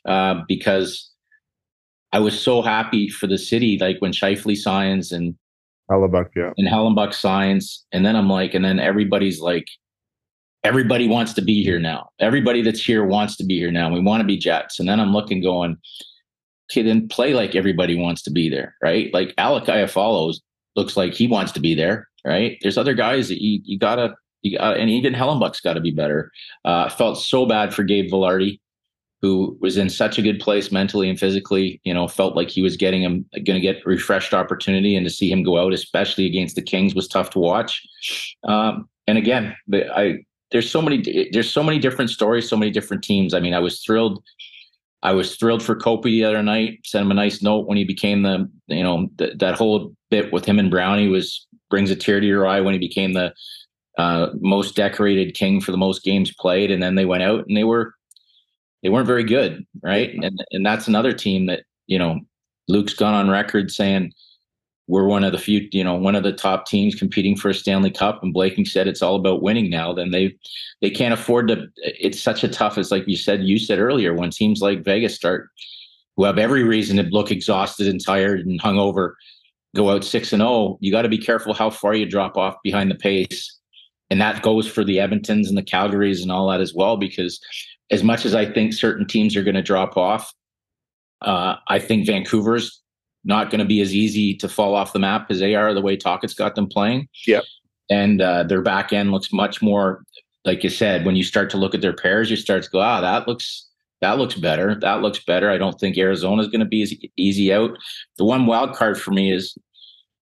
uh, 0.06 0.42
because 0.46 1.10
I 2.12 2.20
was 2.20 2.40
so 2.40 2.62
happy 2.62 3.08
for 3.08 3.26
the 3.26 3.38
city, 3.38 3.78
like 3.80 3.98
when 4.00 4.12
Scheifele 4.12 4.56
signs 4.56 5.12
and 5.12 5.36
Hellebuyck, 5.90 6.30
yeah, 6.36 6.52
and 6.56 6.68
Hellebuyck 6.68 7.12
signs, 7.12 7.84
and 7.92 8.06
then 8.06 8.14
I'm 8.16 8.28
like, 8.28 8.54
and 8.54 8.64
then 8.64 8.78
everybody's 8.78 9.40
like, 9.40 9.66
everybody 10.62 11.08
wants 11.08 11.32
to 11.34 11.42
be 11.42 11.62
here 11.62 11.78
now. 11.78 12.10
Everybody 12.20 12.62
that's 12.62 12.84
here 12.84 13.04
wants 13.04 13.36
to 13.36 13.44
be 13.44 13.58
here 13.58 13.70
now. 13.70 13.92
We 13.92 14.00
want 14.00 14.20
to 14.20 14.26
be 14.26 14.36
Jets. 14.36 14.78
And 14.78 14.88
then 14.88 15.00
I'm 15.00 15.12
looking, 15.12 15.42
going, 15.42 15.76
okay, 16.70 16.82
then 16.82 17.08
play 17.08 17.34
like 17.34 17.54
everybody 17.54 17.98
wants 17.98 18.22
to 18.22 18.30
be 18.30 18.48
there, 18.48 18.74
right? 18.82 19.12
Like 19.12 19.34
Alec 19.38 19.90
follows 19.90 20.40
looks 20.76 20.96
like 20.96 21.14
he 21.14 21.26
wants 21.26 21.52
to 21.52 21.60
be 21.60 21.74
there, 21.74 22.08
right? 22.24 22.58
There's 22.62 22.78
other 22.78 22.94
guys 22.94 23.28
that 23.28 23.42
you 23.42 23.60
you 23.64 23.78
gotta 23.78 24.14
uh, 24.58 24.74
and 24.78 24.88
even 24.90 25.12
Hellebuyck's 25.12 25.60
got 25.60 25.74
to 25.74 25.80
be 25.80 25.90
better. 25.90 26.30
Uh, 26.64 26.88
felt 26.88 27.18
so 27.18 27.46
bad 27.46 27.74
for 27.74 27.82
Gabe 27.82 28.10
Vilardi, 28.10 28.58
who 29.20 29.56
was 29.60 29.76
in 29.76 29.90
such 29.90 30.18
a 30.18 30.22
good 30.22 30.40
place 30.40 30.72
mentally 30.72 31.10
and 31.10 31.18
physically. 31.18 31.80
You 31.84 31.92
know, 31.92 32.08
felt 32.08 32.36
like 32.36 32.48
he 32.48 32.62
was 32.62 32.76
getting 32.76 33.02
him 33.02 33.26
going 33.34 33.56
to 33.56 33.60
get 33.60 33.84
refreshed 33.84 34.32
opportunity, 34.32 34.96
and 34.96 35.04
to 35.04 35.10
see 35.10 35.30
him 35.30 35.42
go 35.42 35.58
out, 35.58 35.72
especially 35.72 36.26
against 36.26 36.56
the 36.56 36.62
Kings, 36.62 36.94
was 36.94 37.08
tough 37.08 37.30
to 37.30 37.38
watch. 37.38 37.82
Um, 38.44 38.88
and 39.06 39.18
again, 39.18 39.54
I 39.74 40.20
there's 40.52 40.70
so 40.70 40.82
many 40.82 41.28
there's 41.32 41.50
so 41.50 41.62
many 41.62 41.78
different 41.78 42.10
stories, 42.10 42.48
so 42.48 42.56
many 42.56 42.70
different 42.70 43.04
teams. 43.04 43.34
I 43.34 43.40
mean, 43.40 43.54
I 43.54 43.60
was 43.60 43.82
thrilled. 43.82 44.22
I 45.02 45.12
was 45.12 45.36
thrilled 45.36 45.62
for 45.62 45.76
Kopi 45.76 46.04
the 46.04 46.24
other 46.24 46.42
night. 46.42 46.80
Sent 46.84 47.04
him 47.04 47.10
a 47.10 47.14
nice 47.14 47.42
note 47.42 47.66
when 47.66 47.78
he 47.78 47.84
became 47.84 48.22
the 48.22 48.50
you 48.66 48.82
know 48.82 49.08
th- 49.18 49.38
that 49.38 49.54
whole 49.54 49.94
bit 50.10 50.32
with 50.32 50.44
him 50.44 50.58
and 50.58 50.70
Brownie 50.70 51.08
was 51.08 51.46
brings 51.70 51.90
a 51.90 51.96
tear 51.96 52.20
to 52.20 52.26
your 52.26 52.46
eye 52.46 52.60
when 52.60 52.74
he 52.74 52.78
became 52.78 53.12
the 53.12 53.32
uh, 53.98 54.28
most 54.40 54.76
decorated 54.76 55.34
king 55.34 55.60
for 55.60 55.72
the 55.72 55.78
most 55.78 56.02
games 56.02 56.32
played, 56.34 56.70
and 56.70 56.82
then 56.82 56.94
they 56.94 57.04
went 57.04 57.22
out 57.22 57.46
and 57.46 57.56
they 57.56 57.64
were 57.64 57.94
they 58.82 58.88
weren't 58.88 59.06
very 59.06 59.24
good, 59.24 59.64
right? 59.82 60.12
And 60.14 60.44
and 60.50 60.66
that's 60.66 60.88
another 60.88 61.12
team 61.12 61.46
that 61.46 61.64
you 61.86 61.98
know 61.98 62.20
Luc's 62.68 62.94
gone 62.94 63.14
on 63.14 63.30
record 63.30 63.70
saying 63.70 64.12
we're 64.90 65.06
one 65.06 65.22
of 65.22 65.30
the 65.30 65.38
few, 65.38 65.68
you 65.70 65.84
know, 65.84 65.94
one 65.94 66.16
of 66.16 66.24
the 66.24 66.32
top 66.32 66.66
teams 66.66 66.96
competing 66.96 67.36
for 67.36 67.48
a 67.48 67.54
Stanley 67.54 67.92
Cup. 67.92 68.24
And 68.24 68.34
Blaking 68.34 68.64
said 68.64 68.88
it's 68.88 69.02
all 69.02 69.14
about 69.14 69.40
winning 69.40 69.70
now. 69.70 69.92
Then 69.92 70.10
they 70.10 70.36
they 70.80 70.90
can't 70.90 71.14
afford 71.14 71.46
to. 71.48 71.68
It's 71.76 72.20
such 72.20 72.42
a 72.42 72.48
tough. 72.48 72.76
It's 72.76 72.90
like 72.90 73.06
you 73.06 73.16
said. 73.16 73.44
You 73.44 73.58
said 73.60 73.78
earlier 73.78 74.14
when 74.14 74.30
teams 74.30 74.60
like 74.60 74.84
Vegas 74.84 75.14
start, 75.14 75.48
who 76.16 76.24
have 76.24 76.38
every 76.38 76.64
reason 76.64 76.96
to 76.96 77.04
look 77.04 77.30
exhausted 77.30 77.86
and 77.86 78.04
tired 78.04 78.40
and 78.40 78.60
hungover, 78.60 79.12
go 79.76 79.90
out 79.90 80.02
six 80.02 80.32
and 80.32 80.40
zero. 80.40 80.50
Oh, 80.50 80.78
you 80.80 80.90
got 80.90 81.02
to 81.02 81.08
be 81.08 81.18
careful 81.18 81.54
how 81.54 81.70
far 81.70 81.94
you 81.94 82.04
drop 82.04 82.36
off 82.36 82.56
behind 82.64 82.90
the 82.90 82.96
pace, 82.96 83.58
and 84.10 84.20
that 84.20 84.42
goes 84.42 84.66
for 84.66 84.82
the 84.82 84.96
Edmontons 84.96 85.48
and 85.48 85.56
the 85.56 85.62
Calgarys 85.62 86.20
and 86.20 86.32
all 86.32 86.50
that 86.50 86.60
as 86.60 86.74
well. 86.74 86.96
Because 86.96 87.38
as 87.92 88.02
much 88.02 88.26
as 88.26 88.34
I 88.34 88.44
think 88.44 88.72
certain 88.72 89.06
teams 89.06 89.36
are 89.36 89.44
going 89.44 89.54
to 89.54 89.62
drop 89.62 89.96
off, 89.96 90.34
uh, 91.22 91.56
I 91.68 91.78
think 91.78 92.06
Vancouver's 92.08 92.82
not 93.24 93.50
going 93.50 93.58
to 93.58 93.64
be 93.64 93.80
as 93.80 93.94
easy 93.94 94.34
to 94.36 94.48
fall 94.48 94.74
off 94.74 94.92
the 94.92 94.98
map 94.98 95.30
as 95.30 95.40
they 95.40 95.54
are 95.54 95.74
the 95.74 95.80
way 95.80 95.96
Tocchet's 95.96 96.34
got 96.34 96.54
them 96.54 96.66
playing. 96.66 97.08
Yep. 97.26 97.44
And 97.90 98.22
uh, 98.22 98.44
their 98.44 98.62
back 98.62 98.92
end 98.92 99.12
looks 99.12 99.32
much 99.32 99.60
more, 99.60 100.04
like 100.44 100.64
you 100.64 100.70
said, 100.70 101.04
when 101.04 101.16
you 101.16 101.24
start 101.24 101.50
to 101.50 101.56
look 101.56 101.74
at 101.74 101.80
their 101.80 101.92
pairs, 101.92 102.30
you 102.30 102.36
start 102.36 102.62
to 102.62 102.70
go, 102.70 102.80
ah, 102.80 103.00
that 103.00 103.28
looks 103.28 103.66
that 104.00 104.16
looks 104.16 104.34
better. 104.34 104.74
That 104.80 105.02
looks 105.02 105.18
better. 105.18 105.50
I 105.50 105.58
don't 105.58 105.78
think 105.78 105.98
Arizona 105.98 106.40
is 106.40 106.48
going 106.48 106.60
to 106.60 106.66
be 106.66 106.82
as 106.82 106.94
easy 107.18 107.52
out. 107.52 107.76
The 108.16 108.24
one 108.24 108.46
wild 108.46 108.74
card 108.74 108.98
for 108.98 109.10
me 109.10 109.30
is, 109.30 109.54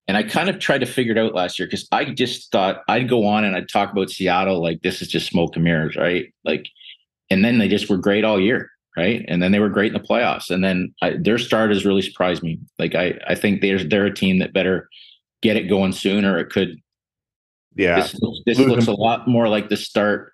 and 0.09 0.17
I 0.17 0.25
kind 0.25 0.49
of 0.49 0.59
tried 0.59 0.79
to 0.79 0.87
figure 0.87 1.13
it 1.13 1.19
out 1.19 1.35
last 1.35 1.61
year 1.61 1.69
because 1.69 1.87
I 1.93 2.07
just 2.07 2.51
thought 2.51 2.83
I'd 2.89 3.09
go 3.09 3.25
on 3.25 3.45
and 3.45 3.55
I'd 3.55 3.69
talk 3.69 3.93
about 3.93 4.11
Seattle 4.11 4.61
like 4.61 4.83
this 4.83 5.01
is 5.01 5.07
just 5.07 5.29
smoke 5.29 5.55
and 5.55 5.65
mirrors, 5.65 5.95
right? 5.95 6.27
Like, 6.45 6.67
and 7.31 7.45
then 7.45 7.59
they 7.59 7.69
just 7.69 7.89
were 7.89 7.99
great 7.99 8.25
all 8.25 8.41
year 8.41 8.69
right? 8.99 9.25
And 9.29 9.41
then 9.41 9.53
they 9.53 9.61
were 9.61 9.69
great 9.69 9.95
in 9.95 10.01
the 10.01 10.07
playoffs. 10.07 10.51
And 10.51 10.65
then 10.65 10.93
I, 11.01 11.17
their 11.19 11.39
start 11.39 11.71
has 11.71 11.87
really 11.87 12.03
surprised 12.03 12.43
me. 12.43 12.59
Like 12.79 12.95
I, 12.95 13.15
I 13.29 13.35
think 13.35 13.61
they're 13.61 13.85
they're 13.85 14.07
a 14.07 14.15
team 14.15 14.41
that 14.41 14.53
better 14.53 14.89
get 15.41 15.57
it 15.57 15.69
going 15.69 15.93
sooner. 15.93 16.39
It 16.39 16.51
could. 16.51 16.77
Yeah, 17.77 18.01
this, 18.01 18.21
this 18.45 18.59
looks 18.59 18.89
a 18.89 18.93
lot 18.93 19.29
more 19.29 19.49
like 19.49 19.69
the 19.69 19.77
start 19.77 20.33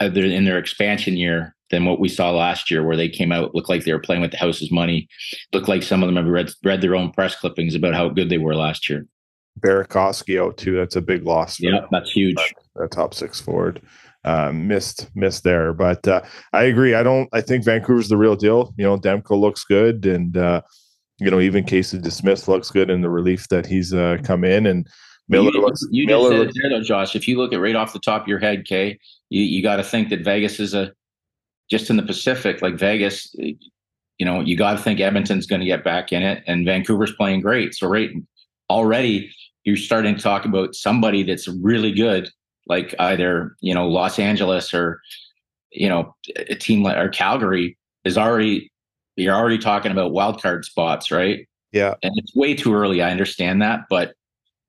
of 0.00 0.14
their, 0.14 0.24
in 0.24 0.44
their 0.44 0.58
expansion 0.58 1.16
year 1.16 1.54
than 1.70 1.84
what 1.84 2.00
we 2.00 2.08
saw 2.08 2.32
last 2.32 2.72
year, 2.72 2.82
where 2.82 2.96
they 2.96 3.08
came 3.08 3.30
out 3.30 3.54
looked 3.54 3.68
like 3.68 3.84
they 3.84 3.92
were 3.92 4.00
playing 4.00 4.20
with 4.20 4.32
the 4.32 4.36
house's 4.36 4.72
money. 4.72 5.06
Looked 5.52 5.68
like 5.68 5.84
some 5.84 6.02
of 6.02 6.08
them 6.08 6.16
have 6.16 6.26
read 6.26 6.50
read 6.64 6.80
their 6.80 6.96
own 6.96 7.12
press 7.12 7.36
clippings 7.36 7.76
about 7.76 7.94
how 7.94 8.08
good 8.08 8.30
they 8.30 8.38
were 8.38 8.56
last 8.56 8.90
year. 8.90 9.06
Burakovsky 9.60 10.40
out 10.40 10.46
oh, 10.46 10.52
too. 10.52 10.76
That's 10.76 10.96
a 10.96 11.00
big 11.00 11.24
loss. 11.24 11.60
Yeah, 11.60 11.86
that's 11.92 12.10
huge. 12.10 12.54
That 12.74 12.90
top 12.90 13.14
six 13.14 13.40
forward 13.40 13.80
uh, 14.24 14.52
missed 14.52 15.10
missed 15.14 15.44
there. 15.44 15.72
But 15.72 16.06
uh, 16.08 16.22
I 16.52 16.64
agree. 16.64 16.94
I 16.94 17.02
don't. 17.02 17.28
I 17.32 17.40
think 17.40 17.64
Vancouver's 17.64 18.08
the 18.08 18.16
real 18.16 18.36
deal. 18.36 18.74
You 18.76 18.84
know, 18.84 18.96
Demko 18.96 19.38
looks 19.38 19.64
good, 19.64 20.06
and 20.06 20.36
uh, 20.36 20.62
you 21.18 21.30
know 21.30 21.40
even 21.40 21.64
Casey 21.64 21.98
DeSmith 21.98 22.48
looks 22.48 22.70
good 22.70 22.90
in 22.90 23.00
the 23.00 23.10
relief 23.10 23.48
that 23.48 23.66
he's 23.66 23.92
uh, 23.92 24.18
come 24.24 24.44
in, 24.44 24.66
and 24.66 24.88
Miller 25.28 25.50
you, 25.52 25.60
looks. 25.60 25.86
You 25.90 26.06
Miller 26.06 26.44
just 26.44 26.58
said 26.60 26.72
it 26.72 26.84
Josh. 26.84 27.16
If 27.16 27.28
you 27.28 27.38
look 27.38 27.52
at 27.52 27.60
right 27.60 27.76
off 27.76 27.92
the 27.92 28.00
top 28.00 28.22
of 28.22 28.28
your 28.28 28.38
head, 28.38 28.64
Kay, 28.64 28.98
you 29.30 29.42
you 29.42 29.62
got 29.62 29.76
to 29.76 29.84
think 29.84 30.08
that 30.10 30.24
Vegas 30.24 30.60
is 30.60 30.74
a 30.74 30.92
just 31.70 31.90
in 31.90 31.96
the 31.96 32.02
Pacific, 32.02 32.62
like 32.62 32.74
Vegas. 32.74 33.34
You 33.34 34.24
know, 34.26 34.40
you 34.40 34.56
got 34.56 34.76
to 34.76 34.78
think 34.78 35.00
Edmonton's 35.00 35.46
going 35.46 35.60
to 35.60 35.66
get 35.66 35.82
back 35.82 36.12
in 36.12 36.22
it, 36.22 36.44
and 36.46 36.64
Vancouver's 36.64 37.12
playing 37.12 37.40
great. 37.40 37.74
So 37.74 37.88
right 37.88 38.10
already, 38.70 39.30
you're 39.64 39.76
starting 39.76 40.14
to 40.14 40.22
talk 40.22 40.44
about 40.44 40.74
somebody 40.74 41.22
that's 41.22 41.48
really 41.48 41.92
good 41.92 42.30
like 42.66 42.94
either 42.98 43.56
you 43.60 43.74
know 43.74 43.88
Los 43.88 44.18
Angeles 44.18 44.72
or 44.72 45.00
you 45.70 45.88
know 45.88 46.14
a 46.36 46.54
team 46.54 46.82
like 46.82 46.96
or 46.96 47.08
Calgary 47.08 47.76
is 48.04 48.18
already 48.18 48.70
you're 49.16 49.34
already 49.34 49.58
talking 49.58 49.92
about 49.92 50.12
wild 50.12 50.42
card 50.42 50.64
spots, 50.64 51.10
right? 51.10 51.46
Yeah, 51.72 51.94
and 52.02 52.12
it's 52.16 52.34
way 52.34 52.54
too 52.54 52.74
early. 52.74 53.02
I 53.02 53.10
understand 53.10 53.62
that, 53.62 53.80
but 53.90 54.14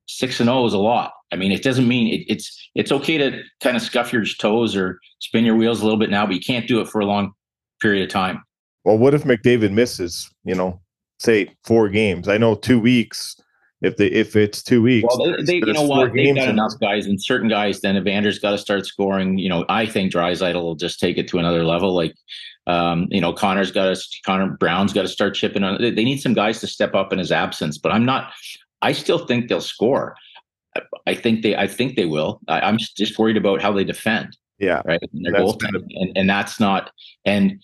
six 0.07 0.39
and 0.39 0.47
zero 0.47 0.59
oh 0.59 0.65
is 0.65 0.73
a 0.73 0.77
lot. 0.77 1.13
I 1.31 1.35
mean, 1.35 1.51
it 1.51 1.63
doesn't 1.63 1.87
mean 1.87 2.13
it, 2.13 2.25
it's 2.27 2.69
it's 2.75 2.91
okay 2.91 3.17
to 3.17 3.41
kind 3.61 3.75
of 3.75 3.83
scuff 3.83 4.13
your 4.13 4.25
toes 4.25 4.75
or 4.75 4.99
spin 5.19 5.45
your 5.45 5.55
wheels 5.55 5.81
a 5.81 5.83
little 5.83 5.99
bit 5.99 6.09
now, 6.09 6.25
but 6.25 6.35
you 6.35 6.41
can't 6.41 6.67
do 6.67 6.81
it 6.81 6.87
for 6.87 7.01
a 7.01 7.05
long 7.05 7.33
period 7.81 8.03
of 8.03 8.09
time. 8.09 8.43
Well, 8.83 8.97
what 8.97 9.13
if 9.13 9.23
McDavid 9.23 9.71
misses? 9.71 10.29
You 10.43 10.55
know, 10.55 10.81
say 11.19 11.53
four 11.63 11.89
games. 11.89 12.27
I 12.27 12.37
know 12.37 12.55
two 12.55 12.79
weeks 12.79 13.35
if 13.85 13.97
they 13.97 14.07
if 14.07 14.35
it's 14.35 14.63
two 14.63 14.81
weeks. 14.81 15.07
Well, 15.07 15.35
they, 15.37 15.43
they 15.43 15.67
you 15.67 15.73
know 15.73 15.83
what 15.83 16.13
they've 16.13 16.35
got 16.35 16.49
enough 16.49 16.73
guys 16.81 17.05
and 17.05 17.21
certain 17.21 17.47
guys. 17.47 17.81
Then 17.81 17.95
Evander's 17.95 18.39
got 18.39 18.51
to 18.51 18.57
start 18.57 18.85
scoring. 18.85 19.37
You 19.37 19.49
know, 19.49 19.65
I 19.69 19.85
think 19.85 20.11
Draisaitl 20.11 20.61
will 20.61 20.75
just 20.75 20.99
take 20.99 21.17
it 21.17 21.27
to 21.29 21.37
another 21.37 21.63
level. 21.63 21.93
Like, 21.93 22.15
um, 22.67 23.07
you 23.11 23.21
know, 23.21 23.31
Connor's 23.31 23.71
got 23.71 23.95
to 23.95 24.01
Connor 24.25 24.51
Brown's 24.57 24.93
got 24.93 25.03
to 25.03 25.07
start 25.07 25.35
chipping 25.35 25.63
on. 25.63 25.81
They, 25.81 25.91
they 25.91 26.03
need 26.03 26.21
some 26.21 26.33
guys 26.33 26.59
to 26.61 26.67
step 26.67 26.95
up 26.95 27.13
in 27.13 27.19
his 27.19 27.31
absence. 27.31 27.77
But 27.77 27.91
I'm 27.91 28.05
not. 28.05 28.31
I 28.81 28.91
still 28.91 29.25
think 29.25 29.47
they'll 29.47 29.61
score. 29.61 30.15
I 31.07 31.15
think 31.15 31.43
they. 31.43 31.55
I 31.55 31.67
think 31.67 31.95
they 31.95 32.05
will. 32.05 32.41
I, 32.47 32.67
am 32.67 32.77
just 32.77 33.17
worried 33.19 33.37
about 33.37 33.61
how 33.61 33.71
they 33.71 33.83
defend. 33.83 34.35
Yeah. 34.57 34.81
Right. 34.85 35.01
And 35.13 35.25
their 35.25 35.33
goal, 35.33 35.57
and, 35.61 36.11
and 36.15 36.29
that's 36.29 36.59
not. 36.59 36.91
And 37.25 37.61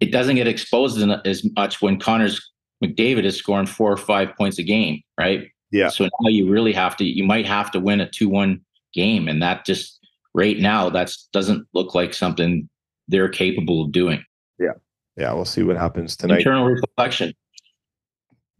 it 0.00 0.12
doesn't 0.12 0.36
get 0.36 0.46
exposed 0.46 0.98
as 1.26 1.44
much 1.56 1.82
when 1.82 1.98
Connor's 1.98 2.40
McDavid 2.82 3.24
is 3.24 3.36
scoring 3.36 3.66
four 3.66 3.92
or 3.92 3.96
five 3.96 4.34
points 4.36 4.58
a 4.58 4.62
game, 4.62 5.02
right? 5.18 5.48
Yeah. 5.70 5.88
So 5.88 6.04
now 6.04 6.28
you 6.28 6.48
really 6.50 6.72
have 6.72 6.96
to, 6.96 7.04
you 7.04 7.24
might 7.24 7.46
have 7.46 7.70
to 7.72 7.80
win 7.80 8.00
a 8.00 8.08
2 8.08 8.28
1 8.28 8.60
game. 8.94 9.28
And 9.28 9.42
that 9.42 9.64
just 9.66 9.98
right 10.34 10.58
now, 10.58 10.88
that 10.90 11.12
doesn't 11.32 11.66
look 11.74 11.94
like 11.94 12.14
something 12.14 12.68
they're 13.08 13.28
capable 13.28 13.84
of 13.84 13.92
doing. 13.92 14.24
Yeah. 14.58 14.72
Yeah. 15.16 15.32
We'll 15.32 15.44
see 15.44 15.62
what 15.62 15.76
happens 15.76 16.16
tonight. 16.16 16.38
Internal 16.38 16.66
reflection. 16.66 17.34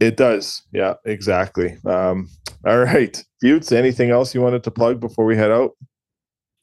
It 0.01 0.17
does. 0.17 0.63
Yeah, 0.73 0.95
exactly. 1.05 1.77
Um, 1.85 2.31
all 2.65 2.79
right. 2.79 3.23
Buttes, 3.43 3.73
anything 3.73 4.11
else 4.11 4.35
you 4.35 4.41
wanted 4.41 4.63
to 4.65 4.71
plug 4.71 5.01
before 5.01 5.25
we 5.25 5.37
head 5.37 5.51
out? 5.51 5.73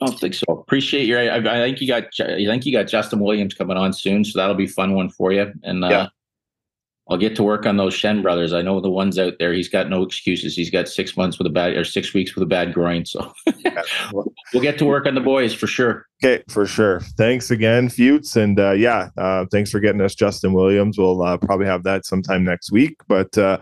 I 0.02 0.08
don't 0.08 0.20
think 0.20 0.34
so. 0.34 0.46
Appreciate 0.50 1.06
your. 1.06 1.20
I, 1.20 1.38
I, 1.38 1.66
think 1.66 1.80
you 1.82 1.88
got. 1.88 2.06
I 2.20 2.46
think 2.46 2.66
you 2.66 2.72
got 2.74 2.88
Justin 2.88 3.20
Williams 3.20 3.54
coming 3.54 3.78
on 3.78 3.94
soon, 3.94 4.26
so 4.26 4.38
that'll 4.38 4.56
be 4.56 4.68
fun 4.68 4.94
one 4.94 5.10
for 5.10 5.32
you. 5.32 5.54
And 5.64 5.86
uh, 5.86 5.90
yeah. 5.90 6.08
I'll 7.08 7.18
get 7.18 7.36
to 7.36 7.44
work 7.44 7.68
on 7.68 7.78
those 7.78 7.94
Shen 7.94 8.24
brothers. 8.24 8.52
I 8.52 8.64
know 8.64 8.82
the 8.82 8.90
ones 8.90 9.20
out 9.20 9.34
there. 9.38 9.54
He's 9.54 9.70
got 9.70 9.90
no 9.90 10.02
excuses. 10.02 10.56
He's 10.56 10.72
got 10.72 10.88
six 10.88 11.16
months 11.16 11.38
with 11.38 11.46
a 11.46 11.52
bad 11.52 11.74
or 11.78 11.84
six 11.84 12.16
weeks 12.16 12.34
with 12.34 12.42
a 12.42 12.48
bad 12.48 12.74
groin. 12.74 13.06
So 13.06 13.32
we'll 14.14 14.64
get 14.64 14.80
to 14.80 14.86
work 14.86 15.06
on 15.06 15.14
the 15.14 15.22
boys 15.22 15.54
for 15.54 15.68
sure. 15.68 16.08
Okay, 16.24 16.44
for 16.50 16.66
sure. 16.66 17.02
Thanks 17.18 17.52
again, 17.52 17.90
Fuchs, 17.90 18.36
and 18.36 18.60
uh, 18.60 18.72
yeah, 18.72 19.10
uh, 19.18 19.46
thanks 19.52 19.70
for 19.70 19.80
getting 19.80 20.02
us 20.02 20.16
Justin 20.16 20.54
Williams. 20.54 20.98
We'll 20.98 21.22
uh, 21.22 21.38
probably 21.38 21.68
have 21.68 21.84
that 21.84 22.06
sometime 22.06 22.44
next 22.44 22.72
week. 22.72 22.96
But 23.08 23.38
uh, 23.38 23.60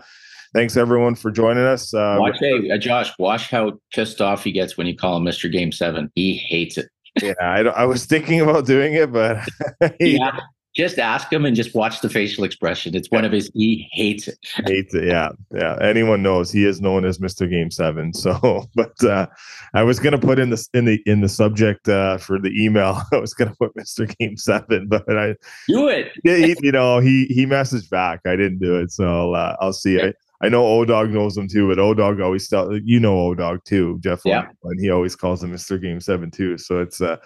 thanks 0.54 0.76
everyone 0.78 1.14
for 1.14 1.30
joining 1.30 1.64
us. 1.64 1.92
Uh, 1.92 2.16
watch, 2.18 2.38
hey, 2.40 2.70
uh, 2.70 2.78
Josh, 2.78 3.10
watch 3.18 3.50
how 3.50 3.72
pissed 3.92 4.22
off 4.22 4.42
he 4.44 4.52
gets 4.52 4.78
when 4.78 4.86
you 4.86 4.96
call 4.96 5.18
him 5.18 5.24
Mister 5.24 5.48
Game 5.48 5.72
Seven. 5.72 6.10
He 6.14 6.34
hates 6.34 6.78
it. 6.78 6.88
yeah, 7.22 7.34
I, 7.40 7.60
I, 7.60 7.84
was 7.84 8.06
thinking 8.06 8.40
about 8.40 8.66
doing 8.66 8.94
it, 8.94 9.12
but 9.12 9.46
yeah, 10.00 10.40
just 10.74 10.98
ask 10.98 11.32
him 11.32 11.44
and 11.44 11.54
just 11.54 11.74
watch 11.74 12.00
the 12.00 12.08
facial 12.08 12.42
expression. 12.42 12.94
It's 12.96 13.10
one 13.10 13.24
of 13.24 13.30
his. 13.30 13.50
He 13.54 13.88
hates 13.92 14.26
it. 14.26 14.38
hates 14.66 14.94
it. 14.94 15.04
Yeah, 15.04 15.30
yeah. 15.52 15.78
Anyone 15.80 16.22
knows 16.22 16.50
he 16.50 16.64
is 16.64 16.80
known 16.80 17.04
as 17.04 17.20
Mister 17.20 17.46
Game 17.46 17.70
Seven. 17.70 18.12
So, 18.12 18.68
but 18.74 19.02
uh, 19.04 19.26
I 19.74 19.82
was 19.84 20.00
gonna 20.00 20.18
put 20.18 20.38
in 20.38 20.50
the 20.50 20.68
in 20.74 20.84
the 20.84 21.00
in 21.06 21.20
the 21.20 21.28
subject 21.28 21.88
uh, 21.88 22.18
for 22.18 22.40
the 22.40 22.50
email. 22.50 23.00
I 23.12 23.16
was 23.18 23.34
gonna 23.34 23.54
put 23.58 23.74
Mister 23.76 24.06
Game 24.06 24.36
Seven, 24.36 24.88
but 24.88 25.04
I 25.08 25.36
do 25.68 25.88
it. 25.88 26.12
he, 26.24 26.56
you 26.60 26.72
know, 26.72 26.98
he 26.98 27.26
he 27.26 27.46
messaged 27.46 27.90
back. 27.90 28.20
I 28.26 28.36
didn't 28.36 28.58
do 28.58 28.78
it, 28.80 28.90
so 28.90 29.34
uh, 29.34 29.56
I'll 29.60 29.72
see. 29.72 30.00
I, 30.00 30.12
I 30.42 30.48
know 30.48 30.66
O 30.66 30.84
Dog 30.84 31.10
knows 31.10 31.36
him 31.36 31.48
too, 31.48 31.68
but 31.68 31.78
O 31.78 31.94
Dog 31.94 32.20
always 32.20 32.48
tell 32.48 32.76
you 32.76 32.98
know 32.98 33.18
O 33.18 33.34
Dog 33.34 33.64
too, 33.64 33.98
Jeff. 34.02 34.22
Yeah. 34.24 34.48
and 34.64 34.80
he 34.80 34.90
always 34.90 35.14
calls 35.14 35.42
him 35.42 35.52
Mister 35.52 35.78
Game 35.78 36.00
Seven 36.00 36.30
too. 36.30 36.58
So 36.58 36.80
it's 36.80 37.00
uh 37.00 37.16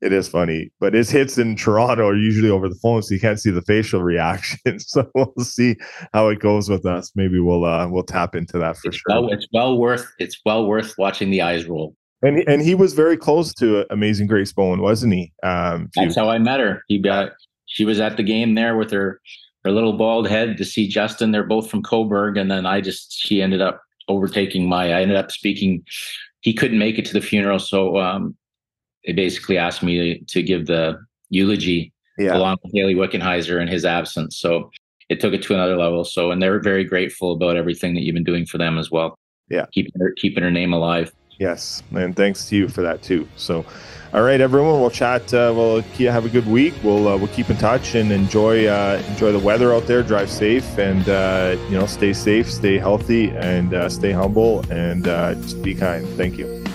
it 0.00 0.12
is 0.12 0.28
funny. 0.28 0.70
But 0.80 0.94
his 0.94 1.10
hits 1.10 1.38
in 1.38 1.56
Toronto 1.56 2.08
are 2.08 2.16
usually 2.16 2.50
over 2.50 2.68
the 2.68 2.78
phone, 2.82 3.02
so 3.02 3.14
you 3.14 3.20
can't 3.20 3.40
see 3.40 3.50
the 3.50 3.62
facial 3.62 4.02
reaction. 4.02 4.78
so 4.78 5.08
we'll 5.14 5.32
see 5.40 5.76
how 6.12 6.28
it 6.28 6.40
goes 6.40 6.68
with 6.68 6.86
us. 6.86 7.12
Maybe 7.14 7.40
we'll 7.40 7.64
uh 7.64 7.88
we'll 7.88 8.04
tap 8.04 8.34
into 8.34 8.58
that 8.58 8.76
for 8.76 8.88
it's 8.88 8.98
sure. 8.98 9.22
Well, 9.22 9.28
it's 9.30 9.46
well 9.52 9.78
worth 9.78 10.06
it's 10.18 10.40
well 10.44 10.66
worth 10.66 10.94
watching 10.98 11.30
the 11.30 11.42
eyes 11.42 11.66
roll. 11.66 11.94
And 12.22 12.42
and 12.48 12.62
he 12.62 12.74
was 12.74 12.94
very 12.94 13.16
close 13.16 13.54
to 13.54 13.86
Amazing 13.92 14.26
Grace 14.26 14.52
Bowen, 14.52 14.80
wasn't 14.80 15.14
he? 15.14 15.32
Um, 15.42 15.88
That's 15.94 16.16
how 16.16 16.28
I 16.28 16.38
met 16.38 16.60
her. 16.60 16.82
He 16.88 16.98
got 16.98 17.32
she 17.66 17.84
was 17.84 18.00
at 18.00 18.16
the 18.16 18.22
game 18.22 18.54
there 18.54 18.76
with 18.76 18.90
her 18.90 19.20
her 19.64 19.70
little 19.70 19.92
bald 19.92 20.28
head 20.28 20.56
to 20.56 20.64
see 20.64 20.88
Justin. 20.88 21.30
They're 21.30 21.44
both 21.44 21.70
from 21.70 21.82
Cobourg, 21.82 22.38
and 22.38 22.50
then 22.50 22.66
I 22.66 22.80
just 22.80 23.12
she 23.12 23.42
ended 23.42 23.60
up 23.60 23.82
overtaking 24.08 24.68
my. 24.68 24.92
I 24.92 25.02
ended 25.02 25.16
up 25.16 25.30
speaking. 25.30 25.84
He 26.40 26.54
couldn't 26.54 26.78
make 26.78 26.98
it 26.98 27.04
to 27.06 27.12
the 27.12 27.20
funeral, 27.20 27.58
so 27.58 27.98
um, 27.98 28.36
they 29.08 29.14
basically 29.14 29.56
asked 29.56 29.82
me 29.82 30.18
to, 30.28 30.42
give 30.42 30.66
the 30.66 31.02
eulogy 31.30 31.94
yeah. 32.18 32.36
along 32.36 32.58
with 32.62 32.74
Hayley 32.74 32.94
Wickenheiser 32.94 33.60
in 33.60 33.66
his 33.66 33.86
absence. 33.86 34.36
So 34.36 34.70
it 35.08 35.18
took 35.18 35.32
it 35.32 35.42
to 35.44 35.54
another 35.54 35.78
level. 35.78 36.04
So 36.04 36.30
and 36.30 36.42
they're 36.42 36.60
very 36.60 36.84
grateful 36.84 37.32
about 37.32 37.56
everything 37.56 37.94
that 37.94 38.02
you've 38.02 38.14
been 38.14 38.22
doing 38.22 38.44
for 38.44 38.58
them 38.58 38.76
as 38.76 38.90
well. 38.90 39.18
Yeah, 39.48 39.64
keeping 39.72 39.98
her 39.98 40.12
keeping 40.18 40.42
her 40.42 40.50
name 40.50 40.74
alive. 40.74 41.10
Yes, 41.38 41.82
and 41.92 42.14
thanks 42.14 42.50
to 42.50 42.56
you 42.56 42.68
for 42.68 42.82
that 42.82 43.00
too. 43.00 43.26
So, 43.36 43.64
all 44.12 44.20
right, 44.20 44.42
everyone, 44.42 44.78
we'll 44.78 44.90
chat. 44.90 45.32
Uh, 45.32 45.54
well, 45.56 45.82
Kia, 45.94 46.12
have 46.12 46.26
a 46.26 46.28
good 46.28 46.46
week. 46.46 46.74
We'll 46.82 47.08
uh, 47.08 47.16
we'll 47.16 47.28
keep 47.28 47.48
in 47.48 47.56
touch 47.56 47.94
and 47.94 48.12
enjoy 48.12 48.66
uh, 48.66 49.02
enjoy 49.08 49.32
the 49.32 49.38
weather 49.38 49.72
out 49.72 49.86
there. 49.86 50.02
Drive 50.02 50.28
safe 50.28 50.76
and 50.76 51.08
uh, 51.08 51.56
you 51.70 51.78
know 51.78 51.86
stay 51.86 52.12
safe, 52.12 52.52
stay 52.52 52.76
healthy, 52.76 53.30
and 53.30 53.72
uh, 53.72 53.88
stay 53.88 54.12
humble 54.12 54.70
and 54.70 55.08
uh, 55.08 55.34
just 55.36 55.62
be 55.62 55.74
kind. 55.74 56.06
Thank 56.10 56.36
you. 56.36 56.67